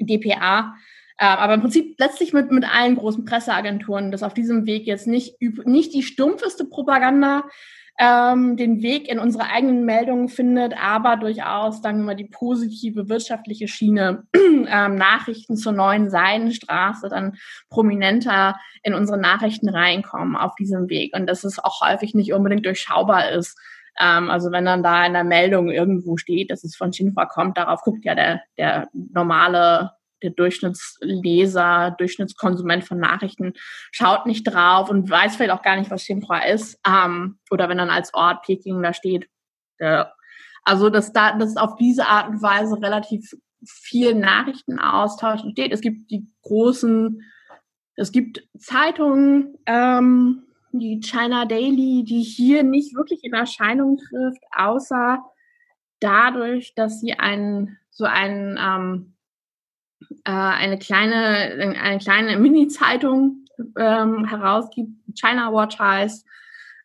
DPA. 0.00 0.74
Äh, 1.18 1.26
aber 1.26 1.54
im 1.54 1.60
Prinzip 1.60 1.96
letztlich 1.98 2.32
mit, 2.32 2.50
mit 2.50 2.64
allen 2.64 2.96
großen 2.96 3.24
Presseagenturen, 3.24 4.10
dass 4.10 4.22
auf 4.22 4.34
diesem 4.34 4.66
Weg 4.66 4.86
jetzt 4.86 5.06
nicht, 5.06 5.36
nicht 5.40 5.92
die 5.94 6.02
stumpfeste 6.02 6.64
Propaganda 6.64 7.44
ähm, 8.00 8.56
den 8.56 8.80
Weg 8.80 9.08
in 9.08 9.18
unsere 9.18 9.50
eigenen 9.50 9.84
Meldungen 9.84 10.28
findet, 10.30 10.74
aber 10.82 11.18
durchaus, 11.18 11.82
wir 11.82 11.92
mal, 11.92 12.16
die 12.16 12.24
positive 12.24 13.10
wirtschaftliche 13.10 13.68
Schiene, 13.68 14.24
ähm, 14.34 14.94
Nachrichten 14.94 15.56
zur 15.56 15.72
neuen 15.72 16.08
Seidenstraße 16.08 17.10
dann 17.10 17.36
prominenter 17.68 18.58
in 18.82 18.94
unsere 18.94 19.18
Nachrichten 19.18 19.68
reinkommen 19.68 20.34
auf 20.34 20.54
diesem 20.54 20.88
Weg 20.88 21.14
und 21.14 21.26
dass 21.26 21.44
es 21.44 21.58
auch 21.58 21.82
häufig 21.82 22.14
nicht 22.14 22.32
unbedingt 22.32 22.64
durchschaubar 22.64 23.30
ist. 23.32 23.58
Ähm, 23.98 24.30
also 24.30 24.50
wenn 24.52 24.64
dann 24.64 24.82
da 24.82 25.04
in 25.06 25.12
der 25.12 25.24
Meldung 25.24 25.70
irgendwo 25.70 26.16
steht, 26.16 26.50
dass 26.50 26.64
es 26.64 26.76
von 26.76 26.90
Xinhua 26.90 27.26
kommt, 27.26 27.56
darauf 27.56 27.82
guckt 27.82 28.04
ja 28.04 28.14
der, 28.14 28.42
der 28.56 28.88
normale 28.92 29.92
der 30.22 30.30
Durchschnittsleser, 30.30 31.94
Durchschnittskonsument 31.98 32.84
von 32.84 32.98
Nachrichten 32.98 33.54
schaut 33.90 34.26
nicht 34.26 34.44
drauf 34.44 34.90
und 34.90 35.08
weiß 35.08 35.36
vielleicht 35.36 35.52
auch 35.52 35.62
gar 35.62 35.76
nicht, 35.76 35.90
was 35.90 36.02
Xinhua 36.02 36.40
ist. 36.44 36.78
Ähm, 36.86 37.38
oder 37.50 37.68
wenn 37.68 37.78
dann 37.78 37.90
als 37.90 38.12
Ort 38.14 38.42
Peking 38.42 38.82
da 38.82 38.92
steht. 38.92 39.28
Äh, 39.78 40.04
also, 40.62 40.90
dass 40.90 41.12
da, 41.12 41.36
dass 41.36 41.56
auf 41.56 41.76
diese 41.76 42.06
Art 42.06 42.28
und 42.28 42.42
Weise 42.42 42.80
relativ 42.82 43.32
viel 43.64 44.14
Nachrichtenaustausch 44.14 45.42
entsteht. 45.42 45.72
Es 45.72 45.80
gibt 45.80 46.10
die 46.10 46.26
großen, 46.42 47.22
es 47.96 48.12
gibt 48.12 48.46
Zeitungen, 48.58 49.56
ähm, 49.66 50.44
die 50.72 51.00
China 51.00 51.44
Daily, 51.44 52.04
die 52.04 52.22
hier 52.22 52.62
nicht 52.62 52.94
wirklich 52.94 53.24
in 53.24 53.32
Erscheinung 53.32 53.98
trifft, 53.98 54.42
außer 54.56 55.24
dadurch, 56.00 56.74
dass 56.74 57.00
sie 57.00 57.14
einen 57.14 57.78
so 57.90 58.04
einen 58.04 58.58
ähm, 58.58 59.14
äh, 60.24 60.30
eine 60.30 60.78
kleine, 60.78 61.76
eine 61.80 61.98
kleine 61.98 62.38
Mini-Zeitung 62.38 63.44
ähm, 63.76 64.24
herausgibt, 64.24 64.90
China 65.14 65.52
Watch 65.52 65.78
heißt, 65.78 66.26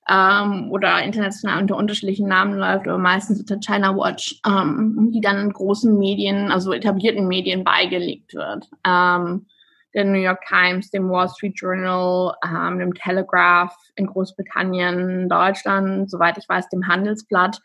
ähm, 0.10 0.72
oder 0.72 1.02
international 1.02 1.62
unter 1.62 1.78
unterschiedlichen 1.78 2.28
Namen 2.28 2.56
läuft, 2.56 2.88
aber 2.88 2.98
meistens 2.98 3.40
unter 3.40 3.60
China 3.60 3.96
Watch, 3.96 4.40
ähm, 4.46 5.12
die 5.12 5.22
dann 5.22 5.40
in 5.40 5.54
großen 5.54 5.98
Medien, 5.98 6.52
also 6.52 6.74
etablierten 6.74 7.28
Medien 7.28 7.64
beigelegt 7.64 8.34
wird. 8.34 8.70
Ähm, 8.86 9.48
der 9.96 10.06
New 10.06 10.20
York 10.20 10.46
Times, 10.48 10.92
dem 10.92 11.10
Wall 11.10 11.30
Street 11.30 11.58
Journal, 11.58 12.36
ähm, 12.44 12.80
dem 12.80 12.94
Telegraph 12.94 13.76
in 13.96 14.08
Großbritannien, 14.08 15.30
Deutschland, 15.30 16.12
soweit 16.12 16.38
ich 16.38 16.48
weiß, 16.48 16.70
dem 16.70 16.88
Handelsblatt. 16.88 17.60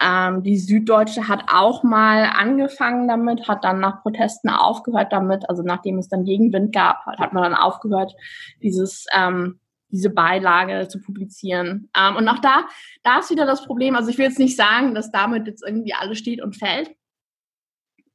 Ähm, 0.00 0.42
die 0.42 0.56
Süddeutsche 0.56 1.28
hat 1.28 1.44
auch 1.52 1.82
mal 1.82 2.30
angefangen 2.34 3.08
damit, 3.08 3.48
hat 3.48 3.64
dann 3.64 3.80
nach 3.80 4.02
Protesten 4.02 4.48
aufgehört 4.48 5.12
damit. 5.12 5.48
Also 5.48 5.62
nachdem 5.62 5.98
es 5.98 6.08
dann 6.08 6.24
Gegenwind 6.24 6.74
gab, 6.74 7.04
hat 7.06 7.32
man 7.32 7.42
dann 7.42 7.54
aufgehört, 7.54 8.14
dieses 8.62 9.06
ähm, 9.14 9.60
diese 9.94 10.10
Beilage 10.10 10.88
zu 10.88 11.00
publizieren. 11.00 11.88
Ähm, 11.96 12.16
und 12.16 12.28
auch 12.28 12.40
da, 12.40 12.64
da 13.04 13.20
ist 13.20 13.30
wieder 13.30 13.46
das 13.46 13.64
Problem. 13.64 13.94
Also 13.94 14.10
ich 14.10 14.18
will 14.18 14.26
jetzt 14.26 14.40
nicht 14.40 14.56
sagen, 14.56 14.94
dass 14.94 15.12
damit 15.12 15.46
jetzt 15.46 15.62
irgendwie 15.64 15.94
alles 15.94 16.18
steht 16.18 16.42
und 16.42 16.56
fällt. 16.56 16.90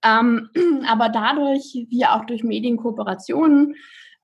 Ähm, 0.03 0.49
aber 0.87 1.09
dadurch, 1.09 1.87
wie 1.89 2.05
auch 2.05 2.25
durch 2.25 2.43
Medienkooperationen, 2.43 3.75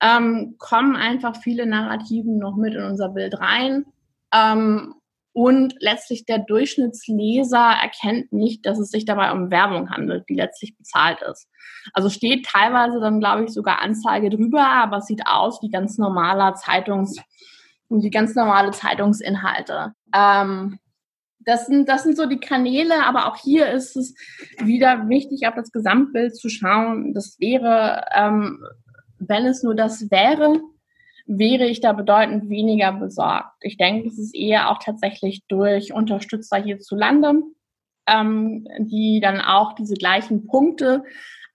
ähm, 0.02 0.56
kommen 0.58 0.96
einfach 0.96 1.38
viele 1.38 1.66
Narrativen 1.66 2.38
noch 2.38 2.56
mit 2.56 2.74
in 2.74 2.84
unser 2.84 3.10
Bild 3.10 3.40
rein. 3.40 3.86
Ähm, 4.34 4.94
Und 5.38 5.76
letztlich 5.80 6.26
der 6.26 6.40
Durchschnittsleser 6.40 7.76
erkennt 7.84 8.32
nicht, 8.32 8.66
dass 8.66 8.80
es 8.80 8.90
sich 8.90 9.04
dabei 9.04 9.34
um 9.34 9.52
Werbung 9.52 9.90
handelt, 9.90 10.24
die 10.30 10.36
letztlich 10.36 10.78
bezahlt 10.78 11.22
ist. 11.22 11.50
Also 11.94 12.10
steht 12.10 12.46
teilweise 12.46 13.02
dann, 13.02 13.20
glaube 13.20 13.44
ich, 13.44 13.52
sogar 13.52 13.82
Anzeige 13.82 14.30
drüber, 14.30 14.66
aber 14.66 14.98
es 14.98 15.08
sieht 15.08 15.28
aus 15.28 15.62
wie 15.62 15.70
ganz 15.70 15.98
normaler 15.98 16.56
Zeitungs, 16.56 17.18
wie 17.90 18.10
ganz 18.10 18.34
normale 18.34 18.72
Zeitungsinhalte. 18.72 19.94
Ähm, 20.14 20.80
das 21.46 21.68
sind, 21.68 21.88
das 21.88 22.04
sind 22.04 22.18
so 22.18 22.26
die 22.26 22.40
Kanäle, 22.40 23.06
aber 23.06 23.28
auch 23.28 23.38
hier 23.38 23.70
ist 23.72 23.96
es 23.96 24.16
wieder 24.58 25.08
wichtig, 25.08 25.48
auf 25.48 25.56
das 25.56 25.72
Gesamtbild 25.72 26.36
zu 26.36 26.50
schauen. 26.50 27.14
Das 27.14 27.40
wäre, 27.40 28.06
ähm, 28.16 28.64
wenn 29.20 29.46
es 29.46 29.64
nur 29.64 29.76
das 29.76 30.10
wäre, 30.12 30.60
wäre 31.28 31.66
ich 31.66 31.82
da 31.82 31.94
bedeutend 31.94 32.50
weniger 32.50 32.94
besorgt. 32.94 33.56
Ich 33.62 33.78
denke, 33.78 34.08
es 34.08 34.18
ist 34.18 34.36
eher 34.36 34.70
auch 34.70 34.80
tatsächlich 34.80 35.44
durch 35.48 35.94
Unterstützer 35.94 36.58
hierzulande, 36.58 37.42
ähm, 38.08 38.68
die 38.80 39.20
dann 39.22 39.42
auch 39.42 39.74
diese 39.74 39.96
gleichen 39.96 40.48
Punkte 40.48 41.04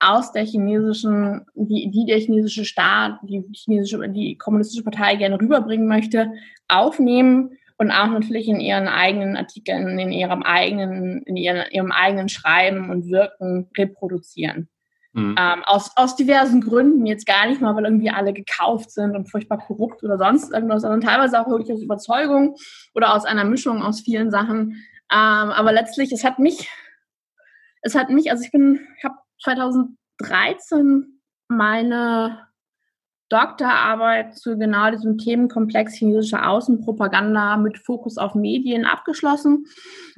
aus 0.01 0.33
der 0.33 0.45
chinesischen, 0.45 1.47
die, 1.55 1.91
die 1.91 2.07
der 2.07 2.19
chinesische 2.19 2.65
Staat, 2.65 3.19
die 3.23 3.45
chinesische, 3.53 4.09
die 4.09 4.39
kommunistische 4.39 4.83
Partei 4.83 5.17
gerne 5.17 5.39
rüberbringen 5.41 5.87
möchte, 5.87 6.33
aufnehmen 6.69 7.51
und 7.81 7.91
auch 7.91 8.09
natürlich 8.09 8.47
in 8.47 8.61
ihren 8.61 8.89
eigenen 8.89 9.39
Artikeln, 9.39 9.99
in 9.99 10.13
ihrem 10.13 10.43
eigenen, 10.43 11.23
in 11.23 11.35
ihren, 11.35 11.65
ihrem 11.71 11.93
eigenen 11.93 12.29
Schreiben 12.29 12.91
und 12.91 13.09
Wirken 13.11 13.71
reproduzieren. 13.75 14.69
Mhm. 15.15 15.35
Ähm, 15.39 15.65
aus, 15.65 15.91
aus 15.97 16.15
diversen 16.15 16.61
Gründen, 16.61 17.07
jetzt 17.07 17.25
gar 17.25 17.47
nicht 17.47 17.63
mal, 17.63 17.75
weil 17.75 17.87
irgendwie 17.87 18.11
alle 18.11 18.35
gekauft 18.35 18.91
sind 18.91 19.17
und 19.17 19.31
furchtbar 19.31 19.57
korrupt 19.57 20.05
oder 20.05 20.19
sonst 20.19 20.53
irgendwas, 20.53 20.83
sondern 20.83 21.01
teilweise 21.01 21.41
auch 21.41 21.49
wirklich 21.49 21.73
aus 21.73 21.81
Überzeugung 21.81 22.55
oder 22.95 23.15
aus 23.15 23.25
einer 23.25 23.45
Mischung 23.45 23.83
aus 23.83 24.03
vielen 24.03 24.31
Sachen. 24.31 24.85
Ähm, 25.11 25.51
aber 25.51 25.73
letztlich, 25.73 26.13
es 26.13 26.23
hat 26.23 26.39
mich, 26.39 26.69
es 27.81 27.95
hat 27.95 28.11
mich, 28.11 28.31
also 28.31 28.45
ich 28.45 28.53
bin, 28.53 28.87
ich 28.99 29.05
habe 29.05 29.17
2013 29.43 31.19
meine 31.49 32.47
Doktorarbeit 33.31 34.37
zu 34.37 34.59
genau 34.59 34.91
diesem 34.91 35.17
Themenkomplex 35.17 35.95
chinesische 35.95 36.47
Außenpropaganda 36.47 37.57
mit 37.57 37.79
Fokus 37.79 38.19
auf 38.19 38.35
Medien 38.35 38.85
abgeschlossen 38.85 39.67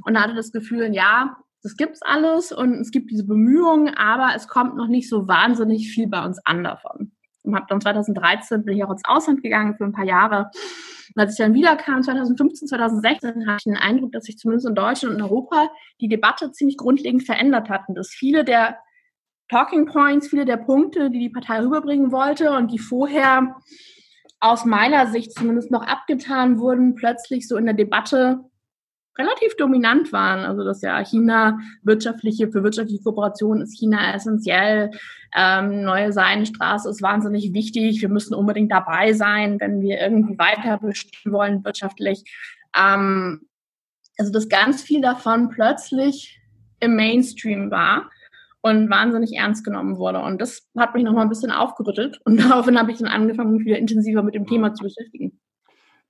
und 0.04 0.20
hatte 0.20 0.34
das 0.34 0.50
Gefühl, 0.50 0.94
ja, 0.94 1.36
das 1.62 1.76
gibt's 1.76 2.02
alles 2.02 2.50
und 2.50 2.80
es 2.80 2.90
gibt 2.90 3.10
diese 3.10 3.24
Bemühungen, 3.26 3.94
aber 3.94 4.30
es 4.34 4.48
kommt 4.48 4.76
noch 4.76 4.88
nicht 4.88 5.08
so 5.08 5.28
wahnsinnig 5.28 5.92
viel 5.92 6.08
bei 6.08 6.24
uns 6.24 6.40
an 6.44 6.64
davon. 6.64 7.12
Und 7.42 7.54
habe 7.54 7.66
dann 7.68 7.80
2013 7.80 8.64
bin 8.64 8.76
ich 8.76 8.84
auch 8.84 8.90
ins 8.90 9.04
Ausland 9.04 9.42
gegangen 9.42 9.76
für 9.76 9.84
ein 9.84 9.92
paar 9.92 10.04
Jahre. 10.04 10.50
Und 11.14 11.20
als 11.20 11.32
ich 11.32 11.38
dann 11.38 11.54
wiederkam, 11.54 12.02
2015, 12.02 12.68
2016, 12.68 13.46
hatte 13.46 13.56
ich 13.58 13.64
den 13.64 13.76
Eindruck, 13.76 14.12
dass 14.12 14.24
sich 14.24 14.38
zumindest 14.38 14.68
in 14.68 14.74
Deutschland 14.74 15.16
und 15.16 15.22
Europa 15.22 15.70
die 16.00 16.08
Debatte 16.08 16.50
ziemlich 16.52 16.76
grundlegend 16.76 17.24
verändert 17.24 17.68
hat 17.68 17.82
und 17.88 17.96
dass 17.96 18.08
viele 18.08 18.44
der 18.44 18.78
Talking 19.48 19.86
Points, 19.86 20.28
viele 20.28 20.44
der 20.44 20.56
Punkte, 20.56 21.10
die 21.10 21.18
die 21.18 21.30
Partei 21.30 21.60
rüberbringen 21.60 22.12
wollte 22.12 22.52
und 22.52 22.72
die 22.72 22.78
vorher 22.78 23.56
aus 24.40 24.64
meiner 24.64 25.06
Sicht 25.06 25.32
zumindest 25.34 25.70
noch 25.70 25.86
abgetan 25.86 26.58
wurden, 26.58 26.94
plötzlich 26.94 27.46
so 27.46 27.56
in 27.56 27.66
der 27.66 27.74
Debatte 27.74 28.40
relativ 29.18 29.56
dominant 29.56 30.12
waren. 30.12 30.40
Also 30.40 30.64
dass 30.64 30.82
ja 30.82 30.98
China 31.04 31.58
wirtschaftliche, 31.82 32.50
für 32.50 32.62
wirtschaftliche 32.62 33.02
Kooperation 33.02 33.60
ist 33.60 33.78
China 33.78 34.14
essentiell. 34.14 34.90
Ähm, 35.36 35.82
neue 35.82 36.12
Seidenstraße 36.12 36.88
ist 36.88 37.02
wahnsinnig 37.02 37.52
wichtig. 37.52 38.00
Wir 38.00 38.08
müssen 38.08 38.34
unbedingt 38.34 38.72
dabei 38.72 39.12
sein, 39.12 39.60
wenn 39.60 39.80
wir 39.80 40.00
irgendwie 40.00 40.38
weiter 40.38 40.78
bestehen 40.78 41.32
wollen 41.32 41.64
wirtschaftlich. 41.64 42.24
Ähm, 42.76 43.42
also 44.18 44.32
dass 44.32 44.48
ganz 44.48 44.82
viel 44.82 45.00
davon 45.00 45.50
plötzlich 45.50 46.40
im 46.80 46.96
Mainstream 46.96 47.70
war 47.70 48.10
und 48.62 48.88
wahnsinnig 48.88 49.32
ernst 49.34 49.64
genommen 49.64 49.98
wurde. 49.98 50.20
Und 50.20 50.40
das 50.40 50.68
hat 50.76 50.94
mich 50.94 51.02
nochmal 51.04 51.24
ein 51.24 51.28
bisschen 51.28 51.50
aufgerüttelt. 51.50 52.20
Und 52.24 52.36
daraufhin 52.40 52.78
habe 52.78 52.92
ich 52.92 52.98
dann 52.98 53.08
angefangen, 53.08 53.56
mich 53.56 53.66
wieder 53.66 53.78
intensiver 53.78 54.22
mit 54.22 54.34
dem 54.34 54.46
Thema 54.46 54.72
zu 54.74 54.84
beschäftigen. 54.84 55.38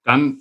Dann 0.05 0.39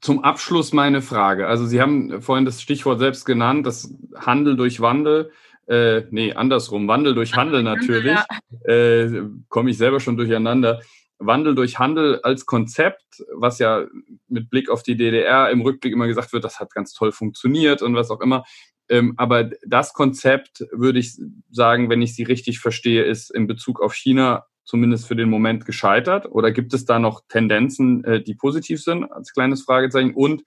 zum 0.00 0.22
Abschluss 0.22 0.72
meine 0.72 1.00
Frage. 1.00 1.46
Also 1.46 1.64
Sie 1.64 1.80
haben 1.80 2.20
vorhin 2.20 2.44
das 2.44 2.60
Stichwort 2.60 2.98
selbst 2.98 3.24
genannt, 3.24 3.66
das 3.66 3.92
Handel 4.14 4.56
durch 4.56 4.80
Wandel. 4.80 5.30
Äh, 5.66 6.02
nee, 6.10 6.34
andersrum. 6.34 6.86
Wandel 6.86 7.14
durch 7.14 7.34
Handel 7.34 7.62
natürlich. 7.62 8.18
Äh, 8.64 9.22
Komme 9.48 9.70
ich 9.70 9.78
selber 9.78 10.00
schon 10.00 10.18
durcheinander. 10.18 10.80
Wandel 11.18 11.54
durch 11.54 11.78
Handel 11.78 12.20
als 12.22 12.44
Konzept, 12.44 13.24
was 13.32 13.58
ja 13.58 13.86
mit 14.28 14.50
Blick 14.50 14.68
auf 14.68 14.82
die 14.82 14.96
DDR 14.96 15.48
im 15.50 15.62
Rückblick 15.62 15.92
immer 15.92 16.06
gesagt 16.06 16.32
wird, 16.32 16.44
das 16.44 16.60
hat 16.60 16.74
ganz 16.74 16.92
toll 16.92 17.12
funktioniert 17.12 17.80
und 17.80 17.94
was 17.94 18.10
auch 18.10 18.20
immer. 18.20 18.44
Ähm, 18.88 19.14
aber 19.16 19.50
das 19.66 19.92
Konzept, 19.92 20.64
würde 20.72 20.98
ich 20.98 21.18
sagen, 21.50 21.88
wenn 21.88 22.02
ich 22.02 22.14
Sie 22.14 22.22
richtig 22.22 22.58
verstehe, 22.58 23.04
ist 23.04 23.30
in 23.30 23.46
Bezug 23.46 23.80
auf 23.80 23.94
China 23.94 24.44
zumindest 24.64 25.06
für 25.06 25.16
den 25.16 25.30
Moment 25.30 25.66
gescheitert? 25.66 26.26
Oder 26.30 26.50
gibt 26.50 26.74
es 26.74 26.84
da 26.84 26.98
noch 26.98 27.22
Tendenzen, 27.28 28.04
äh, 28.04 28.22
die 28.22 28.34
positiv 28.34 28.82
sind, 28.82 29.04
als 29.04 29.32
kleines 29.32 29.62
Fragezeichen? 29.62 30.14
Und 30.14 30.42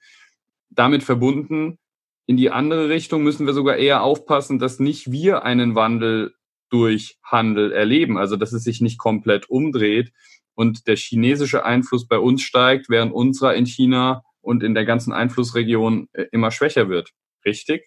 damit 0.70 1.02
verbunden, 1.02 1.78
in 2.26 2.36
die 2.36 2.50
andere 2.50 2.88
Richtung 2.88 3.22
müssen 3.22 3.46
wir 3.46 3.54
sogar 3.54 3.76
eher 3.76 4.02
aufpassen, 4.02 4.58
dass 4.58 4.80
nicht 4.80 5.10
wir 5.10 5.44
einen 5.44 5.74
Wandel 5.74 6.34
durch 6.68 7.16
Handel 7.22 7.72
erleben, 7.72 8.18
also 8.18 8.36
dass 8.36 8.52
es 8.52 8.64
sich 8.64 8.80
nicht 8.80 8.98
komplett 8.98 9.48
umdreht 9.48 10.12
und 10.54 10.86
der 10.86 10.96
chinesische 10.96 11.64
Einfluss 11.64 12.06
bei 12.06 12.18
uns 12.18 12.42
steigt, 12.42 12.90
während 12.90 13.12
unserer 13.12 13.54
in 13.54 13.64
China 13.64 14.24
und 14.42 14.62
in 14.62 14.74
der 14.74 14.84
ganzen 14.84 15.12
Einflussregion 15.12 16.08
äh, 16.12 16.26
immer 16.32 16.50
schwächer 16.50 16.88
wird. 16.88 17.12
Richtig? 17.44 17.84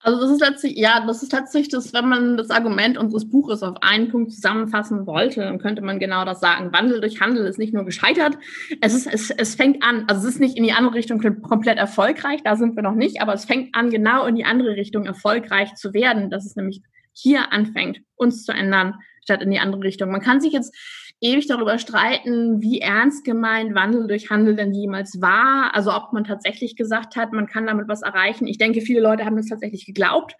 Also 0.00 0.20
das 0.20 0.30
ist 0.30 0.40
letztlich, 0.40 0.76
ja, 0.76 1.04
das 1.06 1.22
ist 1.22 1.30
tatsächlich 1.30 1.70
das, 1.70 1.92
wenn 1.92 2.08
man 2.08 2.36
das 2.36 2.50
Argument 2.50 2.98
unseres 2.98 3.28
Buches 3.28 3.62
auf 3.62 3.76
einen 3.82 4.08
Punkt 4.10 4.32
zusammenfassen 4.32 5.06
wollte, 5.06 5.40
dann 5.40 5.58
könnte 5.58 5.82
man 5.82 5.98
genau 5.98 6.24
das 6.24 6.38
sagen. 6.40 6.72
Wandel 6.72 7.00
durch 7.00 7.20
Handel 7.20 7.46
ist 7.46 7.58
nicht 7.58 7.72
nur 7.72 7.84
gescheitert, 7.84 8.36
es 8.80 8.94
ist, 8.94 9.06
es, 9.06 9.30
es 9.30 9.54
fängt 9.54 9.82
an, 9.82 10.04
also 10.06 10.20
es 10.20 10.34
ist 10.34 10.40
nicht 10.40 10.56
in 10.56 10.64
die 10.64 10.72
andere 10.72 10.94
Richtung 10.94 11.18
komplett 11.42 11.78
erfolgreich, 11.78 12.42
da 12.44 12.56
sind 12.56 12.76
wir 12.76 12.82
noch 12.82 12.94
nicht, 12.94 13.22
aber 13.22 13.32
es 13.32 13.46
fängt 13.46 13.74
an, 13.74 13.90
genau 13.90 14.26
in 14.26 14.36
die 14.36 14.44
andere 14.44 14.76
Richtung 14.76 15.06
erfolgreich 15.06 15.74
zu 15.74 15.94
werden, 15.94 16.30
dass 16.30 16.44
es 16.44 16.56
nämlich 16.56 16.82
hier 17.12 17.52
anfängt, 17.52 18.00
uns 18.16 18.44
zu 18.44 18.52
ändern, 18.52 18.96
statt 19.22 19.42
in 19.42 19.50
die 19.50 19.58
andere 19.58 19.82
Richtung. 19.82 20.10
Man 20.10 20.20
kann 20.20 20.40
sich 20.40 20.52
jetzt 20.52 20.76
ewig 21.20 21.46
darüber 21.46 21.78
streiten, 21.78 22.60
wie 22.60 22.80
ernst 22.80 23.24
gemeint 23.24 23.74
Wandel 23.74 24.06
durch 24.06 24.30
Handel 24.30 24.54
denn 24.54 24.74
jemals 24.74 25.20
war. 25.20 25.74
Also 25.74 25.92
ob 25.94 26.12
man 26.12 26.24
tatsächlich 26.24 26.76
gesagt 26.76 27.16
hat, 27.16 27.32
man 27.32 27.46
kann 27.46 27.66
damit 27.66 27.88
was 27.88 28.02
erreichen. 28.02 28.46
Ich 28.46 28.58
denke, 28.58 28.80
viele 28.80 29.00
Leute 29.00 29.24
haben 29.24 29.36
das 29.36 29.46
tatsächlich 29.46 29.86
geglaubt. 29.86 30.36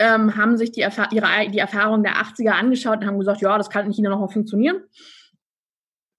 Ähm, 0.00 0.36
haben 0.36 0.56
sich 0.56 0.72
die, 0.72 0.80
Erfa 0.80 1.08
ihre, 1.12 1.50
die 1.50 1.58
Erfahrung 1.58 2.02
der 2.02 2.16
80er 2.16 2.50
angeschaut 2.50 2.98
und 3.00 3.06
haben 3.06 3.18
gesagt, 3.18 3.40
ja, 3.40 3.56
das 3.58 3.70
kann 3.70 3.86
in 3.86 3.92
China 3.92 4.10
noch 4.10 4.20
mal 4.20 4.28
funktionieren. 4.28 4.82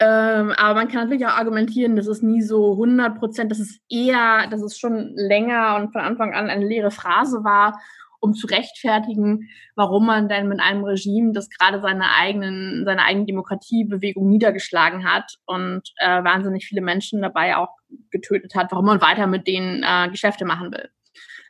Ähm, 0.01 0.53
aber 0.55 0.75
man 0.75 0.87
kann 0.87 1.03
natürlich 1.03 1.25
auch 1.25 1.37
argumentieren, 1.37 1.97
dass 1.97 2.07
es 2.07 2.21
nie 2.21 2.41
so 2.41 2.71
100 2.73 3.19
Prozent, 3.19 3.51
dass 3.51 3.59
es 3.59 3.79
eher, 3.89 4.47
dass 4.49 4.61
es 4.61 4.77
schon 4.77 5.13
länger 5.15 5.75
und 5.75 5.91
von 5.91 6.01
Anfang 6.01 6.33
an 6.33 6.49
eine 6.49 6.65
leere 6.65 6.91
Phrase 6.91 7.43
war 7.43 7.79
um 8.19 8.33
zu 8.33 8.47
rechtfertigen, 8.47 9.49
warum 9.75 10.05
man 10.05 10.27
denn 10.27 10.47
mit 10.47 10.59
einem 10.59 10.83
Regime, 10.83 11.31
das 11.33 11.49
gerade 11.49 11.81
seine 11.81 12.11
eigenen, 12.15 12.83
seine 12.85 13.03
eigene 13.03 13.25
Demokratiebewegung 13.25 14.27
niedergeschlagen 14.27 15.09
hat 15.09 15.35
und 15.45 15.81
äh, 15.97 16.23
wahnsinnig 16.23 16.65
viele 16.65 16.81
Menschen 16.81 17.21
dabei 17.21 17.55
auch 17.55 17.69
getötet 18.11 18.55
hat, 18.55 18.71
warum 18.71 18.85
man 18.85 19.01
weiter 19.01 19.27
mit 19.27 19.47
denen 19.47 19.83
äh, 19.83 20.09
Geschäfte 20.09 20.45
machen 20.45 20.71
will. 20.71 20.89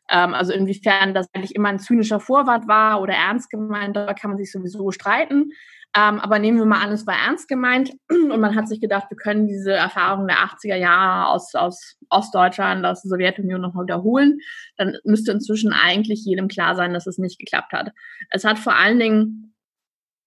Ähm, 0.10 0.34
also 0.34 0.54
inwiefern 0.54 1.14
das 1.14 1.28
eigentlich 1.34 1.56
immer 1.56 1.70
ein 1.70 1.80
zynischer 1.80 2.20
Vorwand 2.20 2.68
war 2.68 3.02
oder 3.02 3.14
ernst 3.14 3.50
gemeint, 3.50 3.96
da 3.96 4.14
kann 4.14 4.32
man 4.32 4.38
sich 4.38 4.52
sowieso 4.52 4.92
streiten. 4.92 5.52
Ähm, 5.96 6.20
aber 6.20 6.38
nehmen 6.38 6.60
wir 6.60 6.66
mal 6.66 6.84
an, 6.84 6.92
es 6.92 7.08
war 7.08 7.16
ernst 7.16 7.48
gemeint 7.48 7.92
und 8.10 8.40
man 8.40 8.56
hat 8.56 8.68
sich 8.68 8.80
gedacht, 8.80 9.10
wir 9.10 9.18
können 9.18 9.48
diese 9.48 9.74
Erfahrung 9.74 10.28
der 10.28 10.38
80er 10.38 10.76
Jahre 10.76 11.30
aus, 11.30 11.56
aus 11.56 11.98
Ostdeutschland, 12.10 12.86
aus 12.86 13.02
der 13.02 13.10
Sowjetunion 13.10 13.62
noch 13.62 13.74
wiederholen. 13.74 14.40
Dann 14.78 14.98
müsste 15.04 15.32
inzwischen 15.32 15.74
eigentlich 15.74 16.24
jedem 16.26 16.48
klar 16.48 16.76
sein, 16.76 16.94
dass 16.94 17.08
es 17.08 17.18
nicht 17.18 17.40
geklappt 17.40 17.74
hat. 17.74 17.92
Es 18.30 18.44
hat 18.44 18.60
vor 18.60 18.76
allen 18.76 19.00
Dingen, 19.00 19.56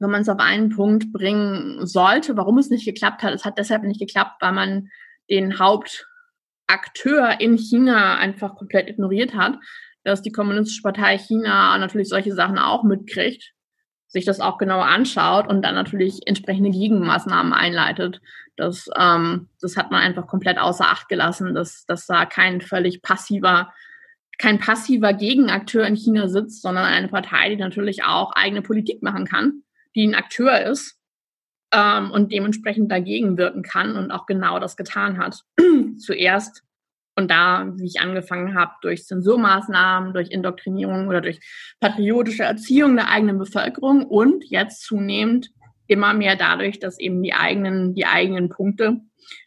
wenn 0.01 0.11
man 0.11 0.23
es 0.23 0.29
auf 0.29 0.41
einen 0.41 0.71
Punkt 0.71 1.13
bringen 1.13 1.87
sollte, 1.87 2.37
warum 2.37 2.59
es 2.59 2.71
nicht 2.71 2.85
geklappt 2.85 3.23
hat, 3.23 3.33
es 3.33 3.45
hat 3.45 3.57
deshalb 3.57 3.85
nicht 3.85 4.01
geklappt, 4.01 4.43
weil 4.43 4.53
man 4.53 4.89
den 5.31 5.61
Hauptakteur 5.61 7.41
in 7.41 7.57
China 7.57 8.17
einfach 8.17 8.57
komplett 8.57 8.89
ignoriert 8.89 9.37
hat, 9.37 9.59
dass 10.03 10.23
die 10.23 10.33
Kommunistische 10.33 10.83
Partei 10.83 11.19
China 11.19 11.79
natürlich 11.79 12.09
solche 12.09 12.35
Sachen 12.35 12.59
auch 12.59 12.83
mitkriegt 12.83 13.55
sich 14.13 14.27
das 14.27 14.41
auch 14.41 14.59
genauer 14.59 14.85
anschaut 14.85 15.49
und 15.49 15.63
dann 15.63 15.75
natürlich 15.75 16.27
entsprechende 16.27 16.71
Gegenmaßnahmen 16.71 17.55
einleitet. 17.55 18.21
Das, 18.57 18.89
ähm, 18.99 19.49
das 19.61 19.79
hat 19.79 19.91
man 19.91 20.03
einfach 20.03 20.27
komplett 20.27 20.59
außer 20.59 20.85
Acht 20.85 21.09
gelassen, 21.09 21.55
dass, 21.55 21.87
dass 21.87 22.07
da 22.07 22.27
kein 22.27 22.61
völlig 22.61 23.01
passiver, 23.01 23.73
kein 24.37 24.59
passiver 24.59 25.15
Gegenakteur 25.15 25.87
in 25.87 25.97
China 25.97 26.29
sitzt, 26.29 26.61
sondern 26.61 26.85
eine 26.85 27.09
Partei, 27.09 27.49
die 27.49 27.57
natürlich 27.57 28.05
auch 28.05 28.33
eigene 28.33 28.61
Politik 28.61 29.03
machen 29.03 29.25
kann, 29.25 29.63
die 29.97 30.07
ein 30.07 30.15
Akteur 30.15 30.61
ist 30.61 30.99
ähm, 31.73 32.11
und 32.11 32.33
dementsprechend 32.33 32.93
dagegen 32.93 33.39
wirken 33.39 33.63
kann 33.63 33.97
und 33.97 34.11
auch 34.11 34.27
genau 34.27 34.59
das 34.59 34.77
getan 34.77 35.17
hat. 35.17 35.43
Zuerst 35.97 36.65
Und 37.15 37.31
da, 37.31 37.71
wie 37.77 37.87
ich 37.87 38.01
angefangen 38.01 38.55
habe, 38.55 38.73
durch 38.81 39.05
Zensurmaßnahmen, 39.05 40.15
durch 40.15 40.31
Indoktrinierung 40.31 41.09
oder 41.09 41.21
durch 41.21 41.41
patriotische 41.79 42.45
Erziehung 42.45 42.97
der 42.97 43.11
eigenen 43.11 43.39
Bevölkerung 43.39 44.07
und 44.07 44.45
jetzt 44.45 44.83
zunehmend 44.83 45.51
immer 45.87 46.15
mehr 46.15 46.37
dadurch, 46.37 46.79
dass 46.79 46.99
eben 46.99 47.23
die 47.23 47.35
eigenen, 47.35 47.95
die 47.95 48.07
eigenen 48.07 48.49
Punkte, 48.49 49.01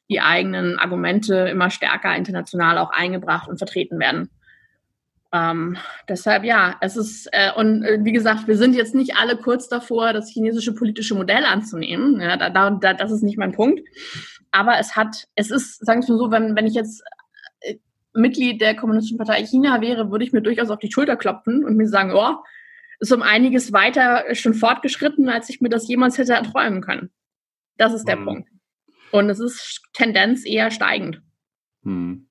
die 0.09 0.21
eigenen 0.21 0.77
Argumente 0.77 1.35
immer 1.49 1.71
stärker 1.71 2.15
international 2.15 2.77
auch 2.77 2.91
eingebracht 2.91 3.49
und 3.49 3.57
vertreten 3.57 3.99
werden. 3.99 4.29
Ähm, 5.33 5.77
deshalb 6.07 6.43
ja, 6.43 6.75
es 6.81 6.95
ist, 6.95 7.27
äh, 7.31 7.51
und 7.55 7.83
äh, 7.83 7.99
wie 8.03 8.13
gesagt, 8.13 8.47
wir 8.47 8.57
sind 8.57 8.75
jetzt 8.75 8.95
nicht 8.95 9.17
alle 9.17 9.35
kurz 9.35 9.67
davor, 9.67 10.13
das 10.13 10.29
chinesische 10.29 10.73
politische 10.73 11.15
Modell 11.15 11.43
anzunehmen. 11.43 12.21
Ja, 12.21 12.37
da, 12.37 12.69
da, 12.69 12.93
das 12.93 13.11
ist 13.11 13.23
nicht 13.23 13.37
mein 13.37 13.51
Punkt. 13.51 13.81
Aber 14.51 14.79
es 14.79 14.95
hat, 14.95 15.25
es 15.35 15.51
ist, 15.51 15.85
sagen 15.85 16.03
wir 16.03 16.13
mal 16.13 16.19
so, 16.19 16.31
wenn, 16.31 16.55
wenn 16.55 16.67
ich 16.67 16.75
jetzt 16.75 17.03
Mitglied 18.15 18.61
der 18.61 18.75
Kommunistischen 18.75 19.17
Partei 19.17 19.45
China 19.45 19.81
wäre, 19.81 20.11
würde 20.11 20.25
ich 20.25 20.33
mir 20.33 20.41
durchaus 20.41 20.69
auf 20.69 20.79
die 20.79 20.91
Schulter 20.91 21.15
klopfen 21.15 21.63
und 21.63 21.75
mir 21.75 21.87
sagen, 21.87 22.11
oh, 22.13 22.35
ist 22.99 23.11
um 23.11 23.21
einiges 23.21 23.73
weiter 23.73 24.23
schon 24.33 24.53
fortgeschritten, 24.53 25.29
als 25.29 25.49
ich 25.49 25.61
mir 25.61 25.69
das 25.69 25.87
jemals 25.87 26.17
hätte 26.17 26.33
erträumen 26.33 26.81
können. 26.81 27.11
Das 27.77 27.93
ist 27.93 28.07
der 28.07 28.17
hm. 28.17 28.25
Punkt. 28.25 28.49
Und 29.11 29.29
es 29.29 29.39
ist 29.39 29.81
Tendenz 29.93 30.45
eher 30.45 30.71
steigend. 30.71 31.21
Hm. 31.83 32.27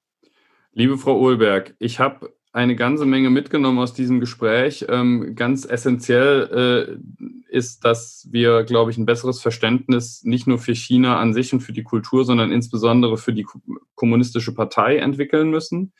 Liebe 0.72 0.98
Frau 0.98 1.18
Ohlberg, 1.18 1.74
ich 1.78 2.00
habe 2.00 2.34
eine 2.52 2.76
ganze 2.76 3.04
Menge 3.04 3.30
mitgenommen 3.30 3.78
aus 3.78 3.94
diesem 3.94 4.20
Gespräch. 4.20 4.86
Ähm, 4.88 5.34
ganz 5.34 5.64
essentiell 5.64 6.98
äh, 7.20 7.54
ist, 7.54 7.84
dass 7.84 8.28
wir, 8.30 8.62
glaube 8.62 8.90
ich, 8.90 8.96
ein 8.96 9.06
besseres 9.06 9.40
Verständnis 9.42 10.22
nicht 10.24 10.46
nur 10.46 10.58
für 10.58 10.74
China 10.74 11.18
an 11.18 11.34
sich 11.34 11.52
und 11.52 11.60
für 11.60 11.72
die 11.72 11.82
Kultur, 11.82 12.24
sondern 12.24 12.52
insbesondere 12.52 13.16
für 13.16 13.32
die 13.32 13.46
kommunistische 14.04 14.54
Partei 14.54 14.98
entwickeln 14.98 15.50
müssen. 15.50 15.92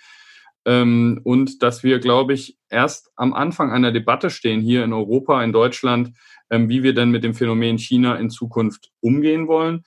Ähm, 0.67 1.21
und 1.25 1.63
dass 1.63 1.83
wir, 1.83 1.99
glaube 1.99 2.35
ich, 2.35 2.59
erst 2.69 3.11
am 3.17 3.35
Anfang 3.35 3.71
einer 3.71 3.93
Debatte 3.93 4.31
stehen 4.31 4.61
hier 4.61 4.85
in 4.85 4.93
Europa, 4.93 5.43
in 5.43 5.53
Deutschland, 5.53 6.13
ähm, 6.51 6.69
wie 6.69 6.83
wir 6.83 6.95
denn 6.95 7.11
mit 7.11 7.25
dem 7.25 7.35
Phänomen 7.35 7.79
China 7.79 8.17
in 8.17 8.31
Zukunft 8.31 8.91
umgehen 9.01 9.49
wollen 9.49 9.85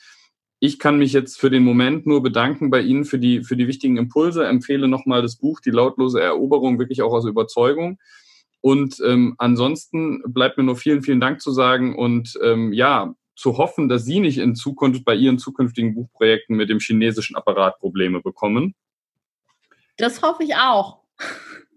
ich 0.60 0.80
kann 0.80 0.98
mich 0.98 1.14
jetzt 1.14 1.40
für 1.40 1.50
den 1.50 1.64
Moment 1.64 2.08
nur 2.08 2.24
bedanken 2.24 2.70
bei 2.70 2.82
Ihnen 2.82 3.06
für 3.06 3.20
die, 3.20 3.44
für 3.44 3.56
die 3.56 3.68
wichtigen 3.68 3.98
Impulse, 3.98 4.46
empfehle 4.46 4.88
nochmal 4.88 5.22
das 5.22 5.38
Buch 5.38 5.60
Die 5.60 5.70
lautlose 5.70 6.20
Eroberung, 6.22 6.80
wirklich 6.80 7.02
auch 7.02 7.14
aus 7.14 7.26
Überzeugung. 7.26 8.00
Und 8.62 9.00
ähm, 9.06 9.36
ansonsten 9.38 10.24
bleibt 10.26 10.58
mir 10.58 10.64
nur 10.64 10.76
vielen, 10.76 11.04
vielen 11.04 11.20
Dank 11.20 11.42
zu 11.42 11.52
sagen 11.52 11.96
und 11.96 12.38
ähm, 12.44 12.74
ja, 12.74 13.14
zu 13.38 13.58
hoffen, 13.58 13.88
dass 13.88 14.04
Sie 14.04 14.20
nicht 14.20 14.40
in 14.40 14.56
Zukunft 14.56 15.06
bei 15.06 15.16
Ihren 15.16 15.38
zukünftigen 15.38 15.94
Buchprojekten 15.94 16.58
mit 16.58 16.70
dem 16.70 16.80
chinesischen 16.80 17.36
Apparat 17.36 17.80
Probleme 17.80 18.22
bekommen. 18.22 18.76
Das 19.98 20.22
hoffe 20.22 20.44
ich 20.44 20.56
auch. 20.56 21.00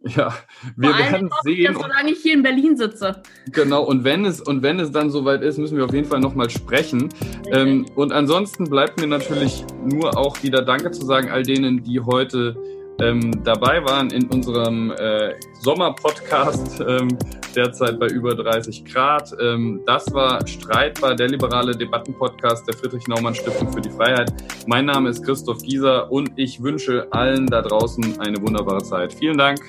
Ja, 0.02 0.34
wir 0.76 0.96
werden 0.96 1.28
sehen. 1.42 1.72
Ich, 1.72 1.78
solange 1.78 2.10
ich 2.10 2.22
hier 2.22 2.32
in 2.32 2.42
Berlin 2.42 2.74
sitze. 2.74 3.22
Genau, 3.52 3.84
und 3.84 4.02
wenn 4.02 4.24
es, 4.24 4.40
und 4.40 4.62
wenn 4.62 4.80
es 4.80 4.90
dann 4.90 5.10
soweit 5.10 5.42
ist, 5.42 5.58
müssen 5.58 5.76
wir 5.76 5.84
auf 5.84 5.92
jeden 5.92 6.08
Fall 6.08 6.20
nochmal 6.20 6.48
sprechen. 6.48 7.10
Ähm, 7.52 7.84
und 7.96 8.10
ansonsten 8.10 8.64
bleibt 8.64 8.98
mir 8.98 9.06
natürlich 9.06 9.62
nur 9.84 10.16
auch 10.16 10.42
wieder 10.42 10.62
Danke 10.62 10.90
zu 10.90 11.04
sagen, 11.04 11.30
all 11.30 11.42
denen, 11.42 11.84
die 11.84 12.00
heute 12.00 12.56
ähm, 13.00 13.42
dabei 13.44 13.84
waren 13.84 14.10
in 14.10 14.26
unserem 14.28 14.90
äh, 14.92 15.34
Sommerpodcast, 15.60 16.80
ähm, 16.86 17.08
derzeit 17.54 17.98
bei 17.98 18.06
über 18.06 18.34
30 18.34 18.84
Grad. 18.84 19.34
Ähm, 19.40 19.80
das 19.86 20.12
war 20.12 20.46
Streitbar, 20.46 21.14
der 21.14 21.28
liberale 21.28 21.76
Debattenpodcast 21.76 22.66
der 22.68 22.76
Friedrich-Naumann-Stiftung 22.76 23.72
für 23.72 23.80
die 23.80 23.90
Freiheit. 23.90 24.32
Mein 24.66 24.86
Name 24.86 25.08
ist 25.10 25.24
Christoph 25.24 25.62
Gieser 25.62 26.10
und 26.10 26.30
ich 26.36 26.62
wünsche 26.62 27.06
allen 27.10 27.46
da 27.46 27.62
draußen 27.62 28.20
eine 28.20 28.40
wunderbare 28.40 28.82
Zeit. 28.82 29.12
Vielen 29.12 29.38
Dank. 29.38 29.60